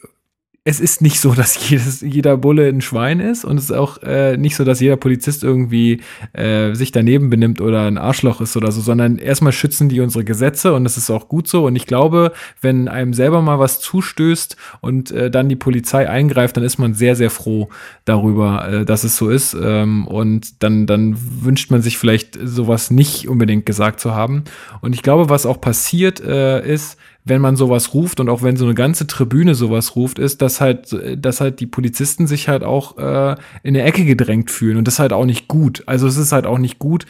[0.66, 4.02] es ist nicht so, dass jedes, jeder Bulle ein Schwein ist und es ist auch
[4.02, 6.02] äh, nicht so, dass jeder Polizist irgendwie
[6.32, 10.24] äh, sich daneben benimmt oder ein Arschloch ist oder so, sondern erstmal schützen die unsere
[10.24, 11.66] Gesetze und das ist auch gut so.
[11.66, 16.56] Und ich glaube, wenn einem selber mal was zustößt und äh, dann die Polizei eingreift,
[16.56, 17.68] dann ist man sehr, sehr froh
[18.05, 19.56] darüber, äh, dass es so ist.
[19.60, 24.43] Ähm, und dann, dann wünscht man sich vielleicht sowas nicht unbedingt gesagt zu haben.
[24.80, 28.56] Und ich glaube, was auch passiert äh, ist, wenn man sowas ruft und auch wenn
[28.56, 32.62] so eine ganze Tribüne sowas ruft, ist, dass halt, dass halt die Polizisten sich halt
[32.62, 33.34] auch äh,
[33.64, 35.82] in der Ecke gedrängt fühlen und das halt auch nicht gut.
[35.86, 37.04] Also es ist halt auch nicht gut,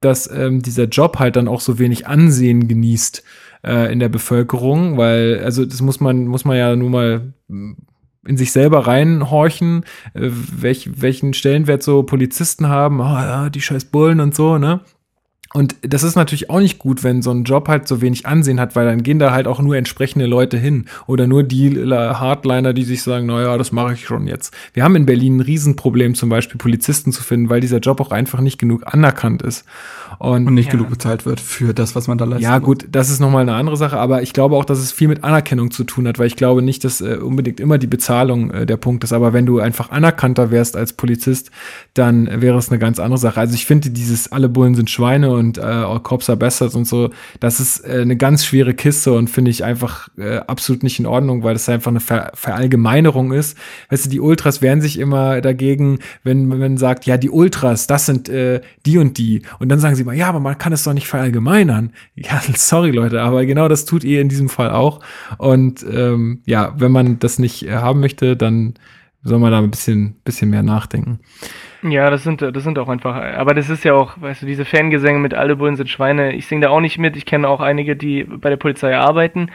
[0.00, 3.24] dass ähm, dieser Job halt dann auch so wenig Ansehen genießt
[3.64, 7.32] äh, in der Bevölkerung, weil also das muss man muss man ja nur mal
[8.26, 13.86] in sich selber reinhorchen, äh, welch, welchen Stellenwert so Polizisten haben, oh, ja, die scheiß
[13.86, 14.80] Bullen und so, ne?
[15.52, 18.58] Und das ist natürlich auch nicht gut, wenn so ein Job halt so wenig Ansehen
[18.58, 22.72] hat, weil dann gehen da halt auch nur entsprechende Leute hin oder nur die Hardliner,
[22.72, 24.54] die sich sagen, naja, das mache ich schon jetzt.
[24.72, 28.10] Wir haben in Berlin ein Riesenproblem, zum Beispiel Polizisten zu finden, weil dieser Job auch
[28.10, 29.64] einfach nicht genug anerkannt ist.
[30.18, 30.72] Und, und nicht ja.
[30.72, 32.44] genug bezahlt wird für das, was man da leistet.
[32.44, 35.08] Ja, gut, das ist nochmal eine andere Sache, aber ich glaube auch, dass es viel
[35.08, 38.50] mit Anerkennung zu tun hat, weil ich glaube nicht, dass äh, unbedingt immer die Bezahlung
[38.50, 41.50] äh, der Punkt ist, aber wenn du einfach anerkannter wärst als Polizist,
[41.94, 43.40] dann wäre es eine ganz andere Sache.
[43.40, 46.86] Also ich finde dieses alle Bullen sind Schweine und äh, All Cops are Bastards und
[46.86, 47.10] so,
[47.40, 51.06] das ist äh, eine ganz schwere Kiste und finde ich einfach äh, absolut nicht in
[51.06, 53.56] Ordnung, weil das einfach eine Ver Verallgemeinerung ist.
[53.90, 58.06] Weißt du, die Ultras wehren sich immer dagegen, wenn man sagt, ja, die Ultras, das
[58.06, 59.42] sind äh, die und die.
[59.58, 61.92] Und dann sagen sie mal, ja, aber man kann es doch nicht verallgemeinern.
[62.14, 65.00] Ja, sorry Leute, aber genau das tut ihr in diesem Fall auch.
[65.38, 68.74] Und ähm, ja, wenn man das nicht haben möchte, dann
[69.24, 71.20] soll man da ein bisschen, bisschen mehr nachdenken.
[71.82, 74.64] Ja, das sind, das sind auch einfach, aber das ist ja auch, weißt du, diese
[74.64, 76.32] Fangesänge mit alle Bullen sind Schweine.
[76.32, 77.16] Ich singe da auch nicht mit.
[77.16, 79.50] Ich kenne auch einige, die bei der Polizei arbeiten.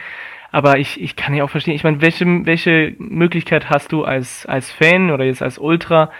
[0.50, 4.44] Aber ich, ich kann ja auch verstehen, ich meine, welche, welche Möglichkeit hast du als,
[4.46, 6.10] als Fan oder jetzt als Ultra,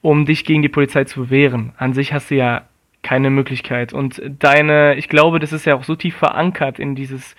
[0.00, 1.72] um dich gegen die Polizei zu wehren?
[1.76, 2.62] An sich hast du ja
[3.02, 3.92] keine Möglichkeit.
[3.92, 7.36] Und deine, ich glaube, das ist ja auch so tief verankert in dieses,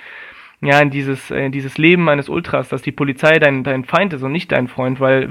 [0.61, 4.23] ja, in dieses, in dieses Leben eines Ultras, dass die Polizei dein, dein Feind ist
[4.23, 5.30] und nicht dein Freund, weil,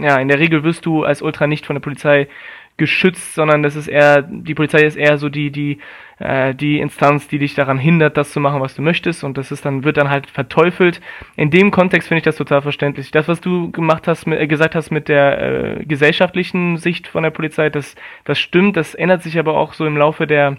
[0.00, 2.28] ja, in der Regel wirst du als Ultra nicht von der Polizei
[2.76, 5.78] geschützt, sondern das ist eher, die Polizei ist eher so die, die,
[6.18, 9.52] äh, die Instanz, die dich daran hindert, das zu machen, was du möchtest, und das
[9.52, 11.00] ist dann, wird dann halt verteufelt.
[11.36, 13.12] In dem Kontext finde ich das total verständlich.
[13.12, 17.30] Das, was du gemacht hast, äh, gesagt hast mit der äh, gesellschaftlichen Sicht von der
[17.30, 17.94] Polizei, das,
[18.24, 20.56] das stimmt, das ändert sich aber auch so im Laufe der,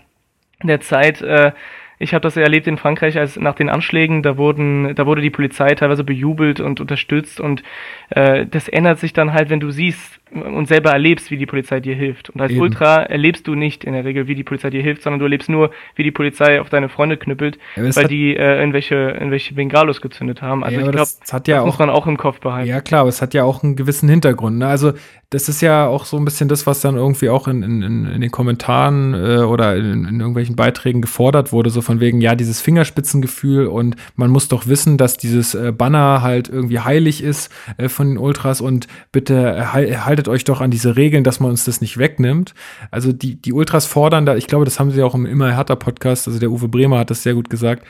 [0.64, 1.52] der Zeit, äh,
[2.00, 5.30] ich habe das erlebt in Frankreich, als nach den Anschlägen, da wurden, da wurde die
[5.30, 7.64] Polizei teilweise bejubelt und unterstützt und
[8.10, 11.80] äh, das ändert sich dann halt, wenn du siehst, und selber erlebst, wie die Polizei
[11.80, 12.30] dir hilft.
[12.30, 12.62] Und als Eben.
[12.62, 15.50] Ultra erlebst du nicht in der Regel, wie die Polizei dir hilft, sondern du erlebst
[15.50, 20.02] nur, wie die Polizei auf deine Freunde knüppelt, ja, weil die äh, irgendwelche, irgendwelche Bengalos
[20.02, 20.64] gezündet haben.
[20.64, 22.68] Also ja, ich glaube, das, das, ja muss man auch im Kopf behalten.
[22.68, 24.58] Ja klar, aber es hat ja auch einen gewissen Hintergrund.
[24.58, 24.68] Ne?
[24.68, 24.94] Also
[25.36, 28.22] das ist ja auch so ein bisschen das, was dann irgendwie auch in, in, in
[28.22, 32.62] den Kommentaren äh, oder in, in irgendwelchen Beiträgen gefordert wurde, so von wegen, ja, dieses
[32.62, 37.90] Fingerspitzengefühl und man muss doch wissen, dass dieses äh, Banner halt irgendwie heilig ist äh,
[37.90, 41.82] von den Ultras und bitte haltet euch doch an diese Regeln, dass man uns das
[41.82, 42.54] nicht wegnimmt.
[42.90, 45.76] Also die, die Ultras fordern da, ich glaube, das haben sie auch im Immer härter
[45.76, 47.86] Podcast, also der Uwe Bremer hat das sehr gut gesagt,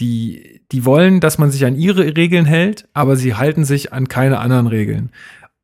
[0.00, 4.08] die, die wollen, dass man sich an ihre Regeln hält, aber sie halten sich an
[4.08, 5.10] keine anderen Regeln.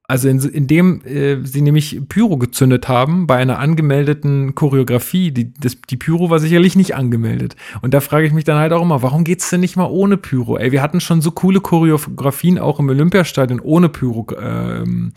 [0.09, 5.33] Also in, indem äh, sie nämlich Pyro gezündet haben bei einer angemeldeten Choreografie.
[5.33, 7.57] Die, das, die Pyro war sicherlich nicht angemeldet.
[7.83, 10.17] Und da frage ich mich dann halt auch immer, warum geht's denn nicht mal ohne
[10.17, 10.59] Pyro?
[10.59, 14.27] Ey, wir hatten schon so coole Choreografien auch im Olympiastadion ohne Pyro.
[14.41, 15.13] Ähm,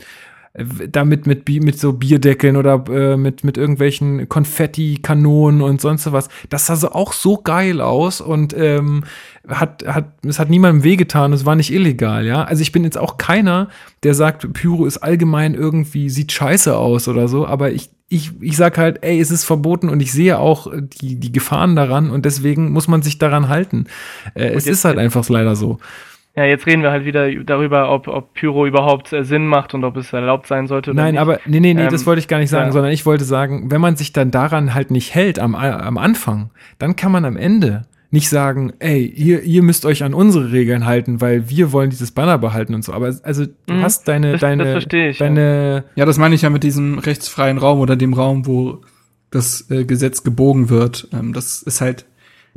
[0.53, 6.27] damit mit, mit so Bierdeckeln oder äh, mit, mit irgendwelchen Konfetti-Kanonen und sonst was.
[6.49, 9.03] Das sah so auch so geil aus und ähm,
[9.47, 12.43] hat, hat, es hat niemandem wehgetan, es war nicht illegal, ja.
[12.43, 13.69] Also ich bin jetzt auch keiner,
[14.03, 18.57] der sagt, Pyro ist allgemein irgendwie, sieht scheiße aus oder so, aber ich, ich, ich
[18.57, 20.71] sag halt, ey, es ist verboten und ich sehe auch
[21.01, 23.85] die, die Gefahren daran und deswegen muss man sich daran halten.
[24.33, 25.77] Äh, es ist halt einfach leider so.
[26.39, 29.83] Ja, jetzt reden wir halt wieder darüber, ob, ob Pyro überhaupt äh, Sinn macht und
[29.83, 30.93] ob es erlaubt sein sollte.
[30.93, 31.19] Nein, nicht.
[31.19, 32.71] aber nee, nee, nee, ähm, das wollte ich gar nicht sagen, ja.
[32.71, 36.51] sondern ich wollte sagen, wenn man sich dann daran halt nicht hält am, am Anfang,
[36.77, 40.85] dann kann man am Ende nicht sagen, ey, ihr, ihr müsst euch an unsere Regeln
[40.85, 42.93] halten, weil wir wollen dieses Banner behalten und so.
[42.93, 45.83] Aber also du mhm, hast deine, das, deine, das ich, deine.
[45.95, 46.01] Ja.
[46.01, 48.79] ja, das meine ich ja mit diesem rechtsfreien Raum oder dem Raum, wo
[49.29, 51.09] das äh, Gesetz gebogen wird.
[51.11, 52.05] Ähm, das ist halt,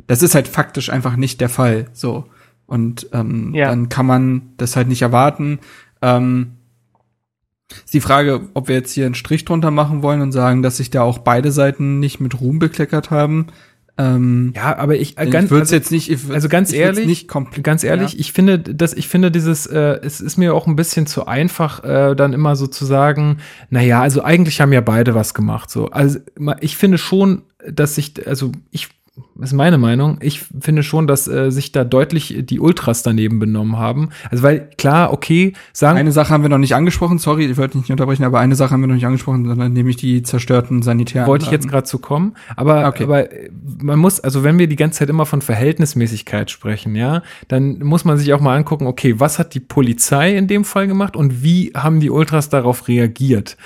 [0.07, 1.87] das ist halt faktisch einfach nicht der Fall.
[1.91, 2.27] So.
[2.73, 3.67] Und ähm, ja.
[3.67, 5.59] dann kann man das halt nicht erwarten.
[6.01, 6.53] Ähm,
[7.69, 10.77] ist die Frage, ob wir jetzt hier einen Strich drunter machen wollen und sagen, dass
[10.77, 13.45] sich da auch beide Seiten nicht mit Ruhm bekleckert haben.
[13.95, 17.29] Ähm, ja, aber ich, äh, ganz, ich also, jetzt nicht, ich, also ganz ehrlich, nicht
[17.61, 18.19] ganz ehrlich, ja.
[18.19, 21.83] ich finde, dass ich finde dieses, äh, es ist mir auch ein bisschen zu einfach,
[21.83, 23.37] äh, dann immer so zu sagen,
[23.69, 25.89] na ja, also eigentlich haben ja beide was gemacht, so.
[25.89, 26.17] Also
[26.61, 28.89] ich finde schon, dass sich, also ich
[29.41, 30.17] ist meine Meinung.
[30.21, 34.09] Ich finde schon, dass äh, sich da deutlich die Ultras daneben benommen haben.
[34.29, 37.17] Also weil klar, okay, sagen eine Sache haben wir noch nicht angesprochen.
[37.17, 39.97] Sorry, ich wollte nicht unterbrechen, aber eine Sache haben wir noch nicht angesprochen, sondern nämlich
[39.97, 41.27] die zerstörten Sanitären.
[41.27, 43.03] Wollte ich jetzt gerade zu kommen, aber okay.
[43.03, 43.27] aber
[43.81, 48.05] man muss also wenn wir die ganze Zeit immer von Verhältnismäßigkeit sprechen, ja, dann muss
[48.05, 51.43] man sich auch mal angucken, okay, was hat die Polizei in dem Fall gemacht und
[51.43, 53.57] wie haben die Ultras darauf reagiert?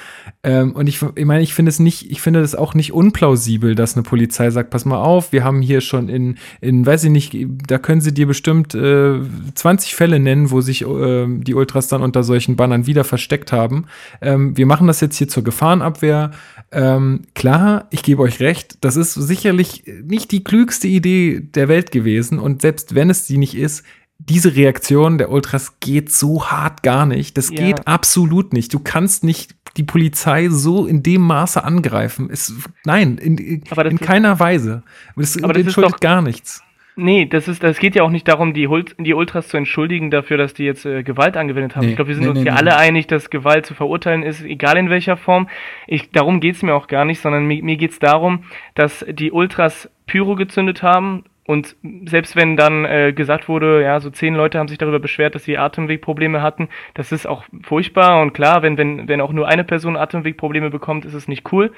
[0.43, 3.75] Ähm, und ich, ich meine, ich finde es nicht, ich finde das auch nicht unplausibel,
[3.75, 7.09] dass eine Polizei sagt, pass mal auf, wir haben hier schon in, in weiß ich
[7.09, 7.35] nicht,
[7.67, 9.19] da können sie dir bestimmt äh,
[9.55, 13.85] 20 Fälle nennen, wo sich äh, die Ultras dann unter solchen Bannern wieder versteckt haben.
[14.21, 16.31] Ähm, wir machen das jetzt hier zur Gefahrenabwehr.
[16.71, 21.91] Ähm, klar, ich gebe euch recht, das ist sicherlich nicht die klügste Idee der Welt
[21.91, 22.39] gewesen.
[22.39, 23.83] Und selbst wenn es die nicht ist,
[24.19, 27.37] diese Reaktion der Ultras geht so hart gar nicht.
[27.37, 27.57] Das ja.
[27.57, 28.73] geht absolut nicht.
[28.73, 32.29] Du kannst nicht die Polizei so in dem Maße angreifen.
[32.31, 34.83] Es, nein, in, in keiner Weise.
[35.15, 36.63] Das, aber das entschuldigt doch, gar nichts.
[36.99, 38.67] Nee, das ist, das geht ja auch nicht darum, die,
[38.97, 41.85] die Ultras zu entschuldigen dafür, dass die jetzt äh, Gewalt angewendet haben.
[41.85, 44.23] Nee, ich glaube, wir sind nee, uns nee, hier alle einig, dass Gewalt zu verurteilen
[44.23, 45.47] ist, egal in welcher Form.
[45.85, 49.91] Ich, darum geht's mir auch gar nicht, sondern mir, mir geht's darum, dass die Ultras
[50.07, 54.67] Pyro gezündet haben, und selbst wenn dann äh, gesagt wurde, ja, so zehn Leute haben
[54.67, 59.07] sich darüber beschwert, dass sie Atemwegprobleme hatten, das ist auch furchtbar und klar, wenn, wenn,
[59.07, 61.71] wenn auch nur eine Person Atemwegprobleme bekommt, ist es nicht cool.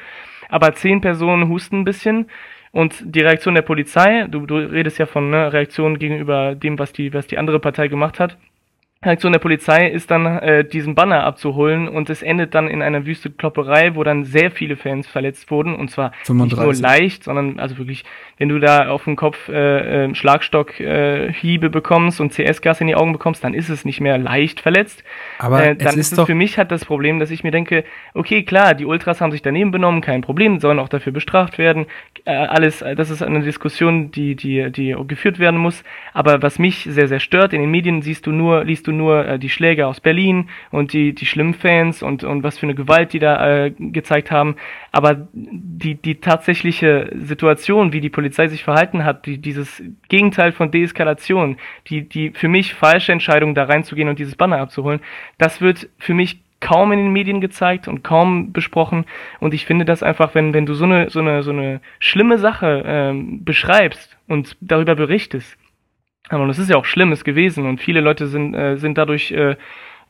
[0.50, 2.26] Aber zehn Personen husten ein bisschen.
[2.72, 6.92] Und die Reaktion der Polizei, du, du redest ja von ne, Reaktionen gegenüber dem, was
[6.92, 8.38] die, was die andere Partei gemacht hat.
[9.02, 13.06] Reaktion der Polizei ist dann, äh, diesen Banner abzuholen und es endet dann in einer
[13.06, 16.58] wüste Klopperei, wo dann sehr viele Fans verletzt wurden und zwar 35.
[16.58, 18.04] nicht nur leicht, sondern also wirklich
[18.40, 22.88] wenn du da auf den Kopf äh, äh, Schlagstock äh, Hiebe bekommst und CS-Gas in
[22.88, 25.04] die Augen bekommst, dann ist es nicht mehr leicht verletzt.
[25.40, 27.84] Aber äh, dann ist, ist es für mich hat das Problem, dass ich mir denke,
[28.14, 31.86] okay, klar, die Ultras haben sich daneben benommen, kein Problem, sollen auch dafür bestraft werden.
[32.24, 35.84] Äh, alles, das ist eine Diskussion, die, die, die geführt werden muss.
[36.14, 39.26] Aber was mich sehr, sehr stört, in den Medien siehst du nur, liest du nur
[39.26, 42.76] äh, die Schläge aus Berlin und die, die schlimmen Fans und, und was für eine
[42.76, 44.56] Gewalt die da äh, gezeigt haben.
[44.92, 50.72] Aber die, die tatsächliche Situation, wie die Polizei sich verhalten hat, die, dieses Gegenteil von
[50.72, 51.58] Deeskalation,
[51.88, 55.00] die, die für mich falsche Entscheidung, da reinzugehen und dieses Banner abzuholen,
[55.38, 59.06] das wird für mich kaum in den Medien gezeigt und kaum besprochen.
[59.40, 62.38] Und ich finde das einfach, wenn, wenn du so eine, so eine, so eine schlimme
[62.38, 65.58] Sache ähm, beschreibst und darüber berichtest,
[66.38, 69.56] und das ist ja auch Schlimmes gewesen und viele Leute sind, äh, sind dadurch äh,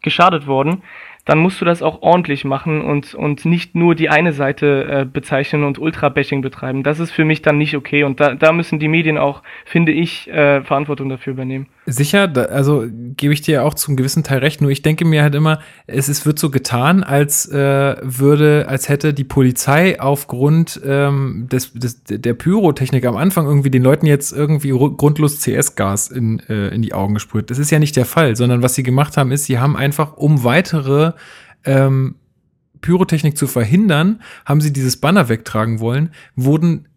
[0.01, 0.83] geschadet worden,
[1.25, 5.05] dann musst du das auch ordentlich machen und, und nicht nur die eine Seite äh,
[5.05, 6.83] bezeichnen und Ultra-Bashing betreiben.
[6.83, 9.91] Das ist für mich dann nicht okay und da, da müssen die Medien auch, finde
[9.91, 11.67] ich, äh, Verantwortung dafür übernehmen.
[11.91, 15.23] Sicher, da, also gebe ich dir auch zum gewissen Teil recht, nur ich denke mir
[15.23, 20.79] halt immer, es, es wird so getan, als äh, würde, als hätte die Polizei aufgrund
[20.85, 26.39] ähm, des, des, der Pyrotechnik am Anfang irgendwie den Leuten jetzt irgendwie grundlos CS-Gas in,
[26.49, 27.49] äh, in die Augen gesprüht.
[27.49, 30.17] Das ist ja nicht der Fall, sondern was sie gemacht haben, ist, sie haben einfach
[30.17, 31.13] um weitere
[31.65, 32.15] ähm,
[32.81, 36.87] Pyrotechnik zu verhindern, haben sie dieses Banner wegtragen wollen, wurden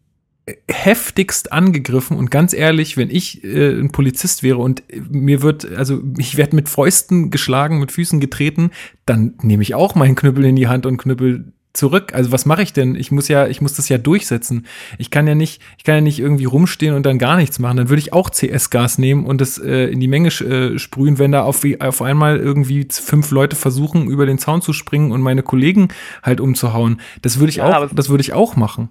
[0.68, 6.02] heftigst angegriffen und ganz ehrlich, wenn ich äh, ein Polizist wäre und mir wird, also
[6.18, 8.70] ich werde mit Fäusten geschlagen, mit Füßen getreten,
[9.06, 12.12] dann nehme ich auch meinen Knüppel in die Hand und knüppel zurück.
[12.12, 12.96] Also was mache ich denn?
[12.96, 14.66] Ich muss ja, ich muss das ja durchsetzen.
[14.98, 17.76] Ich kann ja nicht, ich kann ja nicht irgendwie rumstehen und dann gar nichts machen.
[17.76, 21.32] Dann würde ich auch CS-Gas nehmen und das äh, in die Menge äh, sprühen, wenn
[21.32, 25.42] da auf, auf einmal irgendwie fünf Leute versuchen, über den Zaun zu springen und meine
[25.42, 25.88] Kollegen
[26.22, 27.00] halt umzuhauen.
[27.22, 28.90] Das würde ich ja, auch, das würde ich auch machen.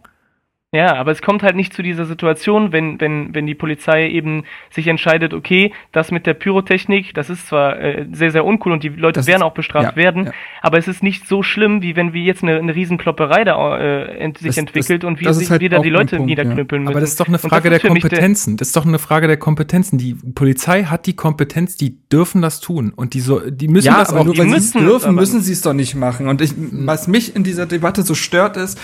[0.74, 4.46] Ja, aber es kommt halt nicht zu dieser Situation, wenn, wenn, wenn die Polizei eben
[4.70, 8.82] sich entscheidet, okay, das mit der Pyrotechnik, das ist zwar äh, sehr, sehr uncool und
[8.82, 10.32] die Leute das werden ist, auch bestraft ja, werden, ja.
[10.62, 14.18] aber es ist nicht so schlimm, wie wenn wir jetzt eine, eine Riesenklopperei da äh,
[14.18, 16.86] ent, sich das, entwickelt das, und wir, halt wir da die Leute Punkt, niederknüppeln ja.
[16.86, 16.94] müssen.
[16.94, 18.56] Aber das ist doch eine Frage der Kompetenzen.
[18.56, 19.98] Das ist doch eine Frage der Kompetenzen.
[19.98, 24.00] Die Polizei hat die Kompetenz, die dürfen das tun und die so, die müssen ja,
[24.00, 24.26] das aber auch.
[24.26, 26.30] Nur, weil sie es dürfen, müssen sie es doch nicht machen.
[26.30, 28.80] Und ich, was mich in dieser Debatte so stört, ist,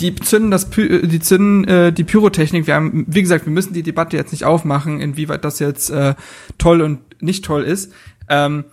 [0.00, 2.66] die zünden das Py die zünden äh, die Pyrotechnik.
[2.66, 6.14] Wir haben, wie gesagt, wir müssen die Debatte jetzt nicht aufmachen, inwieweit das jetzt äh,
[6.58, 7.92] toll und nicht toll ist.
[8.28, 8.64] Ähm,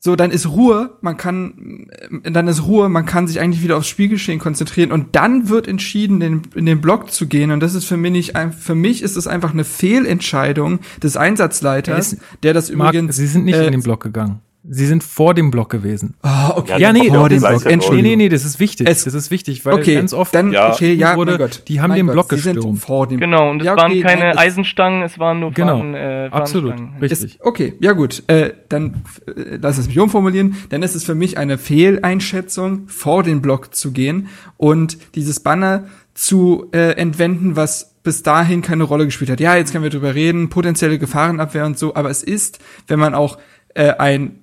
[0.00, 1.88] so, dann ist Ruhe, man kann,
[2.22, 5.66] äh, dann ist Ruhe, man kann sich eigentlich wieder aufs Spielgeschehen konzentrieren und dann wird
[5.66, 9.02] entschieden, in, in den Block zu gehen und das ist für mich nicht, für mich
[9.02, 13.16] ist es einfach eine Fehlentscheidung des Einsatzleiters, der das Marc, übrigens.
[13.16, 14.40] Sie sind nicht äh, in den Block gegangen.
[14.70, 16.14] Sie sind vor dem Block gewesen.
[16.22, 16.78] Ah, oh, okay.
[16.78, 17.64] Ja, nee, vor dem Block.
[17.64, 18.02] Entschuldigung.
[18.02, 18.86] Nee, nee, das ist wichtig.
[18.86, 20.72] Es, das ist wichtig, weil okay, ganz oft dann, ja.
[20.72, 22.78] okay, ja, wurde, Gott, die haben den Gott, Block gestürmt.
[22.78, 25.78] Vor dem genau, und es ja, okay, waren keine nein, Eisenstangen, es waren nur genau,
[25.78, 27.36] Fahren, äh, Absolut, richtig.
[27.36, 30.56] Ist, okay, ja gut, äh, dann äh, lass es mich umformulieren.
[30.68, 34.28] Dann ist es für mich eine Fehleinschätzung, vor den Block zu gehen
[34.58, 39.40] und dieses Banner zu äh, entwenden, was bis dahin keine Rolle gespielt hat.
[39.40, 43.14] Ja, jetzt können wir drüber reden, potenzielle Gefahrenabwehr und so, aber es ist, wenn man
[43.14, 43.38] auch
[43.74, 44.40] äh, ein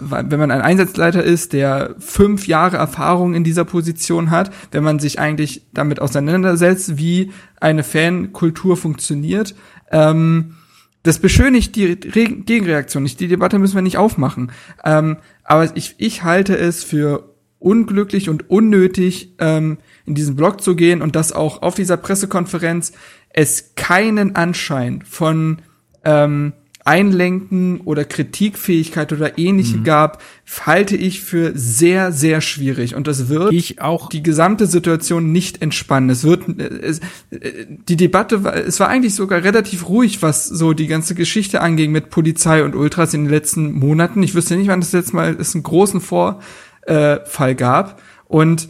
[0.00, 4.98] wenn man ein Einsatzleiter ist, der fünf Jahre Erfahrung in dieser Position hat, wenn man
[4.98, 9.54] sich eigentlich damit auseinandersetzt, wie eine Fankultur funktioniert,
[9.90, 10.54] ähm,
[11.02, 13.18] das beschönigt die Re Gegenreaktion nicht.
[13.18, 14.52] Die Debatte müssen wir nicht aufmachen.
[14.84, 20.76] Ähm, aber ich, ich halte es für unglücklich und unnötig, ähm, in diesen Blog zu
[20.76, 22.92] gehen und dass auch auf dieser Pressekonferenz
[23.30, 25.62] es keinen Anschein von
[26.04, 26.52] ähm,
[26.84, 29.84] Einlenken oder Kritikfähigkeit oder ähnliche mhm.
[29.84, 30.22] gab,
[30.66, 32.94] halte ich für sehr, sehr schwierig.
[32.94, 34.08] Und das wird ich auch.
[34.08, 36.10] die gesamte Situation nicht entspannen.
[36.10, 37.00] Es wird, es,
[37.30, 41.92] die Debatte war, es war eigentlich sogar relativ ruhig, was so die ganze Geschichte anging
[41.92, 44.22] mit Polizei und Ultras in den letzten Monaten.
[44.22, 48.02] Ich wüsste nicht, wann das jetzt mal es einen großen Vorfall gab.
[48.26, 48.68] Und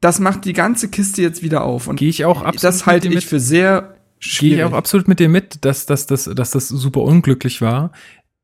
[0.00, 1.86] das macht die ganze Kiste jetzt wieder auf.
[1.86, 3.91] Und Gehe ich auch absolut das halte ich für sehr
[4.22, 7.92] Gehe ich auch absolut mit dir mit, dass, dass, dass, dass das super unglücklich war.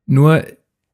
[0.07, 0.45] Nur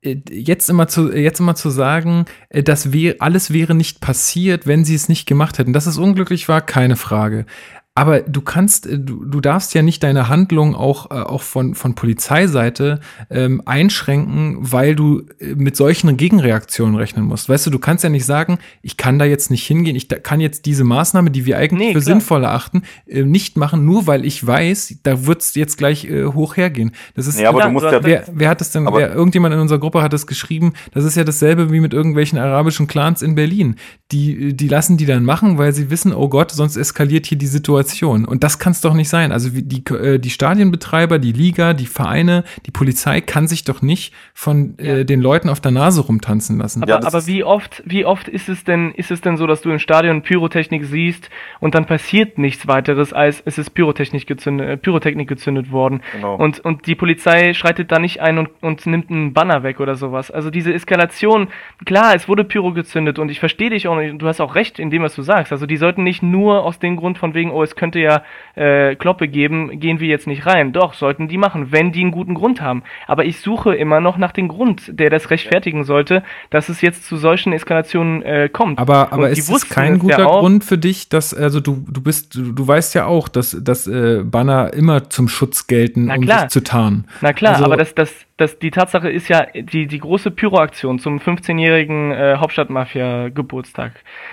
[0.03, 4.67] äh, jetzt immer zu, jetzt immer zu sagen, äh, das wäre, alles wäre nicht passiert,
[4.67, 5.73] wenn sie es nicht gemacht hätten.
[5.73, 7.47] Dass es unglücklich war, keine Frage.
[7.97, 11.77] Aber du kannst, äh, du, du darfst ja nicht deine Handlung auch, äh, auch von,
[11.77, 12.99] von Polizeiseite
[13.31, 17.49] ähm, einschränken, weil du äh, mit solchen Gegenreaktionen rechnen musst.
[17.49, 20.41] Weißt du, du kannst ja nicht sagen, ich kann da jetzt nicht hingehen, ich kann
[20.41, 22.17] jetzt diese Maßnahme, die wir eigentlich nee, für klar.
[22.17, 26.57] sinnvoll erachten, äh, nicht machen, nur weil ich weiß, da wird's jetzt gleich äh, hoch
[26.57, 26.91] hergehen.
[27.15, 29.55] Das ist, nee, aber klar, du musst ja, wer, wer hat das denn, wer, irgendjemand
[29.55, 33.23] in unserer Gruppe hat das geschrieben, das ist ja dasselbe wie mit irgendwelchen arabischen Clans
[33.23, 33.77] in Berlin.
[34.11, 37.47] Die, die lassen die dann machen, weil sie wissen, oh Gott, sonst eskaliert hier die
[37.47, 38.25] Situation Situation.
[38.25, 39.33] Und das kann es doch nicht sein.
[39.33, 44.13] Also die, äh, die Stadienbetreiber, die Liga, die Vereine, die Polizei kann sich doch nicht
[44.33, 44.95] von äh, ja.
[44.99, 46.83] äh, den Leuten auf der Nase rumtanzen lassen.
[46.83, 49.63] Aber, ja, aber wie oft, wie oft ist es denn, ist es denn so, dass
[49.63, 51.31] du im Stadion Pyrotechnik siehst
[51.61, 56.03] und dann passiert nichts weiteres, als es ist Pyrotechnik gezündet, äh, Pyrotechnik gezündet worden.
[56.13, 56.37] Genau.
[56.37, 59.95] Und, und die Polizei schreitet da nicht ein und, und nimmt einen Banner weg oder
[59.95, 60.31] sowas.
[60.31, 61.49] Also diese Eskalation,
[61.85, 64.91] klar, es wurde Pyro gezündet und ich verstehe dich auch, du hast auch recht in
[64.91, 65.53] dem, was du sagst.
[65.53, 68.23] Also die sollten nicht nur aus dem Grund von wegen, oh, es könnte ja
[68.55, 70.73] äh, Kloppe geben, gehen wir jetzt nicht rein.
[70.73, 72.83] Doch, sollten die machen, wenn die einen guten Grund haben.
[73.07, 77.07] Aber ich suche immer noch nach dem Grund, der das rechtfertigen sollte, dass es jetzt
[77.07, 78.79] zu solchen Eskalationen äh, kommt.
[78.79, 82.35] Aber, aber ist es kein guter ja Grund für dich, dass, also du, du bist,
[82.35, 86.49] du, du weißt ja auch, dass, dass äh, Banner immer zum Schutz gelten, um sich
[86.49, 87.07] zu tarnen.
[87.21, 90.99] Na klar, also, aber das, das, das, die Tatsache ist ja, die, die große Pyroaktion
[90.99, 93.93] zum 15-jährigen äh, Hauptstadtmafia-Geburtstag,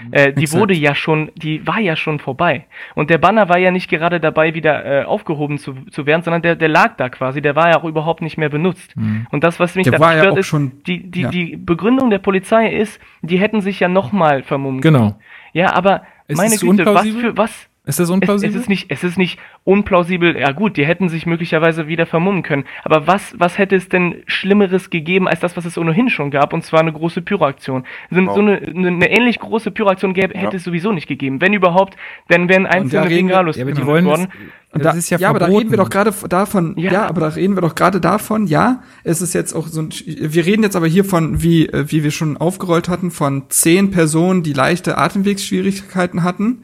[0.10, 2.66] äh, die wurde ja schon, die war ja schon vorbei.
[2.96, 6.42] Und der Banner war ja nicht gerade dabei, wieder äh, aufgehoben zu, zu werden, sondern
[6.42, 8.98] der, der lag da quasi, der war ja auch überhaupt nicht mehr benutzt.
[8.98, 9.28] Mhm.
[9.30, 11.30] Und das, was mich der da stört, ja ist, schon, die, die, ja.
[11.30, 14.82] die Begründung der Polizei ist, die hätten sich ja nochmal vermummt.
[14.82, 15.16] Genau.
[15.54, 18.50] Ja, aber es meine Güte, was für, was, ist das unplausibel?
[18.50, 20.38] Es, es, ist nicht, es ist nicht unplausibel.
[20.38, 22.66] Ja gut, die hätten sich möglicherweise wieder vermummen können.
[22.84, 26.54] Aber was, was hätte es denn Schlimmeres gegeben als das, was es ohnehin schon gab?
[26.54, 27.86] Und zwar eine große Pyroaktion.
[28.12, 28.34] So, oh.
[28.36, 30.58] so eine, eine, ähnlich große Pyroaktion gäbe, hätte ja.
[30.58, 31.42] es sowieso nicht gegeben.
[31.42, 31.96] Wenn überhaupt,
[32.28, 34.28] dann wären einzelne Bengalos ja, die wollen worden.
[34.74, 36.92] Und das da, ist ja, ja aber da reden wir doch gerade davon, ja.
[36.92, 37.08] ja.
[37.08, 40.46] aber da reden wir doch gerade davon, ja, es ist jetzt auch so ein, wir
[40.46, 44.44] reden jetzt aber hier von, wie, äh, wie wir schon aufgerollt hatten, von zehn Personen,
[44.44, 46.64] die leichte Atemwegsschwierigkeiten hatten.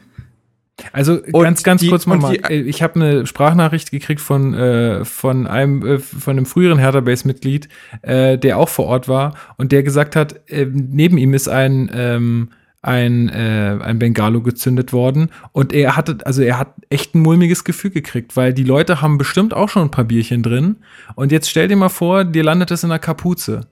[0.92, 5.46] Also und ganz, ganz die, kurz mal, ich habe eine Sprachnachricht gekriegt von äh, von
[5.46, 7.68] einem äh, von einem früheren Hertha Base Mitglied,
[8.02, 11.90] äh, der auch vor Ort war und der gesagt hat, äh, neben ihm ist ein
[11.92, 12.50] ähm,
[12.80, 17.64] ein, äh, ein Bengalo gezündet worden und er hatte, also er hat echt ein mulmiges
[17.64, 20.76] Gefühl gekriegt, weil die Leute haben bestimmt auch schon ein paar Bierchen drin
[21.16, 23.62] und jetzt stell dir mal vor, dir landet es in der Kapuze.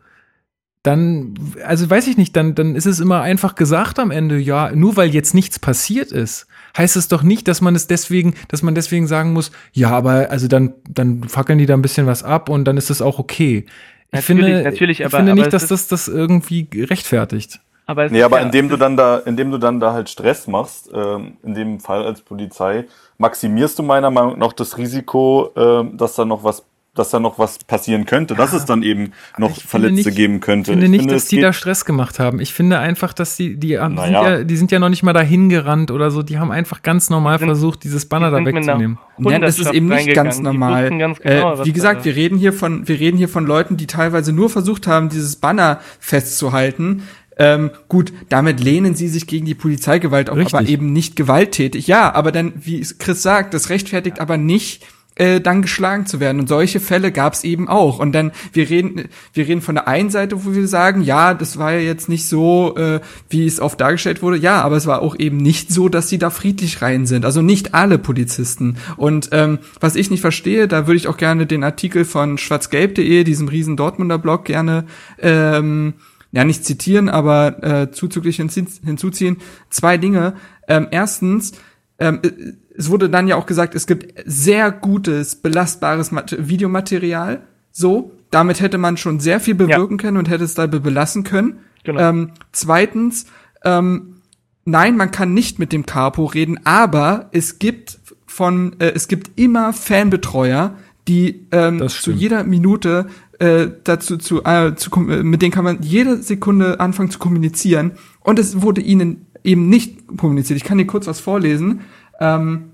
[0.82, 1.34] Dann,
[1.64, 4.96] also weiß ich nicht, dann, dann ist es immer einfach gesagt am Ende, ja, nur
[4.96, 8.74] weil jetzt nichts passiert ist, heißt es doch nicht, dass man es deswegen, dass man
[8.74, 12.48] deswegen sagen muss, ja, aber also dann, dann fackeln die da ein bisschen was ab
[12.48, 13.66] und dann ist es auch okay.
[14.12, 17.60] Ich natürlich, finde, natürlich, aber, ich finde nicht, dass das das irgendwie rechtfertigt.
[17.86, 20.90] Aber nee, aber ja, indem du dann da, indem du dann da halt Stress machst,
[20.92, 22.84] ähm, in dem Fall als Polizei,
[23.18, 26.64] maximierst du meiner Meinung nach das Risiko, äh, dass da noch was
[26.98, 30.40] dass da noch was passieren könnte, ja, dass es dann eben noch Verletzte nicht, geben
[30.40, 30.72] könnte.
[30.72, 32.40] Ich finde nicht, ich finde, dass die da Stress gemacht haben.
[32.40, 34.02] Ich finde einfach, dass die, die, naja.
[34.02, 36.22] sind, ja, die sind ja noch nicht mal dahin gerannt oder so.
[36.22, 38.98] Die haben einfach ganz normal sind, versucht, dieses Banner da wegzunehmen.
[39.18, 40.90] Nein, das ist eben nicht ganz normal.
[40.96, 43.86] Ganz genau, äh, wie gesagt, wir reden hier von, wir reden hier von Leuten, die
[43.86, 47.02] teilweise nur versucht haben, dieses Banner festzuhalten.
[47.38, 51.86] Ähm, gut, damit lehnen sie sich gegen die Polizeigewalt auf, aber eben nicht gewalttätig.
[51.86, 54.86] Ja, aber dann, wie Chris sagt, das rechtfertigt aber nicht,
[55.16, 56.40] äh, dann geschlagen zu werden.
[56.40, 57.98] Und solche Fälle gab es eben auch.
[57.98, 61.58] Und dann, wir reden, wir reden von der einen Seite, wo wir sagen, ja, das
[61.58, 64.36] war ja jetzt nicht so, äh, wie es oft dargestellt wurde.
[64.36, 67.24] Ja, aber es war auch eben nicht so, dass sie da friedlich rein sind.
[67.24, 68.76] Also nicht alle Polizisten.
[68.96, 73.24] Und ähm, was ich nicht verstehe, da würde ich auch gerne den Artikel von schwarzgelb.de,
[73.24, 74.84] diesem riesen Dortmunder Blog, gerne
[75.18, 75.94] ähm,
[76.32, 79.38] ja nicht zitieren, aber äh, zuzüglich hinzuziehen,
[79.70, 80.34] zwei Dinge.
[80.68, 81.52] Ähm, erstens,
[81.98, 82.30] ähm, äh,
[82.76, 87.42] es wurde dann ja auch gesagt, es gibt sehr gutes, belastbares Mat Videomaterial.
[87.72, 90.02] So, damit hätte man schon sehr viel bewirken ja.
[90.02, 91.60] können und hätte es dabei belassen können.
[91.84, 92.00] Genau.
[92.00, 93.26] Ähm, zweitens,
[93.64, 94.22] ähm,
[94.64, 99.38] nein, man kann nicht mit dem Capo reden, aber es gibt von, äh, es gibt
[99.38, 100.74] immer Fanbetreuer,
[101.08, 103.06] die ähm, zu jeder Minute
[103.38, 107.92] äh, dazu zu, äh, zu äh, mit denen kann man jede Sekunde anfangen zu kommunizieren
[108.20, 110.56] und es wurde ihnen eben nicht kommuniziert.
[110.56, 111.82] Ich kann dir kurz was vorlesen.
[112.20, 112.72] Ähm,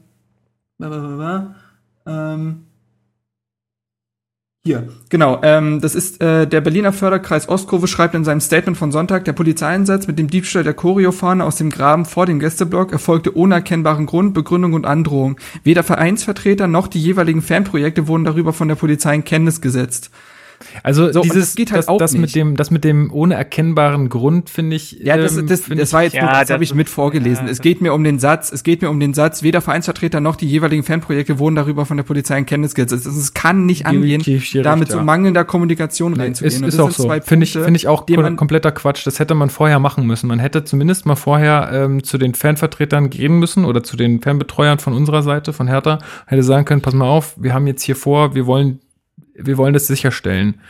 [2.07, 2.65] ähm,
[4.65, 5.41] hier, genau.
[5.43, 9.33] Ähm, das ist äh, der Berliner Förderkreis Ostkurve schreibt in seinem Statement von Sonntag, der
[9.33, 14.07] Polizeieinsatz mit dem Diebstahl der Choreofahne aus dem Graben vor dem Gästeblock erfolgte ohne erkennbaren
[14.07, 15.37] Grund, Begründung und Androhung.
[15.65, 20.13] Weder Vereinsvertreter noch die jeweiligen Fanprojekte wurden darüber von der Polizei in Kenntnis gesetzt.
[20.83, 22.21] Also so, dieses, das geht halt das, auch das nicht.
[22.21, 24.93] mit dem, das mit dem ohne erkennbaren Grund finde ich.
[24.93, 27.47] Ja, das, ähm, das, das war jetzt, ja, das, das habe ich mit vorgelesen.
[27.47, 30.21] Ja, es geht mir um den Satz, es geht mir um den Satz, weder Vereinsvertreter
[30.21, 33.07] noch die jeweiligen Fanprojekte wurden darüber von der Polizei in Kenntnis gesetzt.
[33.07, 34.23] Es kann nicht angehen,
[34.63, 36.65] damit recht, so mangelnder Kommunikation nee, reinzugehen.
[36.65, 37.13] Ist, ist auch so.
[37.23, 38.07] Finde ich, finde ich auch
[38.37, 39.07] kompletter Quatsch.
[39.07, 40.27] Das hätte man vorher machen müssen.
[40.27, 44.79] Man hätte zumindest mal vorher ähm, zu den Fanvertretern gehen müssen oder zu den Fanbetreuern
[44.79, 47.97] von unserer Seite, von Hertha, hätte sagen können, pass mal auf, wir haben jetzt hier
[47.97, 48.81] vor, wir wollen
[49.35, 50.61] wir wollen das sicherstellen,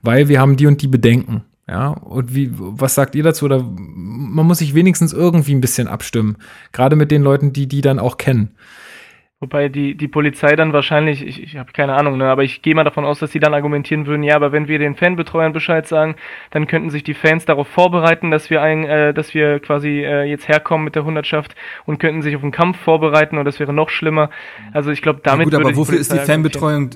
[0.00, 1.42] weil wir haben die und die Bedenken.
[1.68, 3.44] Ja, und wie, was sagt ihr dazu?
[3.44, 6.36] Oder man muss sich wenigstens irgendwie ein bisschen abstimmen.
[6.72, 8.54] Gerade mit den Leuten, die die dann auch kennen.
[9.42, 12.76] Wobei die, die Polizei dann wahrscheinlich, ich, ich habe keine Ahnung, ne, aber ich gehe
[12.76, 15.84] mal davon aus, dass sie dann argumentieren würden, ja, aber wenn wir den Fanbetreuern Bescheid
[15.88, 16.14] sagen,
[16.50, 20.22] dann könnten sich die Fans darauf vorbereiten, dass wir ein, äh, dass wir quasi äh,
[20.22, 23.72] jetzt herkommen mit der Hundertschaft und könnten sich auf einen Kampf vorbereiten und das wäre
[23.72, 24.30] noch schlimmer.
[24.72, 25.50] Also ich glaube, damit.
[25.50, 26.90] Ja gut, aber wofür ist die Fanbetreuung?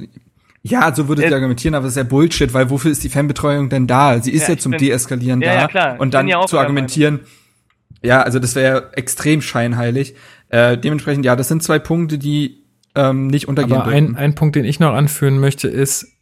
[0.68, 3.68] Ja, so würde ich argumentieren, aber das ist ja Bullshit, weil wofür ist die Fanbetreuung
[3.68, 4.20] denn da?
[4.20, 5.60] Sie ist ja, ja zum bin, Deeskalieren ja, da.
[5.60, 6.00] Ja, klar.
[6.00, 7.20] Und dann ja zu argumentieren,
[8.02, 10.14] ja, also das wäre ja extrem scheinheilig.
[10.48, 12.64] Äh, dementsprechend, ja, das sind zwei Punkte, die
[12.94, 16.15] ähm, nicht untergehen Aber ein, ein Punkt, den ich noch anführen möchte, ist,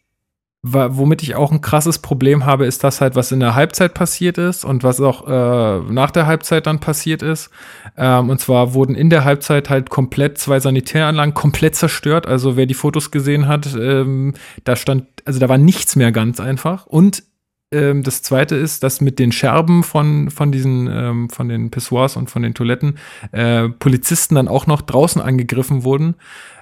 [0.67, 4.39] womit ich auch ein krasses Problem habe, ist das halt, was in der Halbzeit passiert
[4.39, 7.51] ist und was auch äh, nach der Halbzeit dann passiert ist.
[7.99, 12.27] Ähm, und zwar wurden in der Halbzeit halt komplett zwei Sanitäranlagen komplett zerstört.
[12.27, 14.33] Also wer die Fotos gesehen hat, ähm,
[14.65, 16.87] da stand, also da war nichts mehr ganz einfach.
[16.87, 17.25] Und
[17.71, 22.17] ähm, das zweite ist, dass mit den Scherben von, von diesen, ähm, von den Pissoirs
[22.17, 22.99] und von den Toiletten
[23.33, 26.15] äh, Polizisten dann auch noch draußen angegriffen wurden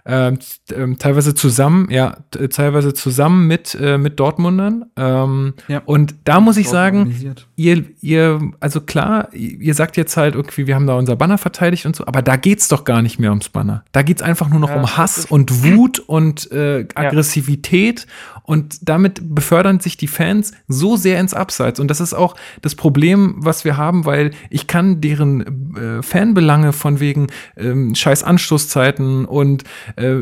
[0.05, 0.39] ähm,
[0.75, 2.17] ähm, teilweise zusammen, ja,
[2.51, 4.87] teilweise zusammen mit, äh, mit Dortmundern.
[4.97, 5.81] Ähm, ja.
[5.85, 10.75] Und da muss ich sagen, ihr, ihr, also klar, ihr sagt jetzt halt irgendwie, wir
[10.75, 13.49] haben da unser Banner verteidigt und so, aber da geht's doch gar nicht mehr ums
[13.49, 13.85] Banner.
[13.93, 18.09] Da geht's einfach nur noch ja, um Hass und Wut und äh, Aggressivität
[18.43, 21.79] und damit befördern sich die Fans so sehr ins Abseits.
[21.79, 26.73] Und das ist auch das Problem, was wir haben, weil ich kann deren äh, Fanbelange
[26.73, 29.65] von wegen ähm, scheiß Anstoßzeiten und
[29.97, 30.15] äh,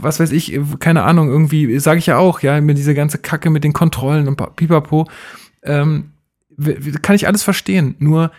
[0.00, 3.50] was weiß ich, keine Ahnung, irgendwie, sage ich ja auch, ja, mir diese ganze Kacke
[3.50, 5.06] mit den Kontrollen und pipapo,
[5.62, 6.10] ähm,
[7.02, 7.96] kann ich alles verstehen.
[7.98, 8.30] Nur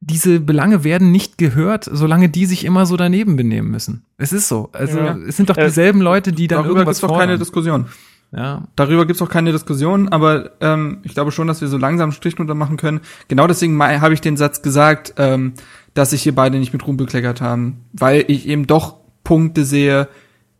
[0.00, 4.04] diese Belange werden nicht gehört, solange die sich immer so daneben benehmen müssen.
[4.18, 4.68] Es ist so.
[4.72, 5.16] Also ja.
[5.28, 7.86] es sind doch äh, dieselben Leute, die dann Darüber irgendwas gibt's doch keine Diskussion.
[8.32, 8.66] Ja.
[8.76, 12.12] Darüber gibt's auch keine Diskussion, aber ähm, ich glaube schon, dass wir so langsam einen
[12.12, 13.00] Strich drunter machen können.
[13.28, 15.52] Genau deswegen habe ich den Satz gesagt, ähm,
[15.94, 20.08] dass sich hier beide nicht mit Ruhm bekleckert haben, weil ich eben doch Punkte sehe,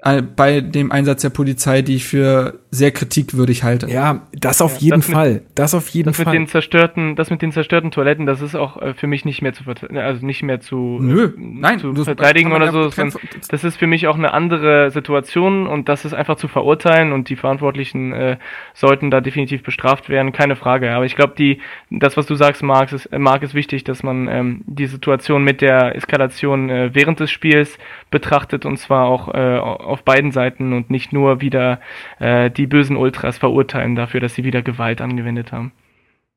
[0.02, 3.88] bei dem Einsatz der Polizei, die ich für sehr kritikwürdig halte.
[3.88, 5.32] Ja, das auf jeden das Fall.
[5.34, 6.32] Mit, das auf jeden das Fall.
[6.32, 9.42] Mit den zerstörten, das mit den zerstörten Toiletten, das ist auch äh, für mich nicht
[9.42, 9.62] mehr zu
[9.94, 12.88] also nicht mehr zu, Nö, nein, zu verteidigen oder so.
[12.88, 13.18] Das,
[13.48, 17.28] das ist für mich auch eine andere Situation und das ist einfach zu verurteilen und
[17.28, 18.38] die Verantwortlichen äh,
[18.74, 20.92] sollten da definitiv bestraft werden, keine Frage.
[20.92, 21.60] Aber ich glaube, die,
[21.90, 25.44] das, was du sagst, Marc, ist, äh, Marc, ist wichtig, dass man ähm, die Situation
[25.44, 27.78] mit der Eskalation äh, während des Spiels
[28.10, 29.58] betrachtet und zwar auch äh,
[29.92, 31.80] auf beiden Seiten und nicht nur wieder
[32.18, 35.72] äh, die bösen Ultras verurteilen dafür, dass sie wieder Gewalt angewendet haben.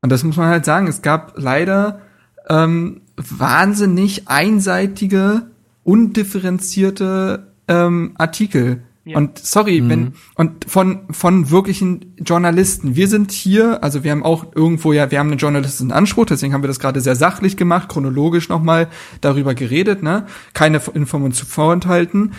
[0.02, 0.86] Und das muss man halt sagen.
[0.86, 2.00] Es gab leider
[2.48, 5.50] ähm, wahnsinnig einseitige,
[5.82, 9.18] undifferenzierte ähm, Artikel ja.
[9.18, 9.88] Und sorry, mhm.
[9.88, 12.96] wenn und von von wirklichen Journalisten.
[12.96, 16.52] Wir sind hier, also wir haben auch irgendwo ja, wir haben einen journalistischen Anspruch, deswegen
[16.52, 18.88] haben wir das gerade sehr sachlich gemacht, chronologisch nochmal
[19.20, 20.26] darüber geredet, ne?
[20.54, 22.32] Keine Informationen zu vorenthalten.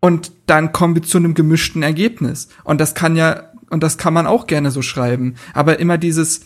[0.00, 2.48] Und dann kommen wir zu einem gemischten Ergebnis.
[2.64, 5.34] Und das kann ja, und das kann man auch gerne so schreiben.
[5.54, 6.42] Aber immer dieses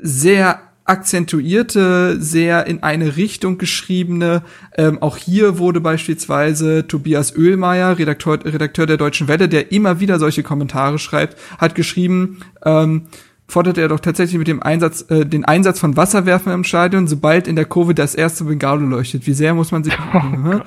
[0.00, 4.42] sehr akzentuierte, sehr in eine Richtung geschriebene.
[4.76, 10.18] Ähm, auch hier wurde beispielsweise Tobias Oehlmeier, Redakteur, Redakteur der Deutschen Welle, der immer wieder
[10.18, 13.06] solche Kommentare schreibt, hat geschrieben, ähm,
[13.46, 17.46] forderte er doch tatsächlich mit dem Einsatz, äh, den Einsatz von Wasserwerfern im Stadion, sobald
[17.46, 19.26] in der Kurve das erste Bengalo leuchtet.
[19.26, 20.60] Wie sehr muss man sich oh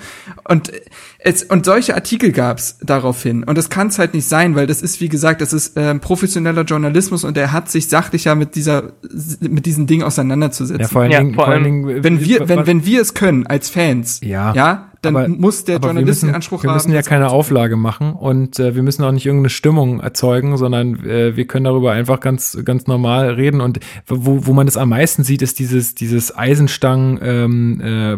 [0.48, 0.72] und
[1.20, 4.82] es und solche Artikel gab's daraufhin und das kann es halt nicht sein, weil das
[4.82, 8.94] ist wie gesagt, das ist äh, professioneller Journalismus und er hat sich sachlicher mit dieser
[9.42, 10.82] mit diesen Dingen auseinanderzusetzen.
[10.82, 13.48] Ja, vor allen Dingen, ja, vor allen Dingen wenn wir wenn wenn wir es können
[13.48, 16.70] als Fans, ja, ja, dann aber, muss der Journalist den Anspruch haben.
[16.70, 20.58] Wir müssen ja keine Auflage machen und äh, wir müssen auch nicht irgendeine Stimmung erzeugen,
[20.58, 23.62] sondern äh, wir können darüber einfach ganz, ganz normal reden.
[23.62, 28.18] Und wo, wo man das am meisten sieht, ist dieses, dieses Eisenstangen, ähm, äh,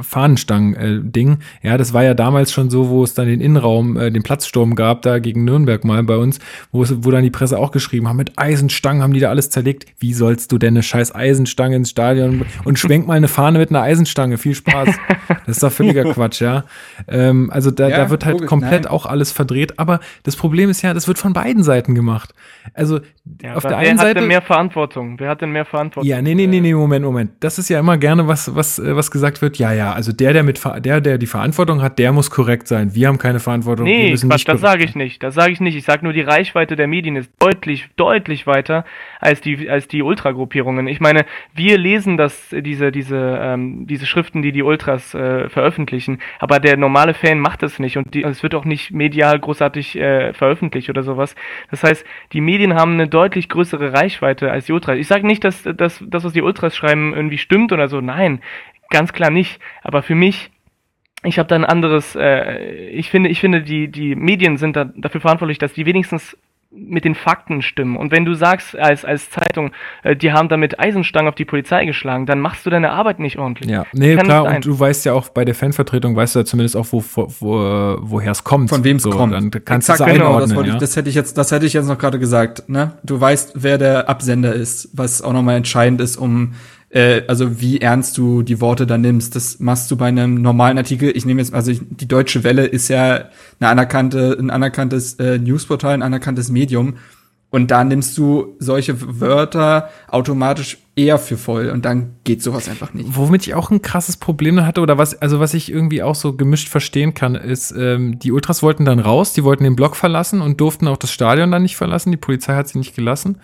[0.00, 1.38] Fahnenstangen-Ding.
[1.62, 4.22] Äh, ja, das war ja damals schon so, wo es dann den Innenraum, äh, den
[4.22, 6.38] Platzsturm gab, da gegen Nürnberg mal bei uns,
[6.72, 9.50] wo, es, wo dann die Presse auch geschrieben haben, mit Eisenstangen haben die da alles
[9.50, 9.86] zerlegt.
[9.98, 13.70] Wie sollst du denn eine scheiß Eisenstange ins Stadion und schwenk mal eine Fahne mit
[13.70, 14.38] einer Eisenstange?
[14.38, 14.88] Viel Spaß.
[15.46, 16.64] Das ist doch völliger Quatsch, ja.
[17.08, 18.92] Ähm, also da, ja, da wird halt logisch, komplett nein.
[18.92, 19.78] auch alles verdreht.
[19.78, 22.34] Aber das Problem ist ja, das wird von beiden Seiten gemacht.
[22.74, 23.00] Also
[23.42, 24.00] ja, auf der einen Seite.
[24.00, 25.18] Wer hat denn mehr Verantwortung?
[25.18, 26.08] Wer hat denn mehr Verantwortung?
[26.08, 27.32] Ja, nee, nee, nee, nee, Moment, Moment.
[27.40, 29.58] Das ist ja immer gerne was, was, äh, was gesagt wird.
[29.58, 32.94] Ja, ja, also der, der mit der, der die Verantwortung hat, der muss korrekt sein.
[32.94, 33.84] Wir haben keine Verantwortung.
[33.84, 35.22] Nee, Quatsch, das sage ich nicht.
[35.22, 35.76] Das sage ich nicht.
[35.76, 38.84] Ich sage nur, die Reichweite der Medien ist deutlich, deutlich weiter
[39.26, 40.86] als die, als die Ultragruppierungen.
[40.86, 46.20] Ich meine, wir lesen das, diese, diese, ähm, diese Schriften, die die Ultras äh, veröffentlichen,
[46.38, 49.96] aber der normale Fan macht das nicht und die, es wird auch nicht medial großartig
[49.96, 51.34] äh, veröffentlicht oder sowas.
[51.72, 54.96] Das heißt, die Medien haben eine deutlich größere Reichweite als die Ultras.
[54.96, 58.00] Ich sage nicht, dass, dass das, was die Ultras schreiben, irgendwie stimmt oder so.
[58.00, 58.40] Nein,
[58.90, 59.60] ganz klar nicht.
[59.82, 60.50] Aber für mich
[61.24, 64.84] ich habe da ein anderes, äh, ich finde, ich finde, die, die Medien sind da,
[64.84, 66.36] dafür verantwortlich, dass die wenigstens
[66.76, 67.96] mit den Fakten stimmen.
[67.96, 69.72] Und wenn du sagst als, als Zeitung,
[70.02, 73.38] äh, die haben damit Eisenstangen auf die Polizei geschlagen, dann machst du deine Arbeit nicht
[73.38, 73.70] ordentlich.
[73.70, 76.76] Ja, nee, klar, und du weißt ja auch bei der Fanvertretung, weißt du ja zumindest
[76.76, 78.70] auch, wo, wo, wo woher es kommt.
[78.70, 79.32] Von wem es so, kommt.
[79.32, 80.62] Dann kannst Exakt, du genau, das, ja?
[80.62, 82.92] ich, das hätte ich jetzt, das hätte ich jetzt noch gerade gesagt, ne?
[83.02, 86.54] Du weißt, wer der Absender ist, was auch nochmal entscheidend ist, um
[86.96, 89.36] äh, also wie ernst du die Worte da nimmst.
[89.36, 91.14] Das machst du bei einem normalen Artikel.
[91.14, 93.28] Ich nehme jetzt, also ich, die Deutsche Welle ist ja
[93.60, 96.94] eine anerkannte, ein anerkanntes äh, Newsportal, ein anerkanntes Medium.
[97.56, 102.92] Und da nimmst du solche Wörter automatisch eher für voll und dann geht sowas einfach
[102.92, 103.08] nicht.
[103.16, 106.34] Womit ich auch ein krasses Problem hatte oder was, also was ich irgendwie auch so
[106.34, 110.42] gemischt verstehen kann, ist, ähm, die Ultras wollten dann raus, die wollten den Block verlassen
[110.42, 112.10] und durften auch das Stadion dann nicht verlassen.
[112.10, 113.38] Die Polizei hat sie nicht gelassen.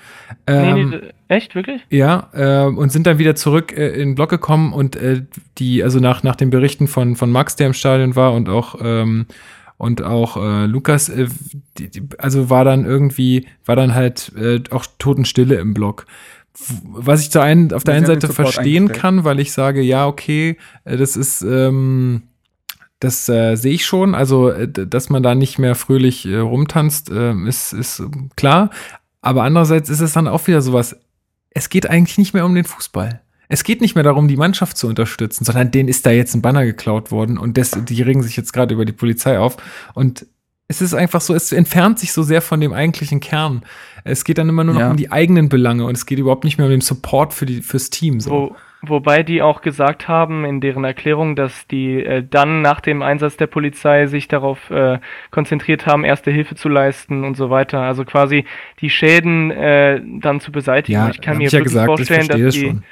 [0.47, 1.81] Ähm, nee, nee, echt, wirklich?
[1.89, 5.23] Ja, äh, und sind dann wieder zurück äh, in den Block gekommen und äh,
[5.57, 8.75] die, also nach, nach den Berichten von, von Max, der im Stadion war und auch
[8.83, 9.25] ähm,
[9.83, 11.27] und auch äh, Lukas, äh,
[11.77, 16.07] die, die, also war dann irgendwie, war dann halt äh, auch Totenstille im Block.
[16.85, 20.57] Was ich zur einen, auf der einen Seite verstehen kann, weil ich sage, ja, okay,
[20.85, 22.23] äh, das ist, ähm,
[23.01, 24.15] das äh, sehe ich schon.
[24.15, 28.05] Also, äh, dass man da nicht mehr fröhlich äh, rumtanzt, äh, ist, ist
[28.37, 28.71] klar.
[29.21, 30.97] Aber andererseits ist es dann auch wieder sowas,
[31.51, 33.21] es geht eigentlich nicht mehr um den Fußball
[33.53, 36.41] Es geht nicht mehr darum, die Mannschaft zu unterstützen, sondern denen ist da jetzt ein
[36.41, 39.59] Banner geklaut worden und das, die regen sich jetzt gerade über die Polizei auf.
[39.93, 40.27] Und
[40.69, 43.63] es ist einfach so, es entfernt sich so sehr von dem eigentlichen Kern.
[44.05, 44.91] Es geht dann immer nur noch ja.
[44.91, 47.61] um die eigenen Belange und es geht überhaupt nicht mehr um den Support für die,
[47.61, 48.21] fürs Team.
[48.21, 48.31] So.
[48.31, 53.03] Wo, wobei die auch gesagt haben in deren Erklärung, dass die äh, dann nach dem
[53.03, 54.99] Einsatz der Polizei sich darauf äh,
[55.31, 57.81] konzentriert haben, erste Hilfe zu leisten und so weiter.
[57.81, 58.47] Also quasi
[58.81, 60.99] die Schäden äh, dann zu beseitigen.
[60.99, 62.83] Ja, ich kann mir ich ja gesagt, vorstellen, dass die, schon.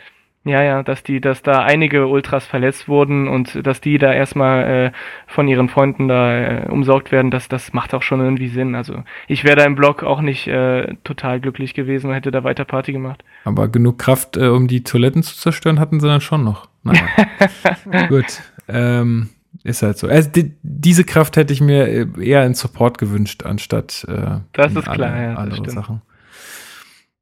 [0.44, 4.64] Ja, ja, dass die, dass da einige Ultras verletzt wurden und dass die da erstmal
[4.64, 4.92] äh,
[5.26, 8.74] von ihren Freunden da äh, umsorgt werden, das, das macht auch schon irgendwie Sinn.
[8.74, 12.42] Also ich wäre da im Blog auch nicht äh, total glücklich gewesen und hätte da
[12.42, 13.22] weiter Party gemacht.
[13.44, 16.68] Aber genug Kraft, äh, um die Toiletten zu zerstören, hatten sie dann schon noch.
[16.84, 17.02] Naja.
[18.08, 18.40] Gut.
[18.66, 19.28] Ähm,
[19.62, 20.08] ist halt so.
[20.08, 24.74] Also die, diese Kraft hätte ich mir äh, eher in Support gewünscht, anstatt äh, das
[24.74, 26.00] ist klar, ja, andere Sachen.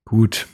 [0.04, 0.46] Gut.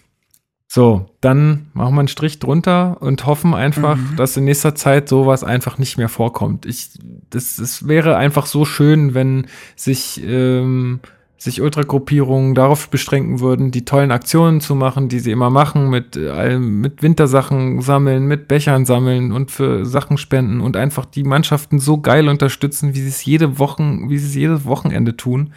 [0.75, 4.17] So, dann machen wir einen Strich drunter und hoffen einfach, mhm.
[4.17, 6.67] dass in nächster Zeit sowas einfach nicht mehr vorkommt.
[6.67, 6.99] Ich,
[7.31, 9.47] das, es wäre einfach so schön, wenn
[9.77, 10.99] sich, ähm,
[11.39, 16.17] sich Ultragruppierungen darauf beschränken würden, die tollen Aktionen zu machen, die sie immer machen, mit,
[16.17, 21.79] äh, mit Wintersachen sammeln, mit Bechern sammeln und für Sachen spenden und einfach die Mannschaften
[21.79, 25.53] so geil unterstützen, wie sie es jede Wochen, wie sie es jedes Wochenende tun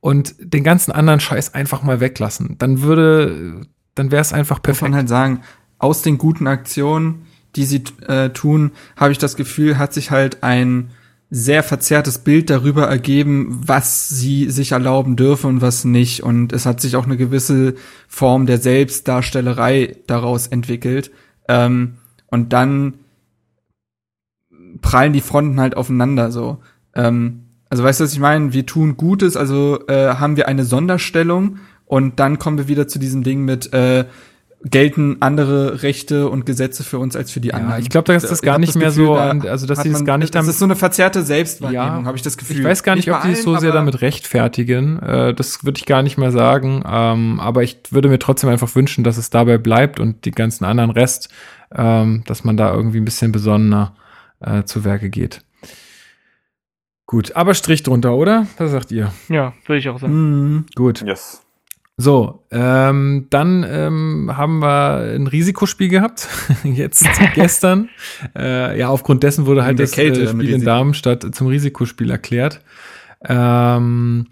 [0.00, 2.56] und den ganzen anderen Scheiß einfach mal weglassen.
[2.58, 3.62] Dann würde
[4.00, 4.80] dann wäre es einfach perfekt.
[4.80, 5.40] Muss man halt sagen,
[5.78, 10.42] aus den guten Aktionen, die sie äh, tun, habe ich das Gefühl, hat sich halt
[10.42, 10.88] ein
[11.28, 16.22] sehr verzerrtes Bild darüber ergeben, was sie sich erlauben dürfen und was nicht.
[16.22, 17.74] Und es hat sich auch eine gewisse
[18.08, 21.10] Form der Selbstdarstellerei daraus entwickelt.
[21.46, 21.98] Ähm,
[22.28, 22.94] und dann
[24.80, 26.58] prallen die Fronten halt aufeinander so.
[26.94, 28.54] Ähm, also weißt du, was ich meine?
[28.54, 31.58] Wir tun Gutes, also äh, haben wir eine Sonderstellung
[31.90, 34.04] und dann kommen wir wieder zu diesem Ding mit äh,
[34.62, 37.82] gelten andere Rechte und Gesetze für uns als für die ja, anderen.
[37.82, 40.16] Ich glaube, dass das gar nicht mehr Gefühl, so, an, also dass sie das gar
[40.16, 40.46] nicht damit.
[40.46, 42.58] Das ist so eine verzerrte Selbstwahrnehmung, ja, habe ich das Gefühl.
[42.58, 45.00] Ich weiß gar nicht, nicht ob die es so sehr damit rechtfertigen.
[45.00, 46.84] Äh, das würde ich gar nicht mehr sagen.
[46.86, 50.64] Ähm, aber ich würde mir trotzdem einfach wünschen, dass es dabei bleibt und die ganzen
[50.64, 51.28] anderen Rest,
[51.74, 53.96] ähm, dass man da irgendwie ein bisschen besonnener
[54.38, 55.42] äh, zu Werke geht.
[57.06, 58.46] Gut, aber Strich drunter, oder?
[58.58, 59.12] Was sagt ihr?
[59.28, 60.58] Ja, würde ich auch sagen.
[60.58, 61.02] Mm, gut.
[61.04, 61.42] Yes.
[62.00, 66.28] So, ähm, dann ähm, haben wir ein Risikospiel gehabt,
[66.64, 67.90] jetzt gestern.
[68.34, 72.62] Äh, ja, aufgrund dessen wurde halt das Kälte, äh, Spiel in Darmstadt zum Risikospiel erklärt.
[73.22, 74.28] Ähm,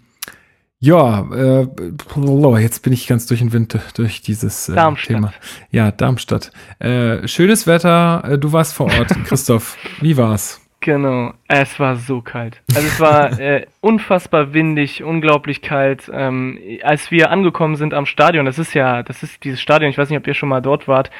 [0.79, 1.67] ja, äh,
[2.59, 5.31] jetzt bin ich ganz durch den Wind durch dieses äh, Thema.
[5.69, 6.51] Ja, Darmstadt.
[6.79, 9.77] Äh, schönes Wetter, äh, du warst vor Ort, Christoph.
[10.01, 10.58] Wie war's?
[10.81, 12.61] Genau, es war so kalt.
[12.73, 16.09] Also es war äh, unfassbar windig, unglaublich kalt.
[16.13, 19.97] Ähm, als wir angekommen sind am Stadion, das ist ja, das ist dieses Stadion, ich
[19.97, 21.11] weiß nicht, ob ihr schon mal dort wart,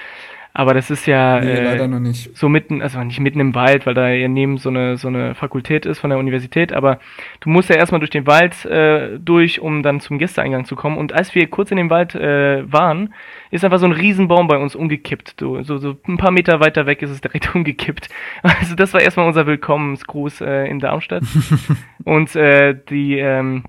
[0.59, 4.09] aber das ist ja nee, äh, so mitten, also nicht mitten im Wald, weil da
[4.09, 6.99] ja neben so eine so eine Fakultät ist von der Universität, aber
[7.39, 10.97] du musst ja erstmal durch den Wald äh, durch, um dann zum Gästeeingang zu kommen.
[10.97, 13.13] Und als wir kurz in dem Wald äh, waren,
[13.51, 15.35] ist einfach so ein Riesenbaum bei uns umgekippt.
[15.39, 18.09] So, so, so ein paar Meter weiter weg ist es direkt umgekippt.
[18.43, 21.23] Also das war erstmal unser Willkommensgruß äh, in Darmstadt.
[22.03, 23.63] Und äh, die ähm,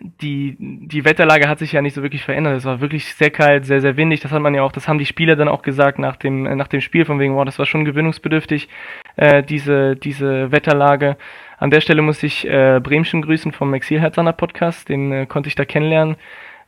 [0.00, 2.56] die, die Wetterlage hat sich ja nicht so wirklich verändert.
[2.56, 4.20] Es war wirklich sehr kalt, sehr, sehr windig.
[4.20, 6.68] Das hat man ja auch, das haben die Spieler dann auch gesagt nach dem, nach
[6.68, 8.68] dem Spiel, von wegen, wow, das war schon gewöhnungsbedürftig,
[9.16, 11.16] äh, diese, diese Wetterlage.
[11.58, 15.54] An der Stelle muss ich äh, Bremchen grüßen vom Exilherzaner Podcast, den äh, konnte ich
[15.54, 16.16] da kennenlernen.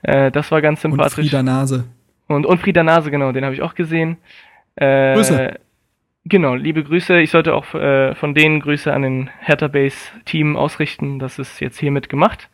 [0.03, 1.19] Äh, das war ganz sympathisch.
[1.19, 1.85] Und Frieda Nase.
[2.27, 4.17] Und, und Frieda Nase, genau, den habe ich auch gesehen.
[4.77, 5.59] Äh, Grüße.
[6.25, 7.21] Genau, liebe Grüße.
[7.21, 11.19] Ich sollte auch äh, von denen Grüße an den Hertha Base Team ausrichten.
[11.19, 12.51] Das ist jetzt hiermit gemacht.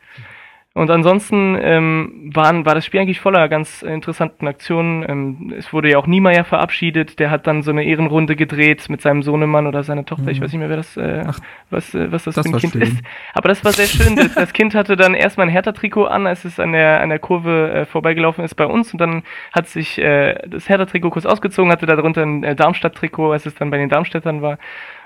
[0.77, 5.09] Und ansonsten ähm, waren, war das Spiel eigentlich voller ganz interessanten Aktionen.
[5.09, 9.01] Ähm, es wurde ja auch Niemeyer verabschiedet, der hat dann so eine Ehrenrunde gedreht mit
[9.01, 10.25] seinem Sohnemann oder seiner Tochter.
[10.25, 10.31] Mhm.
[10.31, 11.39] Ich weiß nicht mehr, wer das, äh, Ach,
[11.71, 12.83] was, äh, was das, das für ein Kind schön.
[12.83, 12.97] ist.
[13.35, 14.17] Aber das war sehr schön.
[14.17, 17.21] das, das Kind hatte dann erstmal ein Hertha-Trikot an, als es an der, an der
[17.21, 18.93] Kurve äh, vorbeigelaufen ist bei uns.
[18.93, 19.23] Und dann
[19.53, 23.71] hat sich äh, das Hertha-Trikot kurz ausgezogen, hatte darunter ein äh, Darmstadt-Trikot, als es dann
[23.71, 24.59] bei den Darmstädtern war.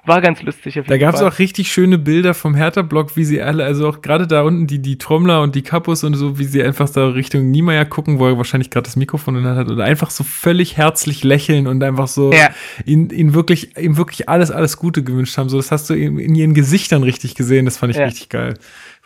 [0.08, 0.80] War ganz lustig.
[0.86, 4.26] da gab es auch richtig schöne Bilder vom Hertha-Block, wie sie alle, also auch gerade
[4.26, 7.50] da unten die, die Trommler und die Kapus und so, wie sie einfach da Richtung
[7.50, 10.24] Niemeyer gucken, wo er wahrscheinlich gerade das Mikrofon in der Hand hat und einfach so
[10.24, 12.48] völlig herzlich lächeln und einfach so ja.
[12.86, 15.50] ihn, ihn wirklich, ihm wirklich alles, alles Gute gewünscht haben.
[15.50, 17.66] So, das hast du in, in ihren Gesichtern richtig gesehen.
[17.66, 18.06] Das fand ich ja.
[18.06, 18.54] richtig geil.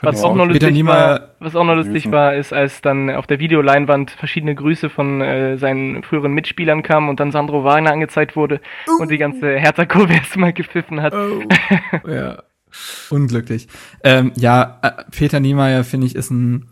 [0.02, 3.38] Was auch, noch lustig war, was auch noch lustig war, ist, als dann auf der
[3.38, 8.60] Videoleinwand verschiedene Grüße von äh, seinen früheren Mitspielern kamen und dann Sandro Wagner angezeigt wurde
[8.88, 9.00] uh.
[9.00, 11.14] und die ganze Hertha-Kurve erstmal gepfiffen hat.
[11.14, 11.42] Oh.
[12.08, 12.42] ja.
[13.10, 13.68] Unglücklich.
[14.02, 16.66] Ähm, ja, äh, Peter Niemeyer, finde ich, ist ein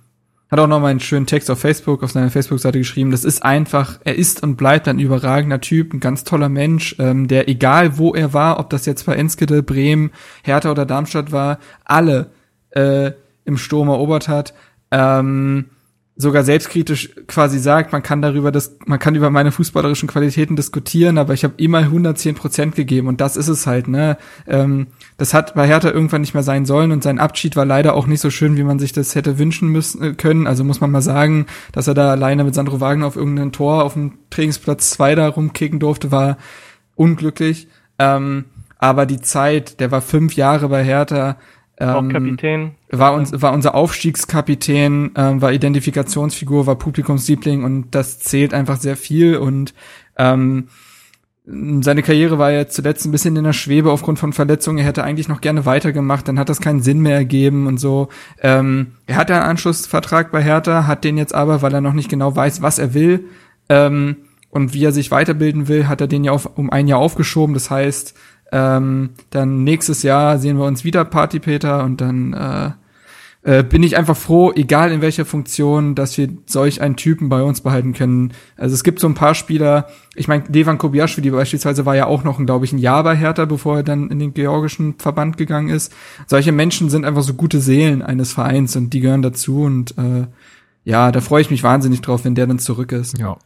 [0.51, 3.11] Hat auch noch mal einen schönen Text auf Facebook, auf seiner Facebook-Seite geschrieben.
[3.11, 7.29] Das ist einfach, er ist und bleibt ein überragender Typ, ein ganz toller Mensch, ähm,
[7.29, 10.11] der egal wo er war, ob das jetzt bei Enskede, Bremen,
[10.43, 12.31] Hertha oder Darmstadt war, alle
[12.71, 13.13] äh,
[13.45, 14.55] im Sturm erobert hat.
[14.91, 15.67] Ähm,
[16.21, 21.19] sogar selbstkritisch quasi sagt, man kann darüber das, man kann über meine fußballerischen Qualitäten diskutieren,
[21.19, 24.19] aber ich habe immer 110 Prozent gegeben und das ist es halt, ne?
[24.47, 27.95] Ähm, das hat bei Hertha irgendwann nicht mehr sein sollen und sein Abschied war leider
[27.95, 30.47] auch nicht so schön, wie man sich das hätte wünschen müssen äh, können.
[30.47, 33.85] Also muss man mal sagen, dass er da alleine mit Sandro Wagner auf irgendeinem Tor
[33.85, 36.37] auf dem Trainingsplatz 2 da rumkicken durfte, war
[36.97, 37.69] unglücklich.
[37.99, 38.45] Ähm,
[38.79, 41.37] aber die Zeit, der war fünf Jahre bei Hertha,
[41.81, 42.71] ähm, Kapitän.
[42.91, 48.97] War, uns, war unser Aufstiegskapitän, ähm, war Identifikationsfigur, war Publikumsliebling und das zählt einfach sehr
[48.97, 49.75] viel und
[50.17, 50.69] ähm,
[51.81, 54.79] seine Karriere war ja zuletzt ein bisschen in der Schwebe aufgrund von Verletzungen.
[54.79, 58.09] Er hätte eigentlich noch gerne weitergemacht, dann hat das keinen Sinn mehr ergeben und so.
[58.41, 62.11] Ähm, er hat einen Anschlussvertrag bei Hertha, hat den jetzt aber, weil er noch nicht
[62.11, 63.25] genau weiß, was er will
[63.69, 64.17] ähm,
[64.51, 67.55] und wie er sich weiterbilden will, hat er den ja auf, um ein Jahr aufgeschoben.
[67.55, 68.15] Das heißt,
[68.53, 72.71] ähm, dann nächstes Jahr sehen wir uns wieder, Party Peter, und dann äh,
[73.43, 77.43] äh, bin ich einfach froh, egal in welcher Funktion, dass wir solch einen Typen bei
[77.43, 78.35] uns behalten können.
[78.57, 82.23] Also es gibt so ein paar Spieler, ich meine, Devan Kobiaschwili beispielsweise war ja auch
[82.23, 85.71] noch, glaube ich, ein Jahr bei Hertha, bevor er dann in den georgischen Verband gegangen
[85.71, 85.93] ist.
[86.27, 90.27] Solche Menschen sind einfach so gute Seelen eines Vereins und die gehören dazu und äh,
[90.85, 93.19] ja, da freue ich mich wahnsinnig drauf, wenn der dann zurück ist.
[93.19, 93.39] Ja.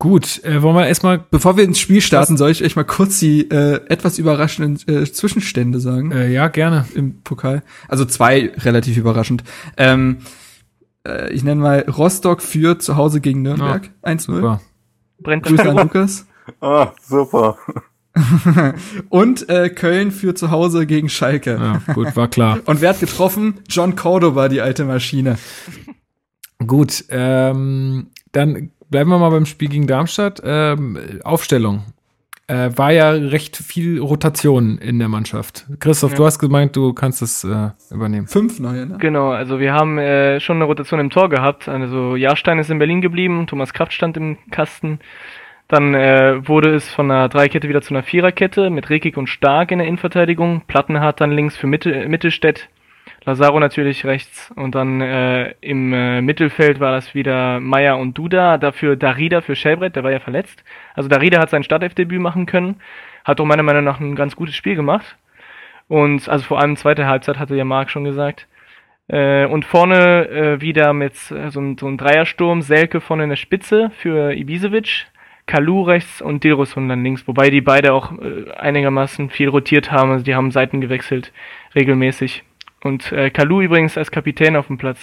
[0.00, 3.18] Gut, äh, wollen wir erstmal, bevor wir ins Spiel starten, soll ich euch mal kurz
[3.18, 6.12] die äh, etwas überraschenden äh, Zwischenstände sagen?
[6.12, 6.86] Äh, ja, gerne.
[6.94, 7.64] Im Pokal.
[7.88, 9.42] Also zwei relativ überraschend.
[9.76, 10.18] Ähm,
[11.04, 13.90] äh, ich nenne mal Rostock für zu Hause gegen Nürnberg.
[14.04, 14.60] Ja, 1-0.
[15.20, 16.26] Brennt Grüße an Lukas.
[16.60, 17.58] ah, super.
[19.08, 21.58] Und äh, Köln für zu Hause gegen Schalke.
[21.60, 22.60] Ja, gut, war klar.
[22.66, 23.60] Und wer hat getroffen?
[23.68, 25.38] John Cordoba, die alte Maschine.
[26.64, 30.40] Gut, ähm, dann bleiben wir mal beim Spiel gegen Darmstadt.
[30.44, 31.84] Ähm, Aufstellung.
[32.50, 35.66] Äh, war ja recht viel Rotation in der Mannschaft.
[35.80, 36.16] Christoph, ja.
[36.16, 38.26] du hast gemeint, du kannst es äh, übernehmen.
[38.26, 38.96] Fünf neue, ne?
[38.98, 41.68] Genau, also wir haben äh, schon eine Rotation im Tor gehabt.
[41.68, 45.00] Also Jahrstein ist in Berlin geblieben, Thomas Kraft stand im Kasten.
[45.68, 49.70] Dann äh, wurde es von einer Dreikette wieder zu einer Viererkette mit Rekik und Stark
[49.70, 50.62] in der Innenverteidigung.
[50.66, 52.70] Plattenhardt dann links für Mitte, Mittelstädt
[53.28, 58.56] Lazaro natürlich rechts und dann äh, im äh, Mittelfeld war das wieder Meier und Duda,
[58.56, 60.64] dafür Darida für Schellbrett, der war ja verletzt.
[60.94, 62.76] Also Darida hat sein Startelfdebüt machen können,
[63.26, 65.18] hat auch meiner Meinung nach ein ganz gutes Spiel gemacht.
[65.88, 68.48] Und also vor allem zweite Halbzeit hatte ja Marc schon gesagt.
[69.08, 73.36] Äh, und vorne äh, wieder mit äh, so, so einem Dreiersturm, Selke vorne in der
[73.36, 75.06] Spitze für Ibisevic,
[75.44, 80.12] Kalu rechts und Dilrosun dann links, wobei die beide auch äh, einigermaßen viel rotiert haben,
[80.12, 81.30] also die haben Seiten gewechselt
[81.74, 82.44] regelmäßig.
[82.82, 84.98] Und äh, Kalu übrigens als Kapitän auf dem Platz.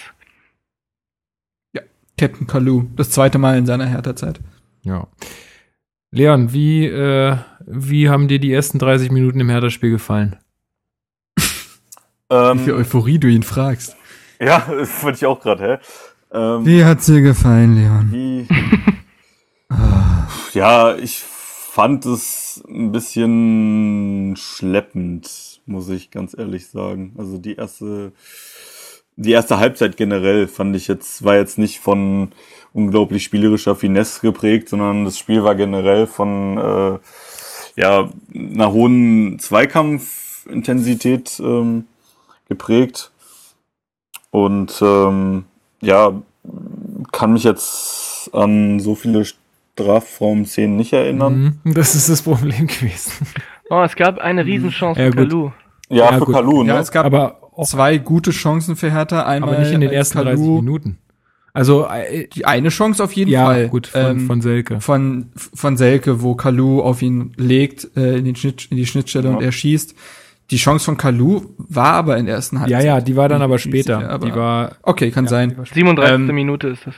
[1.74, 1.82] Ja,
[2.18, 2.84] Captain Kalu.
[2.96, 4.40] Das zweite Mal in seiner Hertha-Zeit.
[4.82, 5.06] Ja.
[6.10, 7.36] Leon, wie, äh,
[7.66, 10.36] wie haben dir die ersten 30 Minuten im Hertha-Spiel gefallen?
[12.30, 13.96] Ähm, wie viel Euphorie du ihn fragst.
[14.40, 15.86] Ja, das fand ich auch gerade, hä?
[16.32, 18.08] Ähm, wie hat's dir gefallen, Leon?
[18.10, 18.48] Wie,
[20.58, 27.14] ja, ich fand es ein bisschen schleppend muss ich ganz ehrlich sagen.
[27.18, 28.12] Also die erste,
[29.16, 32.32] die erste Halbzeit generell fand ich jetzt, war jetzt nicht von
[32.72, 36.98] unglaublich spielerischer Finesse geprägt, sondern das Spiel war generell von äh,
[37.80, 41.84] ja, einer hohen Zweikampfintensität ähm,
[42.48, 43.12] geprägt.
[44.30, 45.44] Und ähm,
[45.80, 46.20] ja,
[47.12, 51.60] kann mich jetzt an so viele Strafraum-Szenen nicht erinnern.
[51.64, 53.26] Mhm, das ist das Problem gewesen.
[53.70, 54.50] Oh, es gab eine mhm.
[54.50, 55.50] Riesenchance ja, für Kalu.
[55.88, 56.32] Ja, ja, für.
[56.32, 56.74] Kalu, ne?
[56.74, 59.24] Ja, es gab aber zwei gute Chancen für Hertha.
[59.24, 60.98] Einmal aber nicht in den ersten Kalu, 30 Minuten.
[61.52, 63.62] Also äh, die eine Chance auf jeden ja, Fall.
[63.62, 64.80] Ja, gut, von, ähm, von Selke.
[64.80, 69.30] Von, von Selke, wo Kalu auf ihn legt, äh, in, den Schnitt, in die Schnittstelle
[69.30, 69.34] ja.
[69.34, 69.94] und er schießt.
[70.50, 72.84] Die Chance von Kalu war aber in der ersten Halbzeit.
[72.84, 74.02] Ja, ja, die war dann aber später.
[74.02, 75.56] Ja, aber, die war, okay, kann ja, sein.
[75.64, 76.14] 37.
[76.14, 76.94] Ähm, Minute ist das.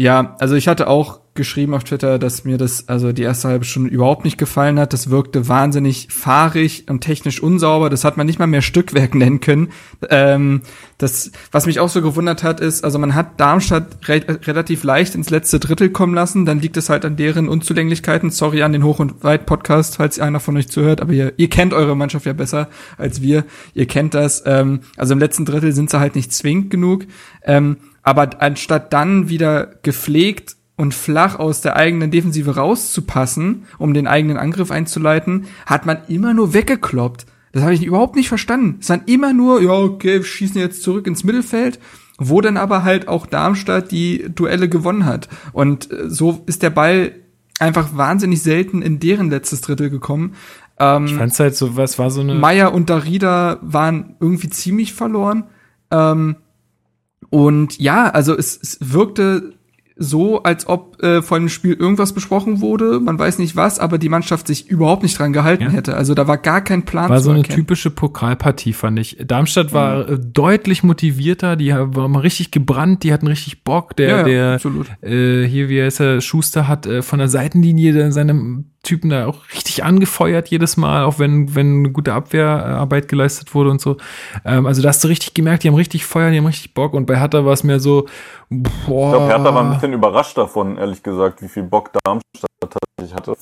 [0.00, 3.66] Ja, also ich hatte auch geschrieben auf Twitter, dass mir das, also die erste halbe
[3.66, 4.94] Stunde überhaupt nicht gefallen hat.
[4.94, 7.90] Das wirkte wahnsinnig fahrig und technisch unsauber.
[7.90, 9.72] Das hat man nicht mal mehr Stückwerk nennen können.
[10.08, 10.62] Ähm,
[10.96, 15.14] das, was mich auch so gewundert hat, ist, also man hat Darmstadt re relativ leicht
[15.14, 16.46] ins letzte Drittel kommen lassen.
[16.46, 18.30] Dann liegt es halt an deren Unzulänglichkeiten.
[18.30, 21.74] Sorry an den Hoch- und Weit-Podcast, falls einer von euch zuhört, aber ihr, ihr kennt
[21.74, 23.44] eure Mannschaft ja besser als wir.
[23.74, 24.44] Ihr kennt das.
[24.46, 27.04] Ähm, also im letzten Drittel sind sie halt nicht zwingend genug.
[27.44, 34.06] Ähm, aber anstatt dann wieder gepflegt und flach aus der eigenen Defensive rauszupassen, um den
[34.06, 37.26] eigenen Angriff einzuleiten, hat man immer nur weggekloppt.
[37.52, 38.78] Das habe ich überhaupt nicht verstanden.
[38.80, 41.78] Es waren immer nur, ja, okay, wir schießen jetzt zurück ins Mittelfeld.
[42.22, 45.28] wo dann aber halt auch Darmstadt die Duelle gewonnen hat.
[45.52, 47.12] Und äh, so ist der Ball
[47.58, 50.34] einfach wahnsinnig selten in deren letztes Drittel gekommen.
[50.78, 52.34] Ähm, ich fand's halt so, was war so eine.
[52.34, 55.44] Meier und Darida waren irgendwie ziemlich verloren.
[55.90, 56.36] Ähm,
[57.30, 59.54] und ja, also es, es wirkte
[59.96, 63.98] so, als ob äh, vor dem Spiel irgendwas besprochen wurde, man weiß nicht was, aber
[63.98, 65.70] die Mannschaft sich überhaupt nicht dran gehalten ja.
[65.70, 65.96] hätte.
[65.96, 67.08] Also da war gar kein Plan.
[67.08, 69.16] War so eine typische Pokalpartie, fand ich.
[69.24, 70.32] Darmstadt war mhm.
[70.32, 73.96] deutlich motivierter, die waren richtig gebrannt, die hatten richtig Bock.
[73.96, 78.12] Der, ja, ja, der äh, hier, wie heißt er, Schuster hat äh, von der Seitenlinie
[78.12, 83.54] seine Typen da auch richtig angefeuert jedes Mal, auch wenn, wenn eine gute Abwehrarbeit geleistet
[83.54, 83.98] wurde und so.
[84.42, 86.94] Ähm, also da hast du richtig gemerkt, die haben richtig Feuer, die haben richtig Bock
[86.94, 88.06] und bei Hertha war es mehr so,
[88.48, 88.64] boah.
[88.68, 93.14] Ich glaube, Hertha war ein bisschen überrascht davon, ehrlich gesagt, wie viel Bock Darmstadt tatsächlich
[93.14, 93.36] hatte.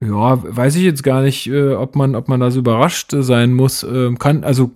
[0.00, 3.52] Ja, weiß ich jetzt gar nicht, äh, ob man, ob man da so überrascht sein
[3.52, 3.82] muss.
[3.82, 4.70] Ähm, kann, also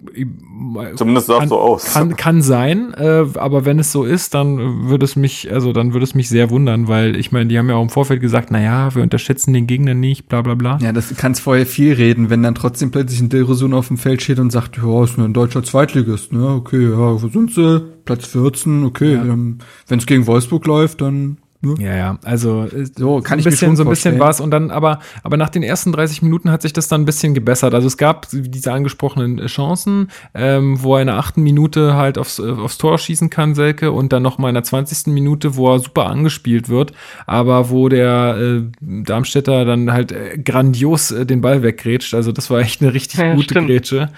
[0.97, 1.85] zumindest sah es so aus.
[1.93, 5.93] Kann, kann sein, äh, aber wenn es so ist, dann würde es mich, also dann
[5.93, 8.51] würde es mich sehr wundern, weil ich meine, die haben ja auch im Vorfeld gesagt,
[8.51, 10.79] na ja, wir unterschätzen den Gegner nicht, bla bla bla.
[10.83, 14.23] Ja, das kannst vorher viel reden, wenn dann trotzdem plötzlich ein Dilrosun auf dem Feld
[14.23, 16.49] steht und sagt, ja, ist nur ein deutscher Zweitligist, ne?
[16.49, 17.81] Okay, ja, wo sind sie?
[18.05, 19.15] Platz 14, okay.
[19.15, 19.23] Ja.
[19.23, 21.77] Ähm, wenn es gegen Wolfsburg läuft, dann Ne?
[21.79, 24.99] Ja, ja, also äh, so kann ich bisschen, so ein bisschen was und dann aber
[25.23, 27.73] aber nach den ersten 30 Minuten hat sich das dann ein bisschen gebessert.
[27.73, 32.41] Also es gab diese angesprochenen Chancen, ähm, wo er in der achten Minute halt aufs,
[32.41, 35.13] äh, aufs Tor schießen kann, Selke, und dann noch mal in der 20.
[35.13, 36.93] Minute, wo er super angespielt wird,
[37.27, 42.15] aber wo der äh, Darmstädter dann halt äh, grandios äh, den Ball weggrätscht.
[42.15, 43.69] Also das war echt eine richtig ja, gute stimmt.
[43.69, 44.09] Grätsche.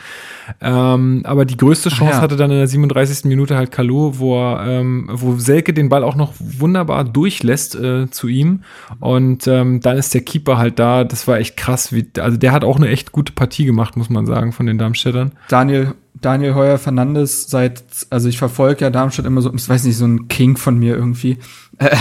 [0.60, 2.20] Ähm, aber die größte Chance ja.
[2.20, 3.24] hatte dann in der 37.
[3.24, 7.04] Minute halt Kalu, wo, er, ähm, wo Selke den Ball auch noch wunderbar
[7.34, 8.62] durchlässt äh, zu ihm.
[9.00, 11.04] Und ähm, dann ist der Keeper halt da.
[11.04, 11.92] Das war echt krass.
[11.92, 14.78] Wie, also der hat auch eine echt gute Partie gemacht, muss man sagen, von den
[14.78, 15.32] Darmstädtern.
[15.48, 19.96] Daniel, Daniel Heuer Fernandes seit, also ich verfolge ja Darmstadt immer so, ich weiß nicht,
[19.96, 21.38] so ein King von mir irgendwie.
[21.78, 21.96] Äh,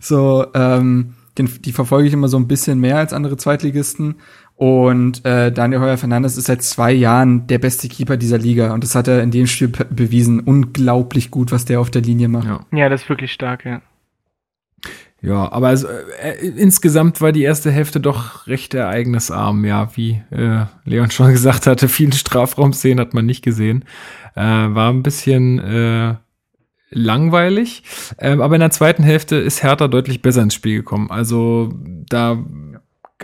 [0.00, 4.16] so, ähm, den, die verfolge ich immer so ein bisschen mehr als andere Zweitligisten.
[4.54, 8.72] Und äh, Daniel Heuer Fernandes ist seit zwei Jahren der beste Keeper dieser Liga.
[8.72, 10.40] Und das hat er in dem Spiel bewiesen.
[10.40, 12.46] Unglaublich gut, was der auf der Linie macht.
[12.46, 13.82] Ja, ja das ist wirklich stark, ja.
[15.26, 20.66] Ja, aber also, äh, insgesamt war die erste Hälfte doch recht ereignisarm, ja, wie äh,
[20.84, 23.84] Leon schon gesagt hatte, viele Strafraumszenen hat man nicht gesehen.
[24.36, 26.14] Äh, war ein bisschen äh,
[26.90, 27.82] langweilig,
[28.20, 31.10] ähm, aber in der zweiten Hälfte ist Hertha deutlich besser ins Spiel gekommen.
[31.10, 31.72] Also
[32.08, 32.38] da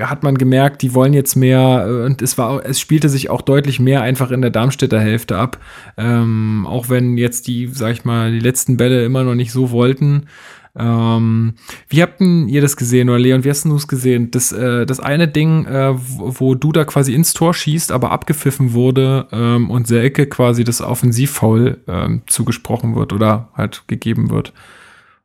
[0.00, 3.42] hat man gemerkt, die wollen jetzt mehr äh, und es war, es spielte sich auch
[3.42, 5.58] deutlich mehr einfach in der Darmstädter Hälfte ab.
[5.96, 9.70] Ähm, auch wenn jetzt die, sag ich mal, die letzten Bälle immer noch nicht so
[9.70, 10.26] wollten.
[10.74, 11.54] Ähm,
[11.88, 14.30] wie habt ihr das gesehen oder Leon, wie hast du es gesehen?
[14.30, 18.10] Das, äh, das eine Ding, äh, wo, wo du da quasi ins Tor schießt, aber
[18.10, 24.54] abgepfiffen wurde ähm, und Selke quasi das Offensivfoul ähm, zugesprochen wird oder halt gegeben wird.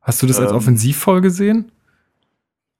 [0.02, 0.58] Hast du das als ähm.
[0.58, 1.72] Offensivfoul gesehen?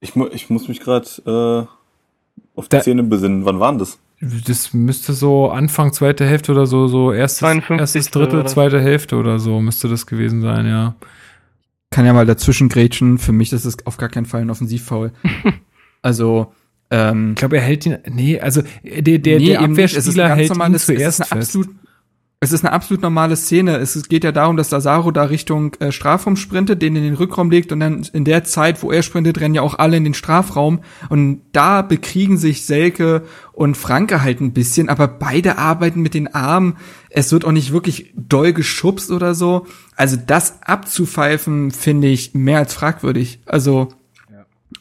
[0.02, 3.46] Ich, mu ich muss mich gerade äh, auf die da, Szene besinnen.
[3.46, 3.98] Wann waren das?
[4.20, 9.40] Das müsste so Anfang zweite Hälfte oder so, so erstes, erstes Drittel, zweite Hälfte oder
[9.40, 10.96] so müsste das gewesen sein, ja.
[11.90, 13.18] Kann ja mal dazwischen grätschen.
[13.18, 15.12] Für mich ist es auf gar keinen Fall ein Offensivfoul.
[16.02, 16.54] also,
[16.90, 17.98] ähm, ich glaube, er hält ihn.
[18.10, 21.32] Nee, also der, der, nee, der Abwehrspieler hält ihn zuerst fest.
[21.32, 21.70] Absolut,
[22.40, 23.78] es ist eine absolut normale Szene.
[23.78, 27.50] Es geht ja darum, dass Lazaro da Richtung äh, Strafraum sprintet, den in den Rückraum
[27.50, 30.14] legt und dann in der Zeit, wo er sprintet, rennen ja auch alle in den
[30.14, 33.24] Strafraum und da bekriegen sich Selke
[33.54, 36.78] und Franke halt ein bisschen, aber beide arbeiten mit den Armen.
[37.10, 39.66] Es wird auch nicht wirklich doll geschubst oder so.
[39.96, 43.40] Also das abzupfeifen finde ich mehr als fragwürdig.
[43.48, 43.90] Also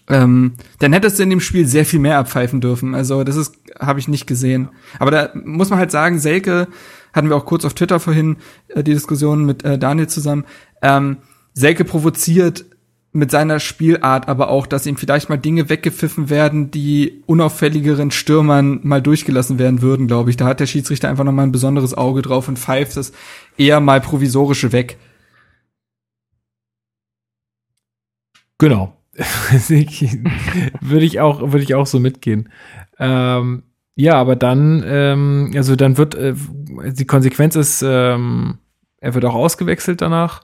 [0.08, 2.94] ähm, dann hättest du in dem Spiel sehr viel mehr abpfeifen dürfen.
[2.94, 4.68] Also das ist habe ich nicht gesehen.
[4.98, 6.68] Aber da muss man halt sagen, Selke
[7.16, 8.36] hatten wir auch kurz auf Twitter vorhin
[8.68, 10.44] äh, die Diskussion mit äh, Daniel zusammen.
[10.82, 11.16] Ähm,
[11.55, 12.66] Selke provoziert
[13.12, 18.80] mit seiner Spielart aber auch, dass ihm vielleicht mal Dinge weggepfiffen werden, die unauffälligeren Stürmern
[18.82, 20.36] mal durchgelassen werden würden, glaube ich.
[20.36, 23.12] Da hat der Schiedsrichter einfach noch mal ein besonderes Auge drauf und pfeift das
[23.56, 24.98] eher mal provisorische weg.
[28.59, 28.97] Genau.
[30.80, 32.51] würde ich auch, würde ich auch so mitgehen.
[32.98, 33.62] Ähm,
[33.97, 36.35] ja, aber dann, ähm, also dann wird, äh,
[36.93, 38.59] die Konsequenz ist, ähm,
[39.01, 40.43] er wird auch ausgewechselt danach.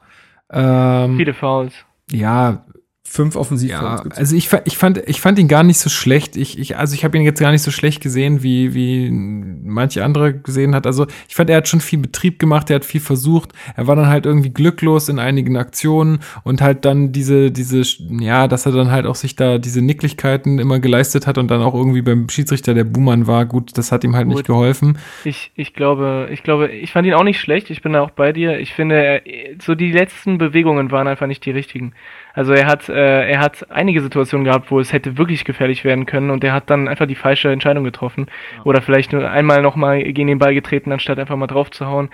[0.50, 1.74] Ähm, Viele Fouls.
[2.10, 2.64] Ja,
[3.12, 3.70] fünf offensiv.
[3.70, 6.34] Ja, also ich, ich fand ich fand ihn gar nicht so schlecht.
[6.34, 10.02] Ich, ich also ich habe ihn jetzt gar nicht so schlecht gesehen, wie wie manche
[10.02, 10.86] andere gesehen hat.
[10.86, 13.50] Also ich fand, er hat schon viel Betrieb gemacht, er hat viel versucht.
[13.76, 18.48] Er war dann halt irgendwie glücklos in einigen Aktionen und halt dann diese diese ja,
[18.48, 21.74] dass er dann halt auch sich da diese Nicklichkeiten immer geleistet hat und dann auch
[21.74, 23.44] irgendwie beim Schiedsrichter der Buhmann war.
[23.44, 24.36] Gut, das hat ihm halt Gut.
[24.36, 24.96] nicht geholfen.
[25.24, 27.68] Ich ich glaube, ich glaube, ich fand ihn auch nicht schlecht.
[27.68, 28.58] Ich bin da auch bei dir.
[28.58, 29.20] Ich finde,
[29.60, 31.92] so die letzten Bewegungen waren einfach nicht die richtigen.
[32.34, 36.06] Also er hat, äh, er hat einige Situationen gehabt, wo es hätte wirklich gefährlich werden
[36.06, 38.26] können und er hat dann einfach die falsche Entscheidung getroffen.
[38.56, 38.64] Ja.
[38.64, 42.10] Oder vielleicht nur einmal nochmal gegen den Ball getreten, anstatt einfach mal drauf zu hauen.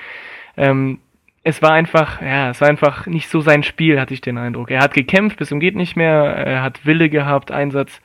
[0.56, 0.98] Ähm,
[1.44, 4.70] es war einfach, ja, es war einfach nicht so sein Spiel, hatte ich den Eindruck.
[4.70, 8.02] Er hat gekämpft bis zum geht nicht mehr, er hat Wille gehabt, Einsatz,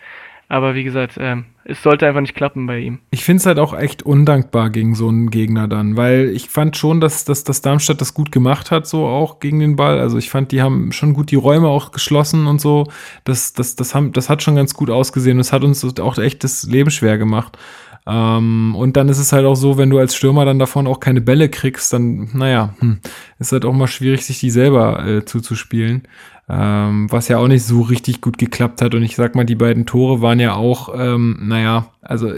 [0.50, 3.00] aber wie gesagt, ähm, es sollte einfach nicht klappen bei ihm.
[3.12, 6.76] Ich finde es halt auch echt undankbar gegen so einen Gegner dann, weil ich fand
[6.76, 10.00] schon, dass, dass, dass Darmstadt das gut gemacht hat, so auch gegen den Ball.
[10.00, 12.88] Also ich fand, die haben schon gut die Räume auch geschlossen und so.
[13.24, 15.38] Das, das, das, haben, das hat schon ganz gut ausgesehen.
[15.38, 17.58] Das hat uns auch echt das Leben schwer gemacht.
[18.06, 21.00] Ähm, und dann ist es halt auch so, wenn du als Stürmer dann davon auch
[21.00, 23.00] keine Bälle kriegst, dann, naja, hm,
[23.40, 26.04] ist halt auch mal schwierig, sich die selber äh, zuzuspielen
[26.50, 28.94] ähm, was ja auch nicht so richtig gut geklappt hat.
[28.96, 32.32] Und ich sag mal, die beiden Tore waren ja auch, ähm, naja, also.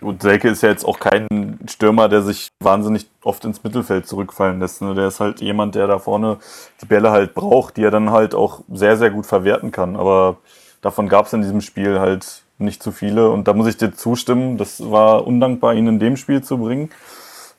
[0.00, 4.58] Und Selke ist ja jetzt auch kein Stürmer, der sich wahnsinnig oft ins Mittelfeld zurückfallen
[4.58, 4.82] lässt.
[4.82, 4.94] Ne?
[4.94, 6.38] Der ist halt jemand, der da vorne
[6.82, 9.96] die Bälle halt braucht, die er dann halt auch sehr, sehr gut verwerten kann.
[9.96, 10.38] Aber
[10.80, 13.30] davon gab es in diesem Spiel halt nicht zu viele.
[13.30, 16.90] Und da muss ich dir zustimmen, das war undankbar, ihn in dem Spiel zu bringen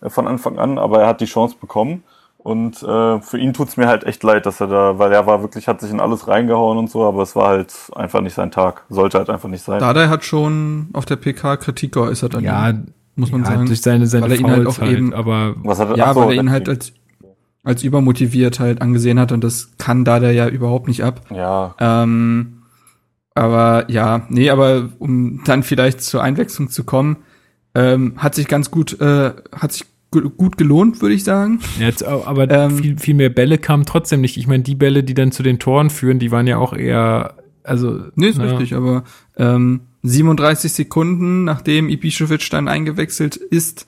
[0.02, 2.04] äh, von Anfang an, aber er hat die Chance bekommen.
[2.42, 5.42] Und äh, für ihn tut's mir halt echt leid, dass er da, weil er war
[5.42, 8.50] wirklich, hat sich in alles reingehauen und so, aber es war halt einfach nicht sein
[8.50, 8.86] Tag.
[8.90, 9.80] Sollte halt einfach nicht sein.
[9.80, 13.66] Dada hat schon auf der PK Kritik geäußert an ja, ihn, muss man ja, sagen.
[13.66, 16.06] Durch seine, seine weil er ihn halt auch halt, eben, aber was hat er, ja,
[16.06, 16.94] achso, weil er ihn halt als,
[17.66, 21.22] als übermotiviert halt angesehen hat und das kann Dada ja überhaupt nicht ab.
[21.32, 21.76] Ja.
[21.78, 22.64] Ähm,
[23.36, 27.18] aber ja, nee, aber um dann vielleicht zur Einwechslung zu kommen,
[27.76, 31.60] ähm, hat sich ganz gut, äh, hat sich gut gelohnt, würde ich sagen.
[31.80, 34.38] Jetzt, aber ähm, viel, viel mehr Bälle kamen trotzdem nicht.
[34.38, 37.36] Ich meine, die Bälle, die dann zu den Toren führen, die waren ja auch eher,
[37.64, 38.06] also.
[38.16, 39.04] Nee, ist na, richtig, aber
[39.38, 43.86] ähm, 37 Sekunden, nachdem Ibišević dann eingewechselt ist,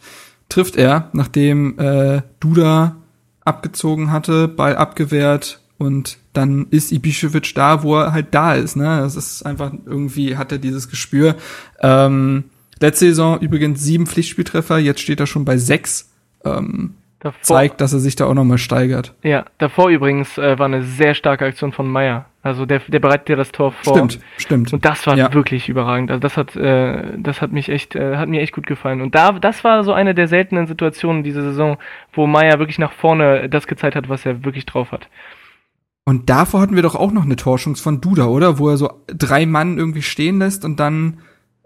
[0.50, 2.98] trifft er, nachdem äh, Duda
[3.44, 8.76] abgezogen hatte, Ball abgewehrt und dann ist Ibišević da, wo er halt da ist.
[8.76, 9.00] Ne?
[9.02, 11.36] Das ist einfach irgendwie hat er dieses Gespür.
[11.80, 12.44] Ähm,
[12.80, 16.11] letzte Saison übrigens sieben Pflichtspieltreffer, jetzt steht er schon bei sechs
[16.46, 19.14] ähm, davor, zeigt, dass er sich da auch nochmal steigert.
[19.24, 22.26] Ja, davor übrigens äh, war eine sehr starke Aktion von Meyer.
[22.44, 23.96] Also der, der bereitet ja das Tor vor.
[23.96, 24.74] Stimmt, stimmt.
[24.74, 25.32] Und das war ja.
[25.32, 26.10] wirklich überragend.
[26.10, 29.02] Also das hat, äh, das hat mich echt, äh, hat mir echt gut gefallen.
[29.02, 31.78] Und da, das war so eine der seltenen Situationen diese Saison,
[32.14, 35.08] wo Meyer wirklich nach vorne das gezeigt hat, was er wirklich drauf hat.
[36.04, 38.58] Und davor hatten wir doch auch noch eine Torschance von Duda, oder?
[38.58, 41.20] Wo er so drei Mann irgendwie stehen lässt und dann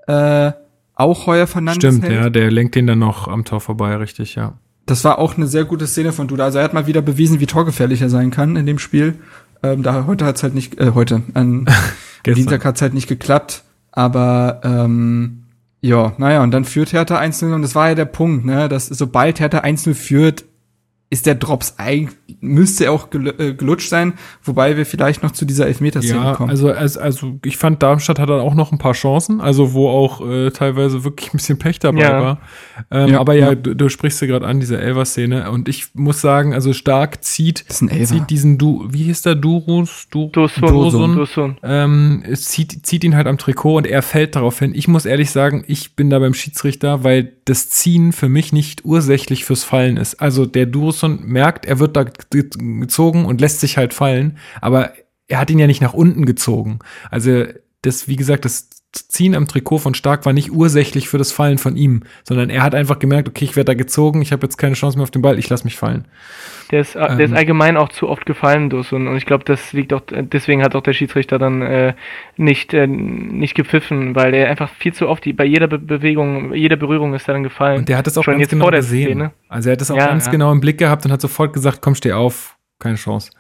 [0.07, 0.51] äh,
[0.93, 2.21] auch Heuer Fernandes Stimmt, hält.
[2.21, 4.55] ja, der lenkt den dann noch am Tor vorbei, richtig, ja.
[4.85, 6.45] Das war auch eine sehr gute Szene von Duda.
[6.45, 9.15] Also er hat mal wieder bewiesen, wie torgefährlich er sein kann in dem Spiel.
[9.63, 11.65] Ähm, da heute hat's halt nicht, äh, heute, an
[12.25, 13.63] Dienstag hat's halt nicht geklappt.
[13.91, 15.45] Aber ähm,
[15.81, 18.87] ja, naja, und dann führt Hertha 1-0 und das war ja der Punkt, ne, dass
[18.87, 20.45] sobald Hertha 1-0 führt,
[21.11, 24.13] ist der Drops eigentlich, müsste er auch äh, gelutscht sein,
[24.43, 26.49] wobei wir vielleicht noch zu dieser Elfmeterszene ja, kommen.
[26.49, 29.87] Also, also, also ich fand, Darmstadt hat dann auch noch ein paar Chancen, also wo
[29.87, 32.21] auch äh, teilweise wirklich ein bisschen Pech dabei ja.
[32.21, 32.39] war.
[32.89, 33.55] Ähm, ja, aber ja, ja.
[33.55, 35.51] Du, du, sprichst ja gerade an, diese Elver-Szene.
[35.51, 40.07] Und ich muss sagen, also stark zieht, zieht diesen Du, wie hieß der Durus?
[40.09, 40.67] Du, Dursun.
[40.67, 41.15] Dursun.
[41.15, 41.57] Dursun.
[41.61, 44.73] Ähm, zieht, zieht ihn halt am Trikot und er fällt darauf hin.
[44.73, 48.85] Ich muss ehrlich sagen, ich bin da beim Schiedsrichter, weil das Ziehen für mich nicht
[48.85, 50.15] ursächlich fürs Fallen ist.
[50.15, 54.93] Also der Durus Gustafsson merkt, er wird da gezogen und lässt sich halt fallen, aber
[55.27, 56.79] er hat ihn ja nicht nach unten gezogen.
[57.11, 57.45] Also
[57.81, 61.57] das, wie gesagt, das Ziehen am Trikot von Stark war nicht ursächlich für das Fallen
[61.57, 64.57] von ihm, sondern er hat einfach gemerkt, okay, ich werde da gezogen, ich habe jetzt
[64.57, 66.05] keine Chance mehr auf den Ball, ich lasse mich fallen.
[66.71, 67.37] Der ist, ähm, der ist ähm.
[67.37, 70.81] allgemein auch zu oft gefallen, Dusun, und ich glaube, das liegt auch, deswegen hat auch
[70.81, 71.93] der Schiedsrichter dann äh,
[72.37, 76.53] nicht, äh, nicht gepfiffen, weil er einfach viel zu oft, die, bei jeder Be Bewegung,
[76.53, 77.79] jeder Berührung ist er dann gefallen.
[77.79, 79.05] Und der hat es auch Schon ganz genau gesehen.
[79.05, 79.31] Szene.
[79.49, 80.31] Also er hat es auch ja, ganz ja.
[80.31, 83.31] genau im Blick gehabt und hat sofort gesagt, komm, steh auf, keine Chance.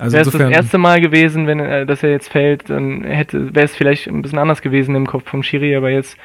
[0.00, 3.54] Also wäre es das erste Mal gewesen, wenn äh, dass er jetzt fällt, dann hätte
[3.54, 6.16] wäre es vielleicht ein bisschen anders gewesen im Kopf vom Schiri, aber jetzt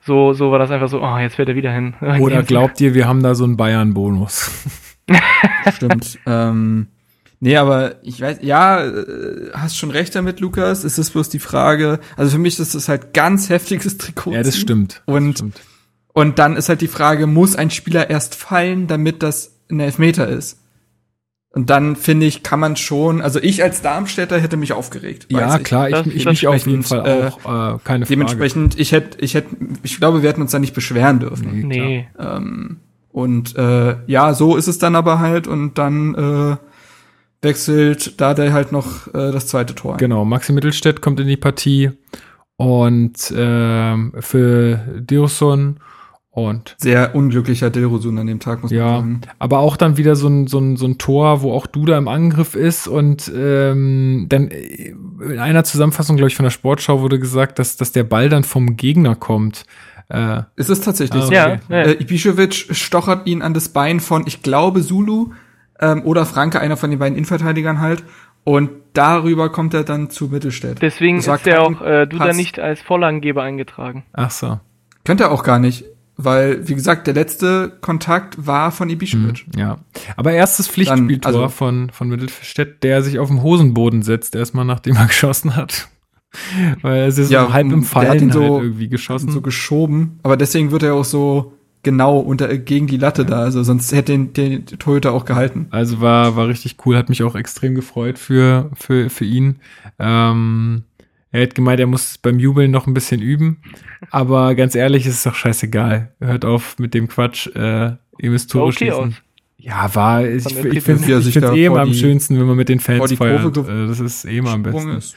[0.00, 1.94] so so war das einfach so, oh, jetzt fährt er wieder hin.
[2.20, 4.50] Oder glaubt ihr, wir haben da so einen Bayern Bonus?
[5.74, 6.18] Stimmt.
[6.26, 6.88] ähm,
[7.40, 10.84] nee, aber ich weiß, ja, äh, hast schon recht damit, Lukas.
[10.84, 14.32] Es ist bloß die Frage, also für mich ist das halt ganz heftiges Trikot.
[14.32, 15.02] Ja, das stimmt.
[15.06, 15.60] Und das stimmt.
[16.12, 20.28] und dann ist halt die Frage, muss ein Spieler erst fallen, damit das ein Elfmeter
[20.28, 20.58] ist?
[21.50, 25.26] Und dann finde ich, kann man schon, also ich als Darmstädter hätte mich aufgeregt.
[25.30, 25.64] Ja, ich.
[25.64, 28.06] klar, ich, ich mich auf jeden Fall äh, auch, äh, keine Frage.
[28.06, 31.66] Dementsprechend, ich hätte, ich hätte, ich glaube, wir hätten uns da nicht beschweren dürfen.
[31.66, 31.78] Nee.
[31.78, 32.08] nee.
[32.18, 32.80] Ähm,
[33.10, 36.56] und äh, ja, so ist es dann aber halt und dann äh,
[37.40, 39.94] wechselt da der halt noch äh, das zweite Tor.
[39.94, 39.98] Ein.
[39.98, 41.92] Genau, Maxi Mittelstädt kommt in die Partie
[42.56, 45.80] und äh, für Dirson
[46.46, 49.20] und sehr unglücklicher Dilrosun an dem Tag, muss ja, man sagen.
[49.38, 52.08] Aber auch dann wieder so ein, so, ein, so ein Tor, wo auch Duda im
[52.08, 57.58] Angriff ist und ähm, dann in einer Zusammenfassung, glaube ich, von der Sportschau wurde gesagt,
[57.58, 59.64] dass, dass der Ball dann vom Gegner kommt.
[60.08, 61.34] Äh, ist es tatsächlich ah, okay.
[61.34, 61.82] ja, ja.
[61.82, 65.32] Äh, Ibišević stochert ihn an das Bein von, ich glaube, Zulu
[65.80, 68.02] ähm, oder Franke, einer von den beiden Innenverteidigern halt.
[68.44, 70.80] Und darüber kommt er dann zu Mittelstädt.
[70.80, 74.04] Deswegen ist er auch äh, Duda nicht als Vorlagengeber eingetragen.
[74.14, 74.58] Ach so.
[75.04, 75.84] Könnte er auch gar nicht.
[76.20, 79.46] Weil, wie gesagt, der letzte Kontakt war von Ibišević.
[79.46, 79.78] Mhm, ja.
[80.16, 84.96] Aber erstes Pflichtspieltor also, von, von Mittelstädt, der sich auf dem Hosenboden setzt, erstmal nachdem
[84.96, 85.88] er geschossen hat.
[86.82, 89.30] Weil er ist ja, so halb im Fallen so, halt irgendwie geschossen.
[89.30, 90.18] So geschoben.
[90.24, 91.52] Aber deswegen wird er auch so
[91.84, 93.40] genau unter, gegen die Latte da.
[93.42, 95.68] Also sonst hätte den, den Toyota auch gehalten.
[95.70, 96.96] Also war, war richtig cool.
[96.96, 99.60] Hat mich auch extrem gefreut für, für, für ihn.
[100.00, 100.82] Ähm,
[101.30, 103.62] er hat gemeint, er muss beim Jubeln noch ein bisschen üben.
[104.10, 106.12] Aber ganz ehrlich, ist es doch scheißegal.
[106.20, 107.48] Hört auf mit dem Quatsch.
[107.48, 109.08] Äh, ihr müsst Tore okay schießen.
[109.08, 109.14] Aus.
[109.58, 112.80] Ja, war, ich, ich, ich finde es eh immer am schönsten, wenn man mit den
[112.80, 113.56] Fans feiert.
[113.56, 114.90] Äh, das ist eh immer am besten.
[114.90, 115.16] Ist.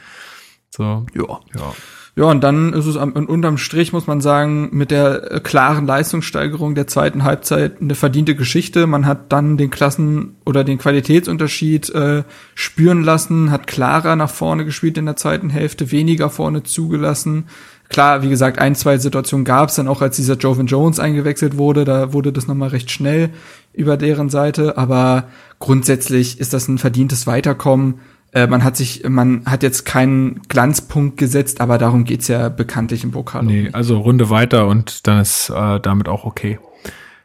[0.70, 1.06] So.
[1.14, 1.40] Ja.
[1.54, 1.74] ja.
[2.14, 5.86] Ja, und dann ist es am, unterm Strich, muss man sagen, mit der äh, klaren
[5.86, 8.86] Leistungssteigerung der zweiten Halbzeit eine verdiente Geschichte.
[8.86, 12.24] Man hat dann den Klassen- oder den Qualitätsunterschied äh,
[12.54, 17.46] spüren lassen, hat klarer nach vorne gespielt in der zweiten Hälfte, weniger vorne zugelassen.
[17.88, 21.56] Klar, wie gesagt, ein, zwei Situationen gab es dann auch, als dieser Joven Jones eingewechselt
[21.56, 21.84] wurde.
[21.84, 23.30] Da wurde das nochmal recht schnell
[23.72, 24.76] über deren Seite.
[24.76, 25.28] Aber
[25.58, 28.00] grundsätzlich ist das ein verdientes Weiterkommen
[28.32, 33.04] äh, man hat sich, man hat jetzt keinen Glanzpunkt gesetzt, aber darum geht's ja bekanntlich
[33.04, 33.44] im Pokal.
[33.44, 36.58] Nee, also Runde weiter und dann ist äh, damit auch okay.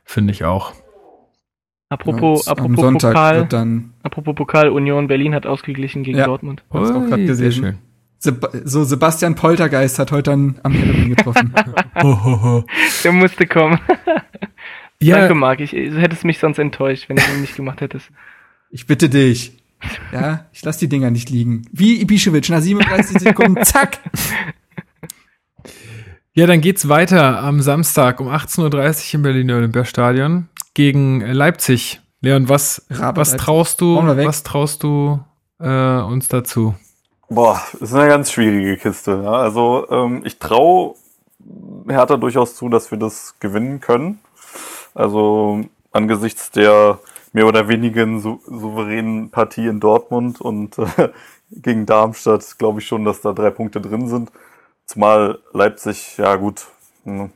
[0.04, 0.74] Finde ich auch.
[1.90, 6.26] Apropos, ja, apropos Sonntag Pokal, wird dann apropos Pokal, Union Berlin hat ausgeglichen gegen ja.
[6.26, 6.64] Dortmund.
[6.70, 7.52] Hab's auch gerade gesehen.
[7.52, 7.78] Sehr schön.
[8.20, 11.54] Seb so Sebastian Poltergeist hat heute dann am Halloween getroffen.
[13.04, 13.80] Der musste kommen.
[15.00, 15.20] ja.
[15.20, 15.62] Danke, Marc.
[15.62, 18.10] Ich, du hättest mich sonst enttäuscht, wenn du ihn nicht gemacht hättest.
[18.72, 19.54] Ich bitte dich.
[20.12, 21.68] Ja, ich lasse die Dinger nicht liegen.
[21.72, 24.00] Wie Ibišević, nach 37 Sekunden, zack.
[26.34, 32.02] Ja, dann geht's weiter am Samstag um 18.30 Uhr im Berliner Olympiastadion gegen Leipzig.
[32.22, 35.20] Leon, was, was traust du, was traust du
[35.60, 36.76] äh, uns dazu?
[37.30, 39.22] Boah, ist eine ganz schwierige Kiste.
[39.24, 39.32] Ja.
[39.32, 40.96] Also ähm, ich traue
[41.88, 44.20] Hertha durchaus zu, dass wir das gewinnen können.
[44.94, 47.00] Also angesichts der
[47.38, 51.10] mehr oder weniger sou souveränen Partie in Dortmund und äh,
[51.52, 54.32] gegen Darmstadt glaube ich schon, dass da drei Punkte drin sind.
[54.88, 56.66] Zumal Leipzig, ja gut,
[57.04, 57.30] hm,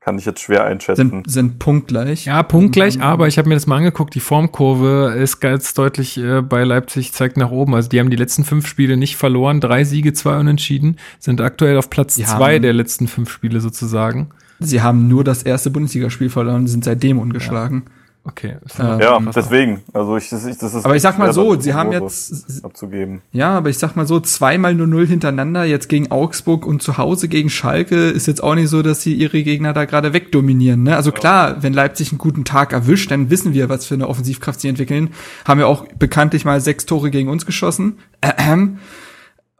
[0.00, 1.08] kann ich jetzt schwer einschätzen.
[1.08, 2.26] Sind, sind punktgleich.
[2.26, 6.42] Ja, punktgleich, aber ich habe mir das mal angeguckt, die Formkurve ist ganz deutlich äh,
[6.42, 7.74] bei Leipzig, zeigt nach oben.
[7.74, 11.78] Also die haben die letzten fünf Spiele nicht verloren, drei Siege, zwei Unentschieden, sind aktuell
[11.78, 14.28] auf Platz die zwei der letzten fünf Spiele sozusagen.
[14.58, 17.84] Sie haben nur das erste Bundesligaspiel verloren, sind seitdem ungeschlagen.
[17.86, 18.05] Ja.
[18.28, 18.56] Okay.
[18.80, 19.82] Ähm, ja, deswegen.
[19.92, 20.84] Also ich, das, ich, das ist.
[20.84, 23.22] Aber ich sag mal so, sie haben jetzt abzugeben.
[23.30, 26.98] Ja, aber ich sag mal so, zweimal nur null hintereinander, jetzt gegen Augsburg und zu
[26.98, 30.82] Hause gegen Schalke, ist jetzt auch nicht so, dass sie ihre Gegner da gerade wegdominieren.
[30.82, 30.96] Ne?
[30.96, 34.60] Also klar, wenn Leipzig einen guten Tag erwischt, dann wissen wir, was für eine Offensivkraft
[34.60, 35.10] sie entwickeln.
[35.44, 37.98] Haben ja auch bekanntlich mal sechs Tore gegen uns geschossen.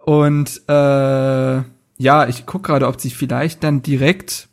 [0.05, 0.73] Und äh,
[1.99, 4.49] ja, ich guck gerade, ob sie vielleicht dann direkt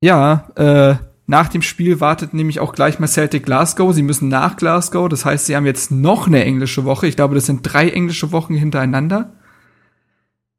[0.00, 3.94] ja, äh, nach dem Spiel wartet nämlich auch gleich mal Celtic Glasgow.
[3.94, 5.08] Sie müssen nach Glasgow.
[5.08, 7.06] Das heißt, sie haben jetzt noch eine englische Woche.
[7.06, 9.32] Ich glaube, das sind drei englische Wochen hintereinander.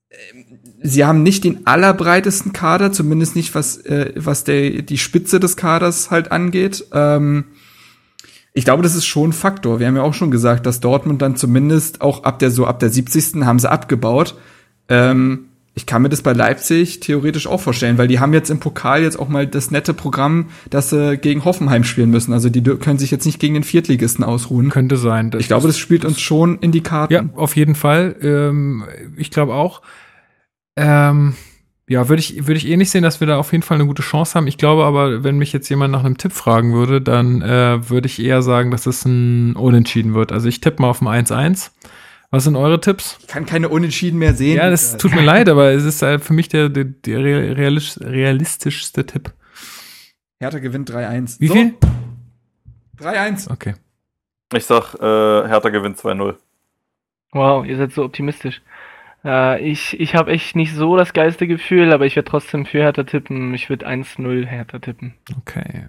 [0.09, 0.45] Ähm,
[0.81, 5.55] sie haben nicht den allerbreitesten Kader, zumindest nicht was, äh, was der, die Spitze des
[5.55, 6.85] Kaders halt angeht.
[6.93, 7.45] Ähm,
[8.53, 9.79] ich glaube, das ist schon ein Faktor.
[9.79, 12.79] Wir haben ja auch schon gesagt, dass Dortmund dann zumindest auch ab der, so ab
[12.79, 13.43] der 70.
[13.45, 14.35] haben sie abgebaut.
[14.89, 18.61] Ähm, ich kann mir das bei Leipzig theoretisch auch vorstellen, weil die haben jetzt im
[18.61, 22.31] Pokal jetzt auch mal das nette Programm, dass sie gegen Hoffenheim spielen müssen.
[22.31, 24.69] Also die können sich jetzt nicht gegen den Viertligisten ausruhen.
[24.69, 25.31] Könnte sein.
[25.37, 27.13] Ich glaube, das spielt uns schon in die Karten.
[27.13, 28.15] Ja, auf jeden Fall.
[28.21, 28.85] Ähm,
[29.17, 29.81] ich glaube auch.
[30.77, 31.35] Ähm,
[31.89, 33.85] ja, würde ich, würde ich eh nicht sehen, dass wir da auf jeden Fall eine
[33.85, 34.47] gute Chance haben.
[34.47, 38.07] Ich glaube aber, wenn mich jetzt jemand nach einem Tipp fragen würde, dann äh, würde
[38.07, 40.31] ich eher sagen, dass es ein Unentschieden wird.
[40.31, 41.71] Also ich tippe mal auf ein 1-1.
[42.31, 43.17] Was sind eure Tipps?
[43.21, 44.57] Ich kann keine Unentschieden mehr sehen.
[44.57, 49.05] Ja, das tut mir leid, aber es ist halt für mich der, der, der realistischste
[49.05, 49.31] Tipp.
[50.39, 51.39] Hertha gewinnt 3-1.
[51.39, 51.53] Wie so.
[51.53, 51.73] viel?
[52.99, 53.51] 3-1.
[53.51, 53.75] Okay.
[54.53, 56.35] Ich sag, äh, Hertha gewinnt 2-0.
[57.31, 58.61] Wow, ihr seid so optimistisch.
[59.25, 62.79] Äh, ich ich habe echt nicht so das geilste Gefühl, aber ich werde trotzdem für
[62.79, 63.53] Hertha tippen.
[63.53, 65.15] Ich würde 1-0 Hertha tippen.
[65.37, 65.87] Okay.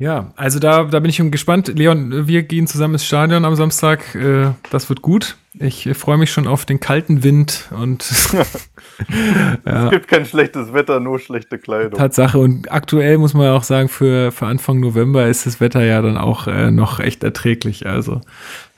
[0.00, 1.76] Ja, also da, da bin ich gespannt.
[1.76, 4.14] Leon, wir gehen zusammen ins Stadion am Samstag.
[4.14, 5.36] Äh, das wird gut.
[5.54, 8.08] Ich freue mich schon auf den kalten Wind und
[9.66, 9.86] ja.
[9.86, 11.98] es gibt kein schlechtes Wetter, nur schlechte Kleidung.
[11.98, 12.38] Tatsache.
[12.38, 16.00] Und aktuell muss man ja auch sagen, für, für Anfang November ist das Wetter ja
[16.00, 17.86] dann auch äh, noch echt erträglich.
[17.86, 18.20] Also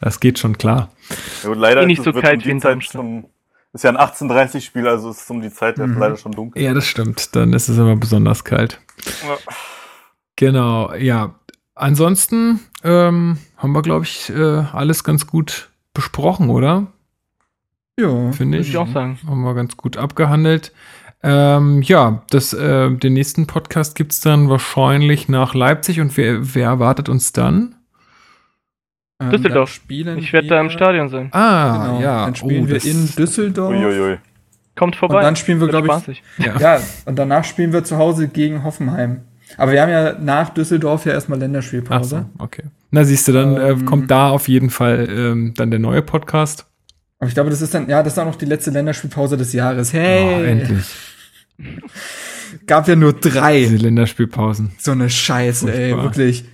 [0.01, 0.91] das geht schon klar.
[1.43, 3.27] Ja, und leider nicht ist so kalt um wie in Zeit schon,
[3.75, 5.99] ist ja ein 18:30 Spiel, also ist es um die Zeit mhm.
[5.99, 6.63] leider schon dunkel.
[6.63, 7.37] Ja, das stimmt.
[7.37, 8.81] Dann ist es immer besonders kalt.
[9.29, 9.37] Ja.
[10.41, 11.35] Genau, ja.
[11.75, 16.87] Ansonsten ähm, haben wir, glaube ich, äh, alles ganz gut besprochen, oder?
[17.99, 18.71] Ja, finde ich.
[18.71, 19.19] ich auch sagen.
[19.27, 20.73] Haben wir ganz gut abgehandelt.
[21.23, 26.55] Ähm, ja, das, äh, den nächsten Podcast gibt es dann wahrscheinlich nach Leipzig und wer,
[26.55, 27.75] wer erwartet uns dann?
[29.21, 29.71] Ähm, Düsseldorf.
[29.71, 31.29] Spielen ich werde da im Stadion sein.
[31.33, 32.01] Ah, genau.
[32.01, 32.25] ja.
[32.25, 33.75] Dann spielen oh, wir in Düsseldorf.
[33.75, 34.17] Uiuiui.
[34.75, 35.19] Kommt vorbei.
[35.19, 36.23] Und dann spielen wir, glaube ich.
[36.39, 36.59] Ja.
[36.59, 39.25] ja, und danach spielen wir zu Hause gegen Hoffenheim.
[39.57, 42.27] Aber wir haben ja nach Düsseldorf ja erstmal Länderspielpause.
[42.29, 42.63] Ach so, okay.
[42.91, 45.81] Na, siehst du, dann äh, ähm, äh, kommt da auf jeden Fall ähm, dann der
[45.81, 46.67] neue Podcast.
[47.19, 49.53] Aber ich glaube, das ist dann, ja, das ist auch noch die letzte Länderspielpause des
[49.53, 49.93] Jahres.
[49.93, 50.25] Hey!
[50.25, 50.87] Oh, endlich.
[52.67, 53.61] Gab ja nur drei.
[53.61, 54.73] Diese Länderspielpausen.
[54.79, 55.81] So eine Scheiße, Furchtbar.
[55.81, 56.45] ey, wirklich.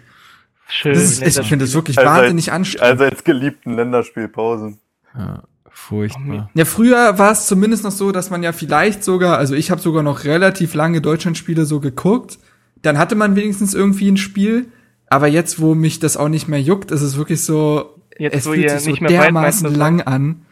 [0.68, 0.94] Schön.
[0.94, 3.00] Das ist, ich finde das wirklich also wahnsinnig anstrengend.
[3.00, 4.78] Also als geliebten Länderspielpausen.
[5.16, 5.42] Ja.
[5.70, 6.50] Furchtbar.
[6.54, 9.80] Ja, früher war es zumindest noch so, dass man ja vielleicht sogar, also ich habe
[9.80, 12.38] sogar noch relativ lange Deutschlandspiele so geguckt
[12.82, 14.66] dann hatte man wenigstens irgendwie ein Spiel.
[15.08, 18.46] Aber jetzt, wo mich das auch nicht mehr juckt, ist es wirklich so, jetzt, es
[18.46, 20.46] fühlt sich so dermaßen lang an.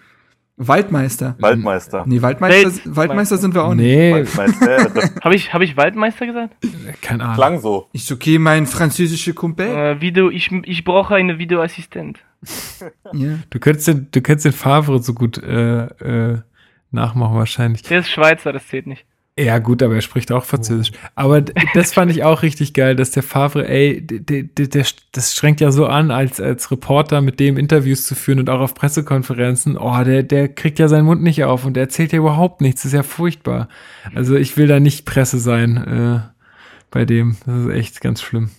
[0.57, 1.35] Waldmeister.
[1.41, 2.05] Waldmeister.
[2.07, 4.21] Nee, Waldmeister, Waldmeister sind wir auch nee.
[4.21, 4.37] nicht.
[4.37, 5.15] Waldmeister.
[5.25, 6.55] habe ich, hab ich Waldmeister gesagt?
[7.03, 7.37] Keine Ahnung.
[7.37, 7.89] Klang so.
[7.93, 9.67] Ist okay, mein französischer Kumpel.
[9.67, 12.21] Äh, Video, ich, ich brauche einen Videoassistent.
[13.13, 13.39] ja.
[13.51, 16.39] Du könntest den, du könntest den Favre so gut äh, äh,
[16.93, 17.83] nachmachen wahrscheinlich.
[17.83, 19.05] Der ist Schweizer, das zählt nicht.
[19.37, 20.93] Ja, gut, aber er spricht auch Französisch.
[21.17, 25.35] Aber das fand ich auch richtig geil, dass der Favre, ey, der, der, der, das
[25.35, 28.75] strengt ja so an, als, als Reporter mit dem Interviews zu führen und auch auf
[28.75, 29.77] Pressekonferenzen.
[29.77, 32.83] Oh, der, der kriegt ja seinen Mund nicht auf und der erzählt ja überhaupt nichts.
[32.83, 33.69] Das ist ja furchtbar.
[34.15, 36.21] Also ich will da nicht Presse sein äh,
[36.93, 37.37] bei dem.
[37.45, 38.51] Das ist echt ganz schlimm.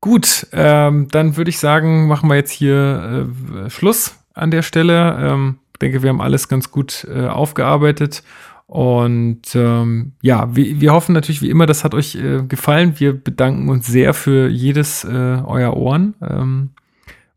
[0.00, 3.26] Gut, ähm, dann würde ich sagen, machen wir jetzt hier
[3.66, 5.18] äh, Schluss an der Stelle.
[5.20, 8.22] Ähm, denke, wir haben alles ganz gut äh, aufgearbeitet.
[8.68, 13.00] Und ähm, ja, wir, wir hoffen natürlich wie immer, das hat euch äh, gefallen.
[13.00, 16.14] Wir bedanken uns sehr für jedes äh, euer Ohren.
[16.20, 16.70] Ähm,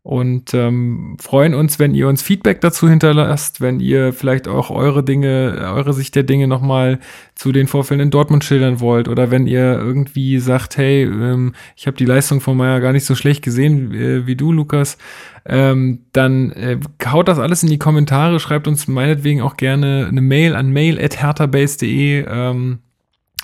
[0.04, 5.04] und ähm, freuen uns, wenn ihr uns Feedback dazu hinterlasst, wenn ihr vielleicht auch eure
[5.04, 6.98] Dinge, eure Sicht der Dinge nochmal
[7.36, 11.86] zu den Vorfällen in Dortmund schildern wollt oder wenn ihr irgendwie sagt, hey, ähm, ich
[11.86, 14.98] habe die Leistung von Meier gar nicht so schlecht gesehen äh, wie du, Lukas,
[15.46, 20.20] ähm, dann äh, haut das alles in die Kommentare, schreibt uns meinetwegen auch gerne eine
[20.20, 22.26] Mail an mail.herterbase.de.
[22.28, 22.80] Ähm,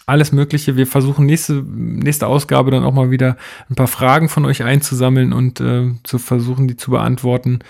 [0.09, 0.77] alles Mögliche.
[0.77, 3.37] Wir versuchen nächste, nächste Ausgabe dann auch mal wieder
[3.71, 7.61] ein paar Fragen von euch einzusammeln und äh, zu versuchen, die zu beantworten.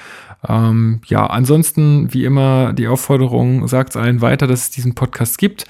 [0.46, 5.38] Ähm, ja, ansonsten, wie immer, die Aufforderung, sagt es allen weiter, dass es diesen Podcast
[5.38, 5.66] gibt.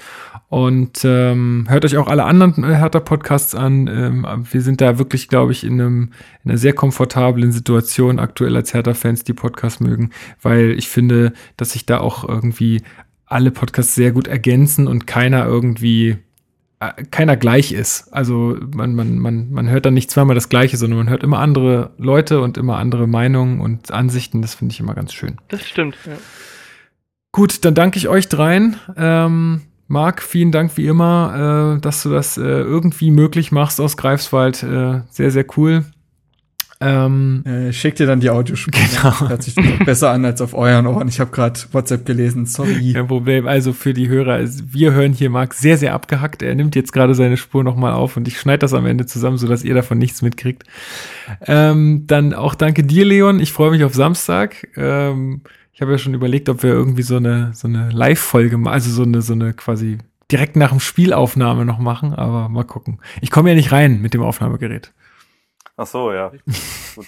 [0.49, 3.87] Und ähm, hört euch auch alle anderen äh, Hertha-Podcasts an.
[3.87, 6.11] Ähm, wir sind da wirklich, glaube ich, in, einem,
[6.43, 10.09] in einer sehr komfortablen Situation aktuell als Hertha-Fans, die Podcasts mögen,
[10.41, 12.81] weil ich finde, dass sich da auch irgendwie
[13.27, 16.17] alle Podcasts sehr gut ergänzen und keiner irgendwie
[17.11, 18.07] keiner gleich ist.
[18.13, 21.39] Also man, man, man, man hört dann nicht zweimal das Gleiche, sondern man hört immer
[21.39, 24.41] andere Leute und immer andere Meinungen und Ansichten.
[24.41, 25.37] Das finde ich immer ganz schön.
[25.49, 25.97] Das stimmt.
[26.05, 26.13] Ja.
[27.31, 28.77] Gut, dann danke ich euch dreien.
[28.95, 33.97] Ähm, Marc, vielen Dank wie immer, äh, dass du das äh, irgendwie möglich machst aus
[33.97, 34.63] Greifswald.
[34.63, 35.83] Äh, sehr, sehr cool.
[36.81, 38.71] Ähm, äh, schick dir dann die Audiospur.
[38.71, 39.29] Genau.
[39.29, 41.09] Hört sich besser an als auf euren Ohren.
[41.09, 42.45] Ich habe gerade WhatsApp gelesen.
[42.45, 42.93] Sorry.
[42.93, 43.47] Kein Problem.
[43.47, 46.41] Also für die Hörer, wir hören hier Marc sehr, sehr abgehackt.
[46.41, 49.37] Er nimmt jetzt gerade seine Spur nochmal auf und ich schneide das am Ende zusammen,
[49.37, 50.63] sodass ihr davon nichts mitkriegt.
[51.45, 53.41] Ähm, dann auch danke dir, Leon.
[53.41, 54.69] Ich freue mich auf Samstag.
[54.77, 55.41] Ähm,
[55.73, 59.03] ich habe ja schon überlegt, ob wir irgendwie so eine, so eine Live-Folge, also so
[59.03, 59.97] eine, so eine quasi
[60.31, 62.99] direkt nach dem Spielaufnahme noch machen, aber mal gucken.
[63.21, 64.93] Ich komme ja nicht rein mit dem Aufnahmegerät.
[65.79, 66.29] Ach so, ja.
[66.93, 67.07] Gut.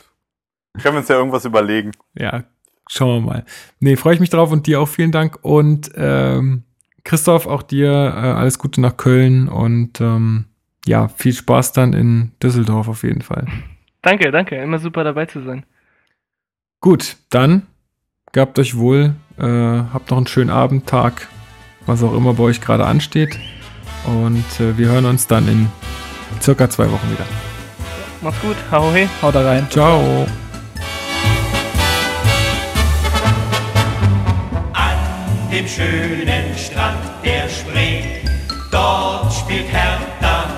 [0.82, 1.92] Können wir uns ja irgendwas überlegen.
[2.18, 2.46] Ja,
[2.90, 3.46] schauen wir mal.
[3.82, 5.40] Nee, freue ich mich drauf und dir auch vielen Dank.
[5.42, 6.64] Und ähm,
[7.04, 10.46] Christoph, auch dir äh, alles Gute nach Köln und ähm,
[10.86, 13.46] ja, viel Spaß dann in Düsseldorf auf jeden Fall.
[14.02, 14.56] Danke, danke.
[14.56, 15.66] Immer super dabei zu sein.
[16.80, 17.68] Gut, dann
[18.32, 21.28] gabt euch wohl, äh, habt noch einen schönen Abend, Tag,
[21.86, 23.38] was auch immer bei euch gerade ansteht.
[24.06, 25.68] Und äh, wir hören uns dann in
[26.42, 27.26] circa zwei Wochen wieder.
[28.22, 28.58] Mach's gut.
[28.72, 29.08] Hau he.
[29.22, 29.68] Haut da rein.
[29.70, 30.28] Ciao.
[34.74, 34.98] An
[35.52, 38.04] dem schönen Strand der Spree,
[38.72, 40.51] dort spielt Hertha